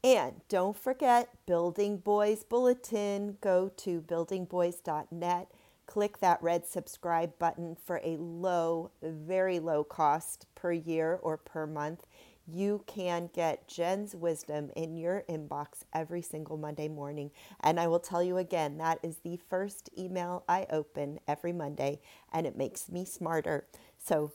And 0.03 0.41
don't 0.49 0.77
forget 0.77 1.29
Building 1.47 1.99
Boys 1.99 2.45
Bulletin. 2.45 3.37
Go 3.41 3.71
to 3.77 4.01
buildingboys.net 4.01 5.49
click 5.87 6.19
that 6.19 6.43
red 6.43 6.67
subscribe 6.67 7.39
button 7.39 7.77
for 7.85 8.01
a 8.03 8.17
low, 8.17 8.91
very 9.03 9.59
low 9.59 9.85
cost 9.85 10.47
per 10.55 10.73
year 10.73 11.19
or 11.23 11.37
per 11.37 11.67
month. 11.67 12.07
You 12.47 12.85
can 12.87 13.31
get 13.33 13.69
Jen's 13.69 14.15
wisdom 14.15 14.71
in 14.77 14.97
your 14.97 15.25
inbox 15.29 15.85
every 15.95 16.21
single 16.21 16.59
Monday 16.59 16.89
morning. 16.89 17.31
And 17.61 17.81
I 17.81 17.87
will 17.87 18.01
tell 18.01 18.23
you 18.23 18.37
again, 18.37 18.77
that 18.79 18.99
is 19.03 19.19
the 19.19 19.39
first 19.49 19.89
email 19.97 20.45
I 20.49 20.67
open 20.71 21.21
every 21.27 21.53
Monday, 21.53 22.01
and 22.33 22.47
it 22.47 22.57
makes 22.57 22.91
me 22.91 23.07
smarter. 23.07 23.67
So 23.99 24.33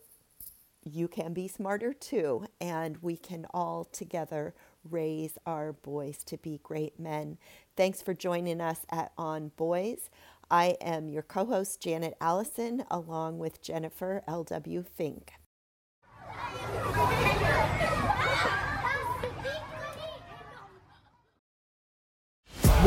you 0.84 1.08
can 1.08 1.34
be 1.34 1.48
smarter 1.48 1.94
too, 1.94 2.46
and 2.60 2.98
we 3.02 3.16
can 3.16 3.46
all 3.54 3.86
together 3.86 4.56
raise 4.90 5.38
our 5.46 5.74
boys 5.74 6.24
to 6.26 6.38
be 6.38 6.60
great 6.64 7.00
men. 7.00 7.38
Thanks 7.76 8.02
for 8.02 8.14
joining 8.14 8.60
us 8.60 8.86
at 8.90 9.12
On 9.18 9.52
Boys. 9.56 10.10
I 10.50 10.78
am 10.82 11.10
your 11.10 11.22
co 11.22 11.46
host, 11.46 11.80
Janet 11.80 12.16
Allison, 12.20 12.84
along 12.90 13.38
with 13.38 13.62
Jennifer 13.62 14.24
L.W. 14.28 14.84
Fink. 14.84 15.34